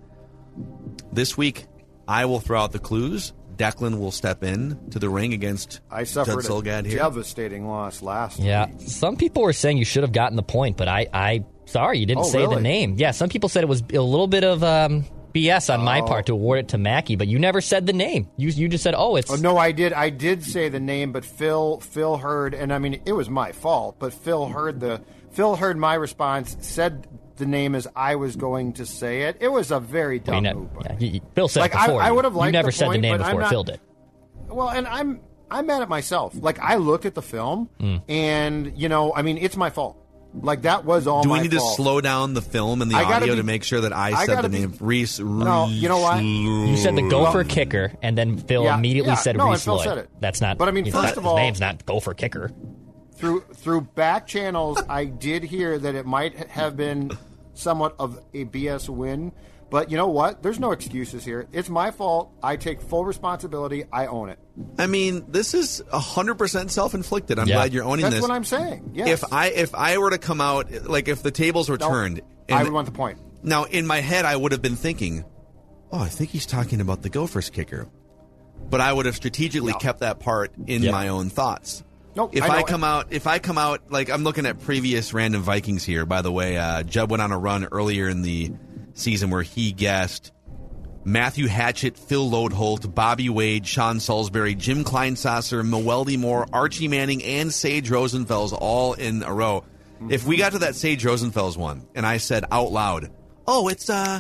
This 1.12 1.38
week, 1.38 1.66
I 2.08 2.26
will 2.26 2.40
throw 2.40 2.62
out 2.62 2.72
the 2.72 2.80
clues. 2.80 3.34
Declan 3.56 4.00
will 4.00 4.12
step 4.12 4.44
in 4.44 4.80
to 4.90 4.98
the 5.00 5.10
ring 5.10 5.32
against 5.34 5.80
I 5.92 6.06
suffered 6.06 6.42
Judd 6.42 6.52
Zulgad 6.66 6.86
a 6.86 6.90
here. 6.90 6.98
devastating 6.98 7.68
loss 7.68 8.02
last 8.02 8.40
Yeah, 8.40 8.66
week. 8.66 8.82
some 8.82 9.16
people 9.16 9.44
were 9.44 9.54
saying 9.54 9.78
you 9.78 9.86
should 9.86 10.02
have 10.04 10.12
gotten 10.12 10.36
the 10.36 10.42
point, 10.44 10.76
but 10.76 10.88
I, 10.88 11.08
I, 11.14 11.46
sorry, 11.66 12.00
you 12.00 12.08
didn't 12.08 12.22
Oh, 12.26 12.30
say 12.30 12.48
the 12.48 12.60
name. 12.60 12.96
Yeah, 12.98 13.12
some 13.12 13.30
people 13.30 13.50
said 13.50 13.64
it 13.64 13.68
was 13.68 13.82
a 13.94 14.02
little 14.02 14.26
bit 14.28 14.44
of 14.44 14.64
um, 14.64 15.06
BS 15.36 15.72
on 15.72 15.86
my 15.86 16.02
Oh. 16.02 16.08
part 16.08 16.26
to 16.26 16.34
award 16.34 16.60
it 16.60 16.68
to 16.70 16.80
Mackey, 16.80 17.16
but 17.16 17.28
you 17.28 17.38
never 17.38 17.62
said 17.62 17.86
the 17.86 17.94
name. 17.94 18.28
You, 18.38 18.50
you 18.50 18.68
just 18.68 18.84
said, 18.84 18.96
oh, 18.98 19.18
it's 19.18 19.30
Oh, 19.32 19.36
no, 19.36 19.56
I 19.58 19.72
did. 19.72 19.94
I 19.94 20.10
did 20.10 20.44
say 20.44 20.68
the 20.70 20.80
name, 20.80 21.12
but 21.12 21.24
Phil 21.24 21.80
Phil 21.80 22.18
heard, 22.18 22.56
and 22.56 22.74
I 22.74 22.80
mean 22.80 23.02
it 23.06 23.14
was 23.14 23.30
my 23.30 23.52
fault. 23.52 23.98
But 24.00 24.14
Phil 24.14 24.48
heard 24.48 24.80
the 24.80 25.00
Phil 25.32 25.56
heard 25.56 25.78
my 25.78 25.94
response, 25.94 26.58
said 26.62 27.08
the 27.44 27.50
name 27.50 27.76
as 27.76 27.88
I 27.96 28.16
was 28.16 28.36
going 28.36 28.74
to 28.74 28.86
say 28.86 29.24
it. 29.24 29.38
It 29.40 29.52
was 29.52 29.72
a 29.72 29.80
very 29.80 30.16
you 30.16 30.22
dumb 30.22 30.44
know, 30.44 30.54
move. 30.56 30.70
yeah, 30.86 30.96
you- 31.00 31.08
you- 31.16 31.22
Phil 31.36 31.48
said 31.48 31.62
Like, 31.62 31.72
it 31.74 31.78
I- 31.78 31.86
before. 31.88 32.02
I 32.02 32.08
you. 32.10 32.16
would 32.16 32.26
have 32.26 32.34
You 32.34 32.40
liked 32.40 32.54
never 32.54 32.68
the 32.68 32.72
said 32.72 32.86
point, 32.86 33.02
the 33.02 33.10
name 33.10 33.18
before 33.18 33.42
not- 33.42 33.50
Phil 33.50 33.64
did. 33.64 33.80
Well, 34.50 34.70
and 34.70 34.88
I'm 34.88 35.20
I'm 35.52 35.68
mad 35.68 35.82
at 35.84 35.90
myself. 35.90 36.34
Like 36.36 36.58
I 36.60 36.76
looked 36.78 37.06
at 37.06 37.14
the 37.16 37.22
film, 37.22 37.70
Mm. 37.80 38.02
and 38.10 38.74
you 38.76 38.90
know, 38.90 39.14
I 39.16 39.22
mean, 39.22 39.38
it's 39.38 39.56
my 39.58 39.70
fault. 39.70 39.98
Like 40.36 40.64
that 40.64 40.84
was 40.84 41.06
all. 41.06 41.22
Do 41.22 41.30
we 41.30 41.36
my 41.38 41.42
need 41.44 41.54
fault. 41.54 41.76
to 41.78 41.84
slow 41.84 42.02
down 42.02 42.34
the 42.34 42.42
film 42.42 42.82
and 42.82 42.90
the 42.90 42.96
I 42.96 43.04
audio 43.04 43.34
be- 43.34 43.38
to 43.42 43.44
make 43.44 43.64
sure 43.64 43.82
that 43.82 43.94
I 43.94 44.14
I 44.14 44.26
said 44.26 44.36
gotta 44.36 44.48
the 44.48 44.58
be- 44.58 44.60
name 44.62 44.74
Rhys? 44.80 45.20
No, 45.20 45.68
you 45.68 45.88
know 45.90 46.00
what? 46.00 46.24
You 46.24 46.76
said 46.78 46.96
the 46.96 47.08
gopher 47.08 47.44
kicker, 47.44 47.92
and 48.02 48.18
then 48.18 48.38
Phil 48.38 48.64
Yeah, 48.64 48.76
immediately 48.78 49.12
yeah, 49.12 49.16
said 49.16 49.38
no, 49.38 49.44
and 49.44 49.52
Rhys 49.54 49.64
Phil 49.64 49.76
Lloyd. 49.76 49.84
said 49.86 49.98
it. 50.00 50.10
That's 50.20 50.42
not. 50.42 50.58
But 50.58 50.70
I 50.70 50.72
mean, 50.72 50.86
first 50.86 50.94
that- 50.96 51.18
of 51.18 51.24
his 51.24 51.30
all- 51.30 51.36
name's 51.38 51.60
not 51.60 51.86
gopher 51.86 52.14
kicker. 52.16 52.50
through 53.16 53.42
through 53.54 53.82
back 53.82 54.26
channels, 54.26 54.82
I 54.90 55.06
did 55.06 55.44
hear 55.44 55.78
that 55.78 55.94
it 55.94 56.06
might 56.08 56.36
have 56.50 56.76
been 56.76 57.12
somewhat 57.54 57.96
of 58.00 58.20
a 58.34 58.46
BS 58.46 58.90
win. 58.90 59.32
But 59.70 59.90
you 59.90 59.98
know 59.98 60.08
what? 60.10 60.44
There's 60.44 60.60
no 60.60 60.72
excuses 60.72 61.26
here. 61.26 61.48
It's 61.52 61.68
my 61.70 61.90
fault. 61.90 62.32
I 62.44 62.58
take 62.58 62.80
full 62.80 63.06
responsibility. 63.06 63.86
I 63.92 64.06
own 64.06 64.30
it. 64.30 64.38
I 64.78 64.86
mean, 64.86 65.26
this 65.30 65.56
is 65.56 65.82
hundred 65.92 66.36
percent 66.36 66.70
self-inflicted. 66.72 67.40
I'm 67.40 67.48
Yeah. 67.48 67.56
glad 67.56 67.74
you're 67.74 67.84
owning 67.84 68.04
That's 68.04 68.16
this. 68.16 68.22
That's 68.22 68.30
what 68.30 68.36
I'm 68.36 68.44
saying. 68.44 68.92
Yes. 68.94 69.08
If 69.24 69.34
I 69.34 69.48
if 69.48 69.74
I 69.74 69.98
were 69.98 70.12
to 70.12 70.20
come 70.20 70.42
out 70.42 70.72
like 70.88 71.08
if 71.08 71.24
the 71.24 71.32
tables 71.32 71.70
were 71.70 71.78
No, 71.80 71.90
turned, 71.90 72.22
I 72.50 72.58
and 72.58 72.64
would 72.66 72.74
want 72.74 72.86
the 72.86 72.92
point. 72.92 73.18
now 73.42 73.64
in 73.64 73.88
my 73.88 74.00
head 74.02 74.26
I 74.26 74.36
would 74.36 74.52
have 74.52 74.62
been 74.62 74.76
thinking, 74.76 75.26
oh, 75.92 75.98
I 76.00 76.08
think 76.10 76.30
he's 76.30 76.46
talking 76.46 76.80
about 76.80 77.02
the 77.02 77.10
Gophers 77.10 77.50
kicker, 77.50 77.88
but 78.70 78.80
I 78.80 78.94
would 78.94 79.08
have 79.08 79.16
strategically 79.16 79.72
No. 79.72 79.80
kept 79.80 80.02
that 80.02 80.20
part 80.20 80.52
in 80.68 80.84
Yep. 80.84 80.92
my 80.92 81.08
own 81.08 81.30
thoughts. 81.32 81.84
Nope, 82.16 82.36
If 82.36 82.44
I 82.44 82.60
I, 82.60 82.64
come 82.64 82.84
out, 82.84 83.08
if 83.10 83.26
I 83.26 83.40
come 83.40 83.58
out, 83.58 83.92
like 83.92 84.10
I'm 84.10 84.24
looking 84.24 84.46
at 84.46 84.60
previous 84.60 85.14
random 85.14 85.42
Vikings 85.42 85.84
here. 85.84 86.06
By 86.06 86.22
the 86.22 86.32
way, 86.32 86.58
uh, 86.58 86.84
Judd 86.84 87.10
went 87.10 87.24
on 87.24 87.32
a 87.32 87.38
run 87.40 87.66
earlier 87.72 88.08
in 88.08 88.22
the 88.22 88.52
season 88.94 89.32
where 89.32 89.42
he 89.42 89.72
guessed 89.72 90.32
Matthew 91.06 91.48
Hatchette, 91.48 91.98
Phil 91.98 92.30
Loadholt, 92.30 92.94
Bobby 92.94 93.30
Wade, 93.30 93.66
Sean 93.66 94.00
Salisbury, 94.00 94.56
Jim 94.56 94.84
Kleinsasser, 94.84 95.68
Moeldy 95.68 96.18
Moore, 96.18 96.46
Archie 96.54 96.88
Manning, 96.88 97.24
and 97.24 97.52
Sage 97.52 97.90
Rosenfels 97.90 98.56
all 98.58 98.94
in 98.94 99.24
a 99.24 99.34
row. 99.34 99.64
If 100.10 100.26
we 100.26 100.38
got 100.38 100.52
to 100.52 100.60
that 100.60 100.76
Sage 100.76 101.04
Rosenfels 101.04 101.58
one, 101.58 101.88
and 101.96 102.06
I 102.06 102.18
said 102.18 102.46
out 102.52 102.72
loud, 102.72 103.12
"Oh, 103.48 103.70
it's 103.70 103.90
uh, 103.90 104.20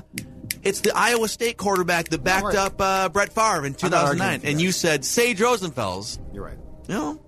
it's 0.63 0.81
the 0.81 0.93
Iowa 0.95 1.27
State 1.27 1.57
quarterback 1.57 2.09
that 2.09 2.23
backed 2.23 2.45
right. 2.45 2.55
up 2.55 2.75
uh, 2.79 3.09
Brett 3.09 3.33
Favre 3.33 3.65
in 3.65 3.75
I'm 3.83 3.91
not 3.91 4.05
arguing 4.05 4.39
2009," 4.39 4.41
you 4.41 4.49
and 4.49 4.61
you 4.61 4.71
said 4.71 5.05
Sage 5.05 5.39
Rosenfels, 5.39 6.19
You're 6.33 6.45
right. 6.45 6.57
you 6.87 6.95
know, 6.95 7.21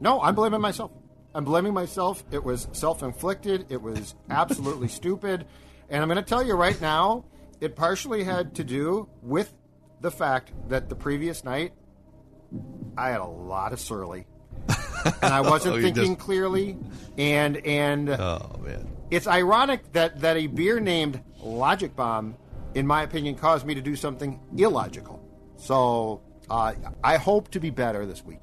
No, 0.00 0.20
I'm 0.20 0.34
blaming 0.34 0.60
myself. 0.60 0.90
I'm 1.34 1.44
blaming 1.44 1.74
myself. 1.74 2.24
It 2.30 2.42
was 2.42 2.68
self 2.72 3.02
inflicted. 3.02 3.66
It 3.70 3.80
was 3.82 4.14
absolutely 4.30 4.88
stupid. 5.00 5.46
And 5.90 6.02
I'm 6.02 6.08
going 6.08 6.16
to 6.22 6.28
tell 6.28 6.44
you 6.44 6.54
right 6.54 6.80
now, 6.80 7.24
it 7.60 7.74
partially 7.76 8.24
had 8.24 8.54
to 8.56 8.64
do 8.64 9.08
with 9.22 9.52
the 10.00 10.10
fact 10.10 10.52
that 10.68 10.88
the 10.88 10.94
previous 10.94 11.44
night 11.44 11.72
I 12.96 13.10
had 13.10 13.20
a 13.20 13.26
lot 13.26 13.72
of 13.72 13.80
surly. 13.80 14.26
and 15.22 15.32
I 15.34 15.40
wasn't 15.40 15.76
Oh, 15.78 15.80
thinking 15.82 16.14
just- 16.14 16.20
clearly. 16.20 16.78
And 17.16 17.56
and 17.66 18.10
oh 18.10 18.60
man. 18.64 18.88
it's 19.10 19.26
ironic 19.26 19.92
that, 19.92 20.20
that 20.20 20.36
a 20.36 20.46
beer 20.46 20.78
named 20.80 21.20
Logic 21.42 21.94
Bomb, 21.94 22.36
in 22.74 22.86
my 22.86 23.02
opinion, 23.02 23.34
caused 23.34 23.66
me 23.66 23.74
to 23.74 23.80
do 23.82 23.96
something 23.96 24.40
illogical. 24.56 25.20
So 25.56 26.22
uh, 26.48 26.74
I 27.02 27.16
hope 27.16 27.50
to 27.50 27.60
be 27.60 27.70
better 27.70 28.06
this 28.06 28.24
week. 28.24 28.40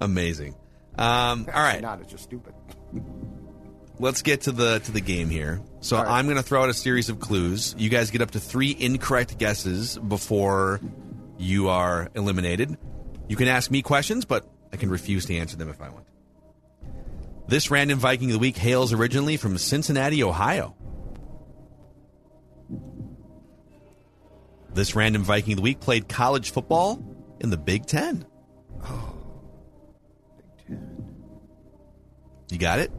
Amazing. 0.00 0.54
Um, 0.96 1.46
all 1.52 1.62
right, 1.62 1.80
Not, 1.80 2.00
it's 2.00 2.10
just 2.10 2.24
stupid. 2.24 2.54
let's 4.00 4.22
get 4.22 4.42
to 4.42 4.52
the 4.52 4.80
to 4.80 4.92
the 4.92 5.00
game 5.00 5.28
here. 5.30 5.60
So 5.80 5.96
right. 5.96 6.06
I'm 6.06 6.26
going 6.26 6.36
to 6.36 6.42
throw 6.42 6.62
out 6.62 6.68
a 6.68 6.74
series 6.74 7.08
of 7.08 7.20
clues. 7.20 7.74
You 7.78 7.88
guys 7.88 8.10
get 8.10 8.20
up 8.20 8.32
to 8.32 8.40
three 8.40 8.76
incorrect 8.78 9.38
guesses 9.38 9.96
before 9.98 10.80
you 11.38 11.68
are 11.68 12.10
eliminated. 12.14 12.76
You 13.28 13.36
can 13.36 13.46
ask 13.46 13.70
me 13.70 13.82
questions, 13.82 14.24
but 14.24 14.48
I 14.72 14.76
can 14.76 14.90
refuse 14.90 15.26
to 15.26 15.36
answer 15.36 15.56
them 15.56 15.68
if 15.68 15.80
I 15.80 15.88
want. 15.88 16.06
This 17.46 17.70
random 17.70 17.98
Viking 17.98 18.28
of 18.28 18.34
the 18.34 18.38
week 18.40 18.56
hails 18.56 18.92
originally 18.92 19.36
from 19.36 19.56
Cincinnati, 19.56 20.22
Ohio. 20.22 20.74
This 24.74 24.94
random 24.94 25.22
Viking 25.22 25.52
of 25.54 25.56
the 25.56 25.62
week 25.62 25.80
played 25.80 26.08
college 26.08 26.50
football 26.52 27.02
in 27.40 27.50
the 27.50 27.56
Big 27.56 27.86
Ten. 27.86 28.26
You 32.50 32.58
got 32.58 32.78
it? 32.78 32.90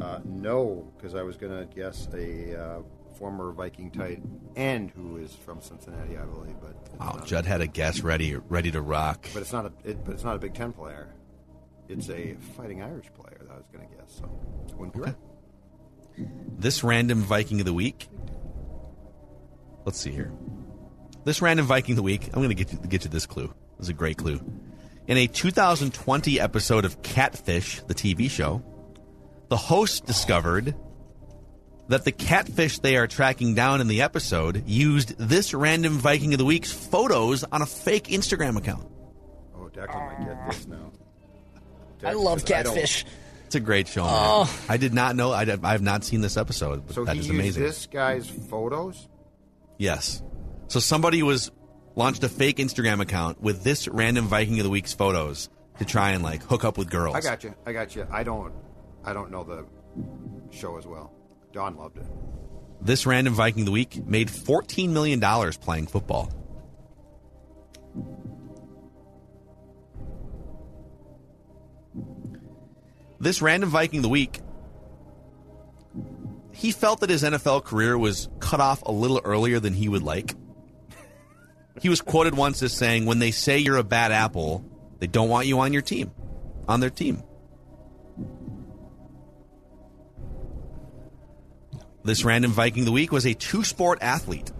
Uh, 0.00 0.20
no, 0.24 0.92
because 0.96 1.14
I 1.14 1.22
was 1.22 1.36
going 1.36 1.52
to 1.56 1.72
guess 1.74 2.08
a 2.12 2.60
uh, 2.60 2.82
former 3.18 3.52
Viking 3.52 3.90
tight 3.90 4.22
end 4.56 4.90
who 4.90 5.18
is 5.18 5.32
from 5.34 5.60
Cincinnati, 5.60 6.16
I 6.16 6.24
believe, 6.24 6.56
but 6.60 6.98
not. 6.98 7.26
Judd 7.26 7.46
had 7.46 7.60
a 7.60 7.66
guess 7.66 8.00
ready, 8.00 8.36
ready 8.48 8.70
to 8.72 8.80
rock. 8.80 9.28
but 9.32 9.42
it's 9.42 9.52
not 9.52 9.66
a 9.66 9.72
it, 9.84 10.04
but 10.04 10.14
it's 10.14 10.24
not 10.24 10.36
a 10.36 10.38
Big 10.38 10.54
Ten 10.54 10.72
player. 10.72 11.14
It's 11.88 12.08
a 12.08 12.36
Fighting 12.56 12.82
Irish 12.82 13.12
player 13.12 13.38
that 13.42 13.52
I 13.52 13.56
was 13.56 13.68
going 13.72 13.86
to 13.88 13.94
guess. 13.94 14.16
So 14.18 14.24
wouldn't 14.76 14.94
be 14.94 15.00
right. 15.00 15.14
This 16.58 16.82
random 16.82 17.22
Viking 17.22 17.60
of 17.60 17.66
the 17.66 17.74
week. 17.74 18.08
Let's 19.84 20.00
see 20.00 20.10
here. 20.10 20.32
This 21.24 21.42
random 21.42 21.66
Viking 21.66 21.92
of 21.92 21.96
the 21.96 22.02
week. 22.02 22.28
I'm 22.28 22.42
going 22.42 22.48
to 22.48 22.54
get 22.54 22.72
you, 22.72 22.78
get 22.88 23.04
you 23.04 23.10
this 23.10 23.26
clue. 23.26 23.52
This 23.78 23.86
is 23.86 23.88
a 23.90 23.94
great 23.94 24.16
clue. 24.16 24.40
In 25.06 25.18
a 25.18 25.26
2020 25.26 26.40
episode 26.40 26.84
of 26.84 27.02
Catfish, 27.02 27.82
the 27.82 27.94
TV 27.94 28.30
show, 28.30 28.62
the 29.48 29.56
host 29.56 30.06
discovered 30.06 30.74
that 31.88 32.04
the 32.04 32.12
catfish 32.12 32.78
they 32.78 32.96
are 32.96 33.06
tracking 33.06 33.54
down 33.54 33.82
in 33.82 33.88
the 33.88 34.00
episode 34.00 34.66
used 34.66 35.18
this 35.18 35.52
random 35.52 35.98
Viking 35.98 36.32
of 36.32 36.38
the 36.38 36.44
week's 36.46 36.72
photos 36.72 37.44
on 37.44 37.60
a 37.60 37.66
fake 37.66 38.04
Instagram 38.04 38.56
account. 38.56 38.90
Oh, 39.54 39.68
Declan 39.70 40.18
might 40.18 40.26
get 40.26 40.50
this 40.50 40.66
now. 40.66 40.90
I 42.02 42.14
love 42.14 42.42
Declan, 42.44 42.64
don't- 42.64 42.74
catfish. 42.74 43.04
It's 43.44 43.54
a 43.56 43.60
great 43.60 43.86
show. 43.86 44.04
Man. 44.04 44.12
Oh. 44.14 44.64
I 44.70 44.78
did 44.78 44.94
not 44.94 45.14
know. 45.16 45.30
I, 45.32 45.42
I 45.62 45.72
have 45.72 45.82
not 45.82 46.02
seen 46.02 46.22
this 46.22 46.38
episode. 46.38 46.86
But 46.86 46.94
So 46.94 47.04
that 47.04 47.14
he 47.14 47.20
is 47.20 47.28
used 47.28 47.58
this 47.58 47.86
guy's 47.86 48.26
photos. 48.28 49.06
Yes. 49.76 50.22
So 50.68 50.80
somebody 50.80 51.22
was 51.22 51.50
launched 51.96 52.24
a 52.24 52.28
fake 52.28 52.56
Instagram 52.56 53.00
account 53.00 53.40
with 53.40 53.62
this 53.62 53.88
random 53.88 54.26
Viking 54.26 54.58
of 54.58 54.64
the 54.64 54.70
week's 54.70 54.92
photos 54.92 55.48
to 55.78 55.84
try 55.84 56.10
and 56.10 56.22
like 56.22 56.42
hook 56.42 56.64
up 56.64 56.78
with 56.78 56.90
girls. 56.90 57.14
I 57.14 57.20
got 57.20 57.44
you. 57.44 57.54
I 57.66 57.72
got 57.72 57.94
you. 57.96 58.06
I 58.10 58.22
don't. 58.22 58.52
I 59.04 59.12
don't 59.12 59.30
know 59.30 59.44
the 59.44 59.66
show 60.50 60.78
as 60.78 60.86
well. 60.86 61.12
Don 61.52 61.76
loved 61.76 61.98
it. 61.98 62.06
This 62.80 63.06
random 63.06 63.34
Viking 63.34 63.62
of 63.62 63.66
the 63.66 63.72
week 63.72 64.06
made 64.06 64.28
$14 64.28 64.90
million 64.90 65.20
playing 65.20 65.86
football. 65.86 66.32
This 73.20 73.40
random 73.40 73.70
Viking 73.70 74.00
of 74.00 74.02
the 74.02 74.08
week, 74.08 74.40
he 76.52 76.72
felt 76.72 77.00
that 77.00 77.08
his 77.10 77.22
NFL 77.22 77.64
career 77.64 77.96
was 77.96 78.28
cut 78.38 78.60
off 78.60 78.82
a 78.82 78.92
little 78.92 79.20
earlier 79.24 79.60
than 79.60 79.72
he 79.72 79.88
would 79.88 80.02
like. 80.02 80.34
He 81.80 81.88
was 81.88 82.00
quoted 82.00 82.36
once 82.36 82.62
as 82.62 82.72
saying, 82.72 83.06
When 83.06 83.18
they 83.18 83.30
say 83.30 83.58
you're 83.58 83.76
a 83.76 83.84
bad 83.84 84.12
apple, 84.12 84.64
they 85.00 85.06
don't 85.06 85.28
want 85.28 85.46
you 85.46 85.60
on 85.60 85.72
your 85.72 85.82
team, 85.82 86.12
on 86.68 86.80
their 86.80 86.90
team. 86.90 87.22
This 92.04 92.24
random 92.24 92.52
Viking 92.52 92.82
of 92.82 92.86
the 92.86 92.92
week 92.92 93.10
was 93.12 93.24
a 93.24 93.32
two 93.32 93.64
sport 93.64 93.98
athlete. 94.02 94.52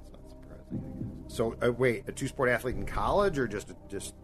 That's 0.00 0.12
not 0.12 0.20
surprising. 0.30 1.24
So 1.28 1.56
uh, 1.62 1.70
wait, 1.72 2.04
a 2.08 2.12
two 2.12 2.28
sport 2.28 2.48
athlete 2.48 2.76
in 2.76 2.86
college 2.86 3.38
or 3.38 3.46
just 3.46 3.72
just 3.88 4.14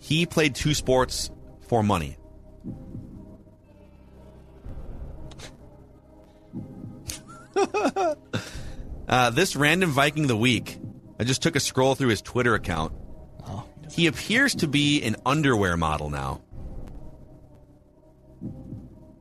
He 0.00 0.26
played 0.26 0.56
two 0.56 0.74
sports 0.74 1.30
for 1.68 1.84
money. 1.84 2.16
uh, 9.08 9.30
this 9.30 9.56
random 9.56 9.90
Viking 9.90 10.24
of 10.24 10.28
the 10.28 10.36
week, 10.36 10.78
I 11.18 11.24
just 11.24 11.42
took 11.42 11.56
a 11.56 11.60
scroll 11.60 11.94
through 11.94 12.08
his 12.08 12.22
Twitter 12.22 12.54
account. 12.54 12.92
He 13.90 14.06
appears 14.06 14.54
to 14.56 14.68
be 14.68 15.02
an 15.02 15.16
underwear 15.26 15.76
model 15.76 16.10
now. 16.10 16.42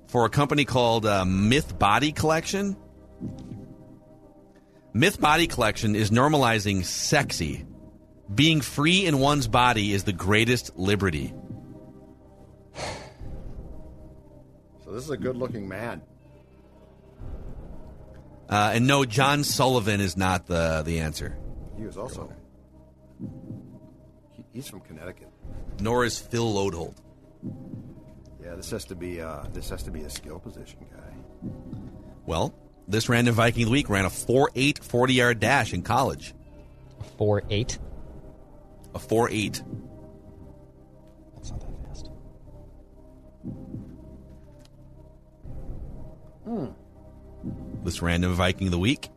for 0.09 0.25
a 0.25 0.29
company 0.29 0.65
called 0.65 1.05
uh, 1.05 1.23
Myth 1.23 1.77
Body 1.77 2.11
Collection. 2.11 2.75
Myth 4.91 5.21
Body 5.21 5.45
Collection 5.45 5.95
is 5.95 6.09
normalizing 6.09 6.83
sexy. 6.83 7.65
Being 8.33 8.61
free 8.61 9.05
in 9.05 9.19
one's 9.19 9.47
body 9.47 9.93
is 9.93 10.03
the 10.03 10.13
greatest 10.13 10.75
liberty. 10.77 11.31
So 14.83 14.91
this 14.91 15.03
is 15.03 15.11
a 15.11 15.17
good-looking 15.17 15.67
man. 15.67 16.01
Uh, 18.49 18.71
and 18.73 18.87
no, 18.87 19.05
John 19.05 19.43
Sullivan 19.43 20.01
is 20.01 20.17
not 20.17 20.47
the 20.47 20.81
the 20.83 20.99
answer. 20.99 21.37
He 21.77 21.85
was 21.85 21.97
also. 21.97 22.33
He, 24.31 24.43
he's 24.51 24.67
from 24.67 24.81
Connecticut. 24.81 25.29
Nor 25.79 26.03
is 26.05 26.17
Phil 26.19 26.51
Loadholt. 26.51 26.95
Yeah, 28.43 28.55
this 28.55 28.71
has 28.71 28.85
to 28.85 28.95
be. 28.95 29.21
Uh, 29.21 29.43
this 29.53 29.69
has 29.69 29.83
to 29.83 29.91
be 29.91 30.01
a 30.01 30.09
skill 30.09 30.39
position 30.39 30.79
guy. 30.91 31.49
Well, 32.25 32.53
this 32.87 33.07
random 33.07 33.35
Viking 33.35 33.63
of 33.63 33.67
the 33.69 33.73
week 33.73 33.89
ran 33.89 34.05
a 34.05 34.09
4-8 34.09 34.83
40 34.83 35.13
yard 35.13 35.39
dash 35.39 35.73
in 35.73 35.83
college. 35.83 36.33
Four 37.17 37.43
eight. 37.49 37.77
A 38.95 38.99
4-8. 38.99 39.63
That's 41.35 41.51
not 41.51 41.59
that 41.59 41.87
fast. 41.87 42.09
This 47.83 48.01
random 48.01 48.33
Viking 48.33 48.67
of 48.67 48.71
the 48.71 48.79
week 48.79 49.09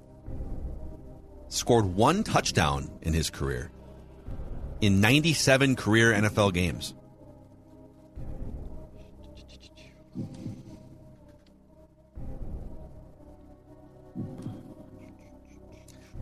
scored 1.49 1.85
one 1.85 2.25
touchdown 2.25 2.91
in 3.03 3.13
his 3.13 3.29
career 3.29 3.71
in 4.81 5.01
97 5.01 5.77
career 5.77 6.13
NFL 6.13 6.53
games. 6.55 6.95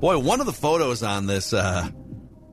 Boy, 0.00 0.18
one 0.18 0.40
of 0.40 0.46
the 0.46 0.52
photos 0.52 1.02
on 1.02 1.26
this 1.26 1.52
uh, 1.52 1.88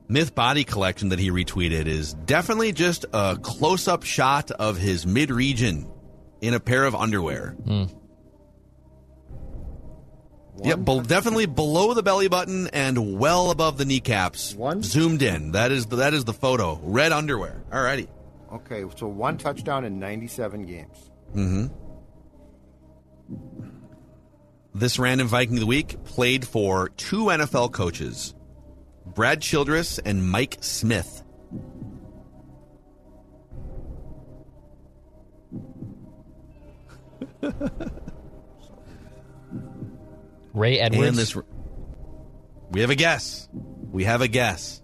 Myth 0.06 0.34
Body 0.34 0.64
collection 0.64 1.10
that 1.10 1.18
he 1.18 1.30
retweeted 1.30 1.86
is 1.86 2.12
definitely 2.12 2.72
just 2.72 3.06
a 3.12 3.38
close 3.40 3.88
up 3.88 4.02
shot 4.02 4.50
of 4.50 4.76
his 4.76 5.06
mid 5.06 5.30
region 5.30 5.90
in 6.42 6.52
a 6.52 6.60
pair 6.60 6.84
of 6.84 6.94
underwear. 6.94 7.56
Yep, 10.64 10.84
be- 10.84 11.00
definitely 11.02 11.46
below 11.46 11.94
the 11.94 12.02
belly 12.02 12.28
button 12.28 12.68
and 12.68 13.18
well 13.18 13.50
above 13.50 13.78
the 13.78 13.84
kneecaps. 13.84 14.54
One? 14.54 14.82
zoomed 14.82 15.22
in. 15.22 15.52
That 15.52 15.70
is 15.72 15.86
the, 15.86 15.96
that 15.96 16.14
is 16.14 16.24
the 16.24 16.32
photo. 16.32 16.80
Red 16.82 17.12
underwear. 17.12 17.62
Alrighty. 17.70 18.08
Okay, 18.52 18.84
so 18.96 19.06
one 19.06 19.36
touchdown 19.38 19.84
in 19.84 19.98
97 19.98 20.66
games. 20.66 21.10
Mm-hmm. 21.34 21.66
This 24.74 24.98
random 24.98 25.28
Viking 25.28 25.54
of 25.54 25.60
the 25.60 25.66
week 25.66 26.02
played 26.04 26.46
for 26.46 26.88
two 26.90 27.24
NFL 27.24 27.72
coaches, 27.72 28.34
Brad 29.06 29.42
Childress 29.42 29.98
and 29.98 30.28
Mike 30.30 30.58
Smith. 30.60 31.22
Ray 40.58 40.80
Edwards. 40.80 41.08
And 41.08 41.16
this, 41.16 41.36
we 42.70 42.80
have 42.80 42.90
a 42.90 42.96
guess. 42.96 43.48
We 43.52 44.04
have 44.04 44.20
a 44.20 44.28
guess. 44.28 44.82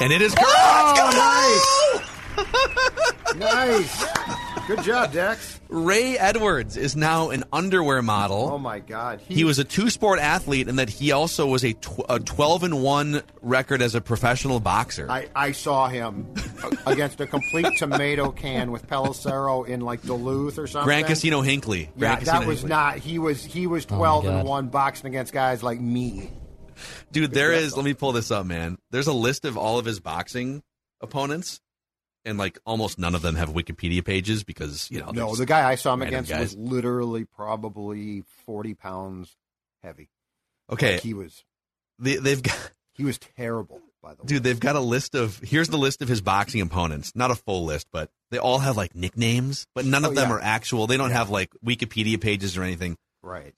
And 0.00 0.12
it 0.12 0.20
is 0.20 0.34
correct. 0.34 0.50
Oh, 0.50 2.04
nice! 2.36 3.36
nice! 3.36 4.04
Good 4.66 4.82
job, 4.82 5.12
Dex. 5.12 5.60
Ray 5.72 6.18
Edwards 6.18 6.76
is 6.76 6.94
now 6.94 7.30
an 7.30 7.44
underwear 7.52 8.02
model. 8.02 8.50
Oh 8.52 8.58
my 8.58 8.78
God, 8.78 9.20
He 9.26 9.44
was 9.44 9.58
a 9.58 9.64
two-sport 9.64 10.18
athlete, 10.20 10.68
and 10.68 10.78
that 10.78 10.90
he 10.90 11.12
also 11.12 11.46
was 11.46 11.64
a, 11.64 11.72
tw- 11.72 12.04
a 12.08 12.20
twelve 12.20 12.62
and 12.62 12.82
one 12.82 13.22
record 13.40 13.80
as 13.80 13.94
a 13.94 14.00
professional 14.02 14.60
boxer. 14.60 15.10
I, 15.10 15.28
I 15.34 15.52
saw 15.52 15.88
him 15.88 16.32
against 16.86 17.20
a 17.20 17.26
complete 17.26 17.78
tomato 17.78 18.30
can 18.30 18.70
with 18.70 18.86
Pelissero 18.86 19.66
in 19.66 19.80
like 19.80 20.02
Duluth 20.02 20.58
or 20.58 20.66
something. 20.66 20.84
Grand 20.84 21.06
Casino 21.06 21.40
Hinckley. 21.40 21.90
Yeah, 21.96 22.16
Grand 22.16 22.26
that 22.26 22.46
was 22.46 22.60
Hinckley. 22.60 22.68
not. 22.68 22.98
He 22.98 23.18
was 23.18 23.42
he 23.42 23.66
was 23.66 23.86
oh, 23.88 23.92
my 23.94 23.96
twelve 23.98 24.26
and 24.26 24.46
one 24.46 24.68
boxing 24.68 25.06
against 25.06 25.32
guys 25.32 25.62
like 25.62 25.80
me. 25.80 26.30
Dude, 27.12 27.32
there 27.32 27.52
is. 27.52 27.76
Let 27.76 27.84
me 27.84 27.94
pull 27.94 28.12
this 28.12 28.30
up, 28.30 28.44
man. 28.44 28.76
There's 28.90 29.06
a 29.06 29.12
list 29.12 29.44
of 29.46 29.56
all 29.56 29.78
of 29.78 29.84
his 29.86 30.00
boxing 30.00 30.62
opponents, 31.00 31.60
and 32.24 32.38
like 32.38 32.58
almost 32.64 32.98
none 32.98 33.14
of 33.14 33.22
them 33.22 33.34
have 33.36 33.50
Wikipedia 33.50 34.04
pages 34.04 34.44
because 34.44 34.90
you 34.90 35.00
know. 35.00 35.10
No, 35.10 35.34
the 35.36 35.46
guy 35.46 35.68
I 35.70 35.74
saw 35.76 35.94
him 35.94 36.02
against 36.02 36.30
guys. 36.30 36.40
was 36.40 36.56
literally 36.56 37.24
probably 37.24 38.22
forty 38.46 38.74
pounds 38.74 39.36
heavy. 39.82 40.08
okay. 40.70 40.94
Like, 40.94 41.02
he 41.02 41.14
was 41.14 41.44
They, 41.98 42.16
they've 42.16 42.42
got, 42.42 42.56
he 42.94 43.04
was 43.04 43.18
terrible. 43.18 43.80
By 44.02 44.14
the 44.14 44.22
way, 44.22 44.26
dude. 44.26 44.42
They've 44.42 44.58
got 44.58 44.74
a 44.74 44.80
list 44.80 45.14
of. 45.14 45.38
Here's 45.38 45.68
the 45.68 45.76
list 45.78 46.02
of 46.02 46.08
his 46.08 46.20
boxing 46.20 46.60
opponents. 46.60 47.12
Not 47.14 47.30
a 47.30 47.36
full 47.36 47.64
list, 47.64 47.86
but 47.92 48.10
they 48.32 48.38
all 48.38 48.58
have 48.58 48.76
like 48.76 48.96
nicknames, 48.96 49.66
but 49.76 49.84
none 49.84 50.04
of 50.04 50.10
Oh, 50.10 50.14
them 50.14 50.28
yeah. 50.28 50.34
are 50.36 50.40
actual. 50.40 50.86
They 50.88 50.96
don't 50.96 51.10
Yeah. 51.10 51.18
have 51.18 51.30
like 51.30 51.50
Wikipedia 51.64 52.20
pages 52.20 52.56
or 52.58 52.64
anything. 52.64 52.96
right? 53.22 53.54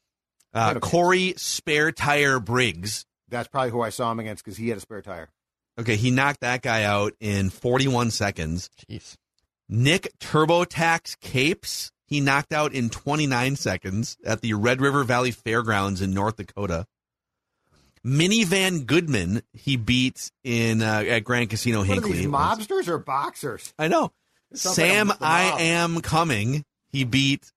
Uh, 0.53 0.79
Corey 0.81 1.33
Spare 1.39 1.91
Tire 1.93 2.39
Briggs. 2.41 3.07
That's 3.29 3.49
probably 3.49 3.71
who 3.71 3.81
I 3.81 3.89
saw 3.89 4.13
him 4.13 4.21
against 4.21 4.45
because 4.45 4.57
he 4.59 4.69
had 4.69 4.77
a 4.79 4.81
spare 4.83 5.01
tire. 5.03 5.31
Okay, 5.79 5.97
he 5.97 6.11
knocked 6.11 6.41
that 6.41 6.63
guy 6.63 6.85
out 6.85 7.15
in 7.21 7.51
41 7.51 8.11
seconds. 8.11 8.71
Jeez. 8.89 9.17
Nick 9.69 10.13
TurboTax 10.21 11.19
Capes, 11.21 11.91
he 12.07 12.21
knocked 12.21 12.53
out 12.53 12.73
in 12.75 12.91
29 12.91 13.57
seconds 13.57 14.17
at 14.25 14.41
the 14.41 14.55
Red 14.55 14.81
River 14.81 15.03
Valley 15.05 15.31
Fairgrounds 15.31 16.01
in 16.03 16.13
North 16.15 16.37
Dakota. 16.37 16.87
Minivan 18.05 18.85
Goodman, 18.87 19.43
he 19.53 19.77
beat 19.77 20.31
in 20.45 20.83
uh, 20.83 21.05
at 21.09 21.21
Grand 21.25 21.49
Casino 21.49 21.79
What 21.79 21.89
are 21.89 21.93
Hinckley. 21.95 22.13
these 22.13 22.27
mobsters 22.27 22.87
or 22.89 22.99
boxers? 22.99 23.73
I 23.79 23.89
know. 23.89 24.13
sounds 24.53 24.77
like 24.79 24.87
Sam, 24.87 25.13
I 25.23 25.63
am 25.63 26.01
coming. 26.03 26.65
He 26.89 27.05
beat 27.05 27.51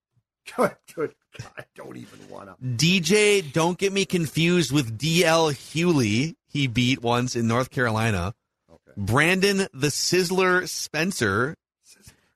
Good, 0.55 0.75
good. 0.95 1.13
God, 1.37 1.51
I 1.57 1.63
don't 1.75 1.97
even 1.97 2.29
want 2.29 2.47
to. 2.49 2.55
DJ. 2.65 3.51
Don't 3.51 3.77
get 3.77 3.91
me 3.91 4.05
confused 4.05 4.71
with 4.71 4.97
DL 4.97 5.51
Hewley. 5.51 6.35
He 6.57 6.65
beat 6.65 7.03
once 7.03 7.35
in 7.35 7.47
North 7.47 7.69
Carolina. 7.69 8.33
Okay. 8.67 8.91
Brandon 8.97 9.67
the 9.73 9.89
Sizzler 9.89 10.67
Spencer. 10.67 11.55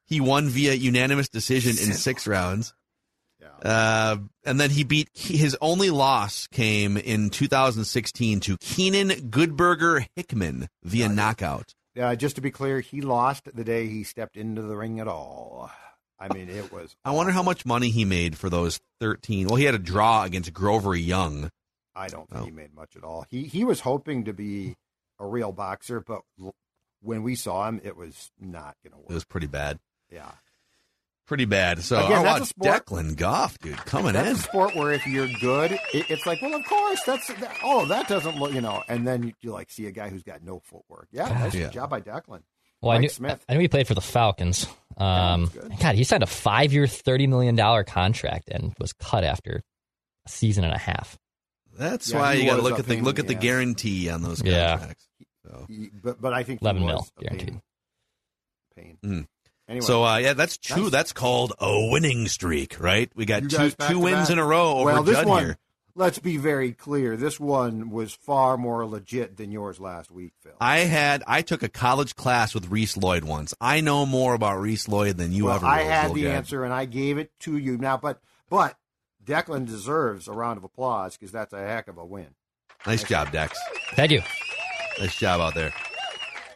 He 0.05 0.22
won 0.22 0.47
via 0.47 0.74
unanimous 0.74 1.28
decision 1.28 1.72
in 1.72 1.93
six 1.95 2.28
rounds. 2.28 2.76
Yeah. 3.39 3.47
Uh, 3.67 4.17
and 4.45 4.59
then 4.59 4.69
he 4.69 4.84
beat 4.84 5.09
his 5.15 5.57
only 5.59 5.89
loss 5.89 6.45
came 6.47 6.97
in 6.97 7.32
2016 7.32 8.41
to 8.41 8.57
Keenan 8.57 9.09
Goodberger 9.32 10.05
Hickman 10.15 10.67
via 10.84 11.09
knockout. 11.09 11.74
Uh, 11.99 12.15
just 12.15 12.36
to 12.36 12.41
be 12.41 12.51
clear, 12.51 12.80
he 12.80 13.01
lost 13.01 13.49
the 13.51 13.63
day 13.63 13.88
he 13.88 14.03
stepped 14.03 14.38
into 14.38 14.61
the 14.61 14.76
ring 14.76 14.99
at 14.99 15.07
all. 15.07 15.72
I 16.19 16.32
mean, 16.32 16.47
it 16.47 16.72
was. 16.72 16.95
I 17.03 17.09
wonder 17.09 17.32
how 17.32 17.41
much 17.41 17.65
money 17.65 17.89
he 17.89 18.05
made 18.05 18.38
for 18.38 18.51
those 18.51 18.80
13. 18.99 19.47
Well, 19.47 19.55
he 19.55 19.65
had 19.65 19.74
a 19.74 19.80
draw 19.80 20.24
against 20.26 20.53
Grover 20.53 20.95
Young. 20.95 21.49
I 21.96 22.08
don't 22.08 22.30
think 22.30 22.42
Oh. 22.42 22.46
he 22.46 22.52
made 22.52 22.74
much 22.74 22.96
at 22.96 23.04
all. 23.04 23.26
He 23.30 23.44
he 23.44 23.64
was 23.64 23.80
hoping 23.82 24.26
to 24.26 24.34
be 24.34 24.76
a 25.20 25.26
real 25.26 25.52
boxer, 25.52 26.00
but 26.00 26.22
l- 26.42 26.56
when 27.02 27.24
we 27.24 27.36
saw 27.36 27.68
him, 27.68 27.82
it 27.84 27.96
was 27.96 28.32
not 28.39 28.76
going 28.84 28.92
to 28.94 28.98
work. 29.00 29.10
It 29.10 29.14
was 29.14 29.26
pretty 29.26 29.48
bad. 29.48 29.80
yeah, 30.12 30.32
Pretty 31.28 31.46
bad. 31.46 31.82
So, 31.84 31.98
Again, 32.06 32.20
oh, 32.20 32.24
that's 32.24 32.54
wow, 32.58 32.76
sport- 32.78 32.86
Declan 32.86 33.16
Goff, 33.16 33.58
dude, 33.60 33.78
coming 33.78 34.14
that's 34.14 34.30
in. 34.30 34.36
a 34.36 34.39
sport 34.39 34.76
where 34.76 34.92
if 34.92 35.08
you're 35.08 35.30
good, 35.39 35.72
it, 35.94 36.10
it's 36.12 36.26
like, 36.26 36.42
well, 36.42 36.54
of 36.56 36.66
course, 36.66 37.02
that's 37.06 37.28
that, 37.28 37.56
oh, 37.64 37.86
that 37.86 38.08
doesn't 38.10 38.38
look, 38.38 38.54
you 38.54 38.60
know, 38.60 38.84
and 38.89 39.08
then 39.08 39.24
you, 39.24 39.34
you 39.42 39.52
like 39.52 39.72
see 39.72 39.86
a 39.86 39.92
guy 39.92 40.10
who's 40.10 40.24
got 40.24 40.44
no 40.44 40.60
footwork. 40.60 41.08
Yeah, 41.12 41.30
that's 41.42 41.56
Yeah. 41.56 41.70
job 41.70 41.89
by 41.89 42.02
Declan. 42.02 42.42
Well, 42.82 42.92
I 42.92 42.98
knew, 42.98 43.10
Smith. 43.10 43.46
I 43.48 43.54
knew 43.54 43.60
he 43.62 43.68
played 43.68 43.88
for 43.88 43.94
the 43.94 44.02
Falcons. 44.02 44.68
Um, 44.98 45.46
that's 45.54 45.68
good. 45.68 45.80
God, 45.80 45.96
he 45.96 46.04
signed 46.04 46.24
a 46.24 46.28
five-year, 46.28 46.88
thirty 46.88 47.28
million 47.28 47.56
dollar 47.56 47.84
contract 47.84 48.50
and 48.50 48.74
was 48.80 48.92
cut 48.92 49.24
after 49.24 49.62
a 50.26 50.30
season 50.30 50.64
and 50.66 50.74
a 50.74 50.78
half. 50.80 51.18
That's 51.82 52.12
Yeah, 52.12 52.20
why 52.20 52.34
you 52.34 52.46
got 52.46 52.58
to 52.58 52.62
look 52.62 52.80
at 52.80 52.86
the 52.86 53.02
look 53.02 53.18
at 53.20 53.26
the 53.28 53.34
the 53.34 53.38
ass. 53.38 53.42
guarantee 53.44 54.10
on 54.10 54.22
those 54.22 54.42
Yeah. 54.44 54.92
So, 55.46 55.66
but 56.04 56.22
but 56.22 56.34
I 56.34 56.44
think 56.44 56.62
11 56.62 56.84
was 56.84 56.92
mil 56.92 57.08
a 57.18 57.24
guaranteed. 57.24 57.50
Pain. 57.50 57.62
pain. 58.76 58.98
Mm. 59.04 59.28
Anyway, 59.68 59.86
so 59.86 60.04
uh, 60.04 60.18
yeah, 60.18 60.34
that's 60.34 60.58
two. 60.58 60.84
Nice. 60.84 60.92
That's 60.92 61.14
called 61.14 61.54
a 61.60 61.90
winning 61.92 62.28
streak, 62.28 62.80
right? 62.80 63.10
We 63.16 63.26
got 63.26 63.50
two 63.50 63.72
two 63.72 64.00
wins 64.00 64.28
back? 64.28 64.30
in 64.32 64.40
a 64.40 64.46
row 64.46 64.74
over 64.76 64.86
well, 64.92 65.04
this 65.04 65.16
Judd 65.18 65.28
one, 65.28 65.44
here. 65.44 65.58
let's 65.96 66.20
be 66.20 66.38
very 66.38 66.72
clear. 66.74 67.16
This 67.18 67.40
one 67.40 67.90
was 67.90 68.14
far 68.14 68.58
more 68.58 68.86
legit 68.86 69.38
than 69.38 69.52
yours 69.52 69.80
last 69.80 70.12
week, 70.12 70.34
Phil. 70.44 70.52
I 70.60 70.80
had 70.80 71.24
I 71.26 71.42
took 71.42 71.64
a 71.64 71.70
college 71.70 72.16
class 72.16 72.54
with 72.54 72.70
Rhys 72.70 72.98
Lloyd 72.98 73.24
once. 73.24 73.54
I 73.62 73.82
know 73.82 74.06
more 74.06 74.34
about 74.34 74.60
Rhys 74.60 74.88
Lloyd 74.88 75.18
than 75.18 75.32
you 75.32 75.46
well, 75.46 75.56
ever. 75.56 75.66
I 75.66 75.84
had 75.84 76.14
the 76.14 76.24
Gadd. 76.24 76.36
answer 76.36 76.64
and 76.64 76.74
I 76.74 76.86
gave 76.86 77.18
it 77.18 77.32
to 77.42 77.58
you 77.58 77.78
now, 77.78 77.98
but 77.98 78.20
but 78.50 78.76
Declan 79.26 79.65
deserves 79.65 80.28
a 80.28 80.32
round 80.34 80.57
of 80.57 80.63
applause 80.63 81.17
because 81.17 81.32
that's 81.32 81.53
a 81.53 81.59
heck 81.59 81.88
of 81.88 81.97
a 81.97 82.05
win. 82.05 82.28
Nice 82.86 83.03
job, 83.03 83.32
Dex. 83.32 83.57
Thank 83.93 84.11
you. 84.11 84.22
Nice 84.99 85.17
job 85.17 85.39
out 85.41 85.53
there. 85.53 85.72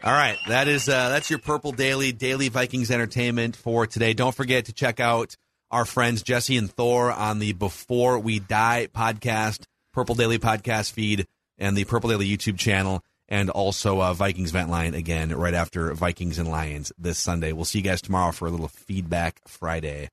All 0.04 0.12
right, 0.12 0.38
that 0.48 0.68
is 0.68 0.88
uh, 0.88 1.10
that's 1.10 1.30
your 1.32 1.40
Purple 1.40 1.72
Daily 1.72 2.12
Daily 2.12 2.50
Vikings 2.50 2.92
entertainment 2.92 3.56
for 3.56 3.88
today. 3.88 4.14
Don't 4.14 4.36
forget 4.36 4.66
to 4.66 4.74
check 4.74 5.00
out 5.00 5.36
our 5.72 5.84
friends 5.84 6.22
Jesse 6.22 6.58
and 6.58 6.72
Thor 6.72 7.12
on 7.12 7.40
the 7.40 7.54
Before 7.54 8.20
We 8.20 8.40
Die 8.40 8.88
podcast, 8.94 9.64
Purple 9.94 10.14
Daily 10.14 10.38
podcast 10.38 10.92
feed, 10.92 11.26
and 11.58 11.76
the 11.76 11.86
Purple 11.86 12.12
Daily 12.12 12.28
YouTube 12.28 12.60
channel, 12.60 13.04
and 13.28 13.50
also 13.50 14.00
uh, 14.00 14.14
Vikings 14.14 14.52
Vent 14.52 14.70
Line 14.70 14.94
again 14.94 15.36
right 15.36 15.56
after 15.56 15.92
Vikings 15.96 16.38
and 16.38 16.50
Lions 16.50 16.92
this 17.00 17.18
Sunday. 17.18 17.52
We'll 17.52 17.66
see 17.66 17.80
you 17.80 17.84
guys 17.84 18.02
tomorrow 18.02 18.32
for 18.32 18.48
a 18.48 18.52
little 18.52 18.68
feedback 18.68 19.42
Friday. 19.48 20.10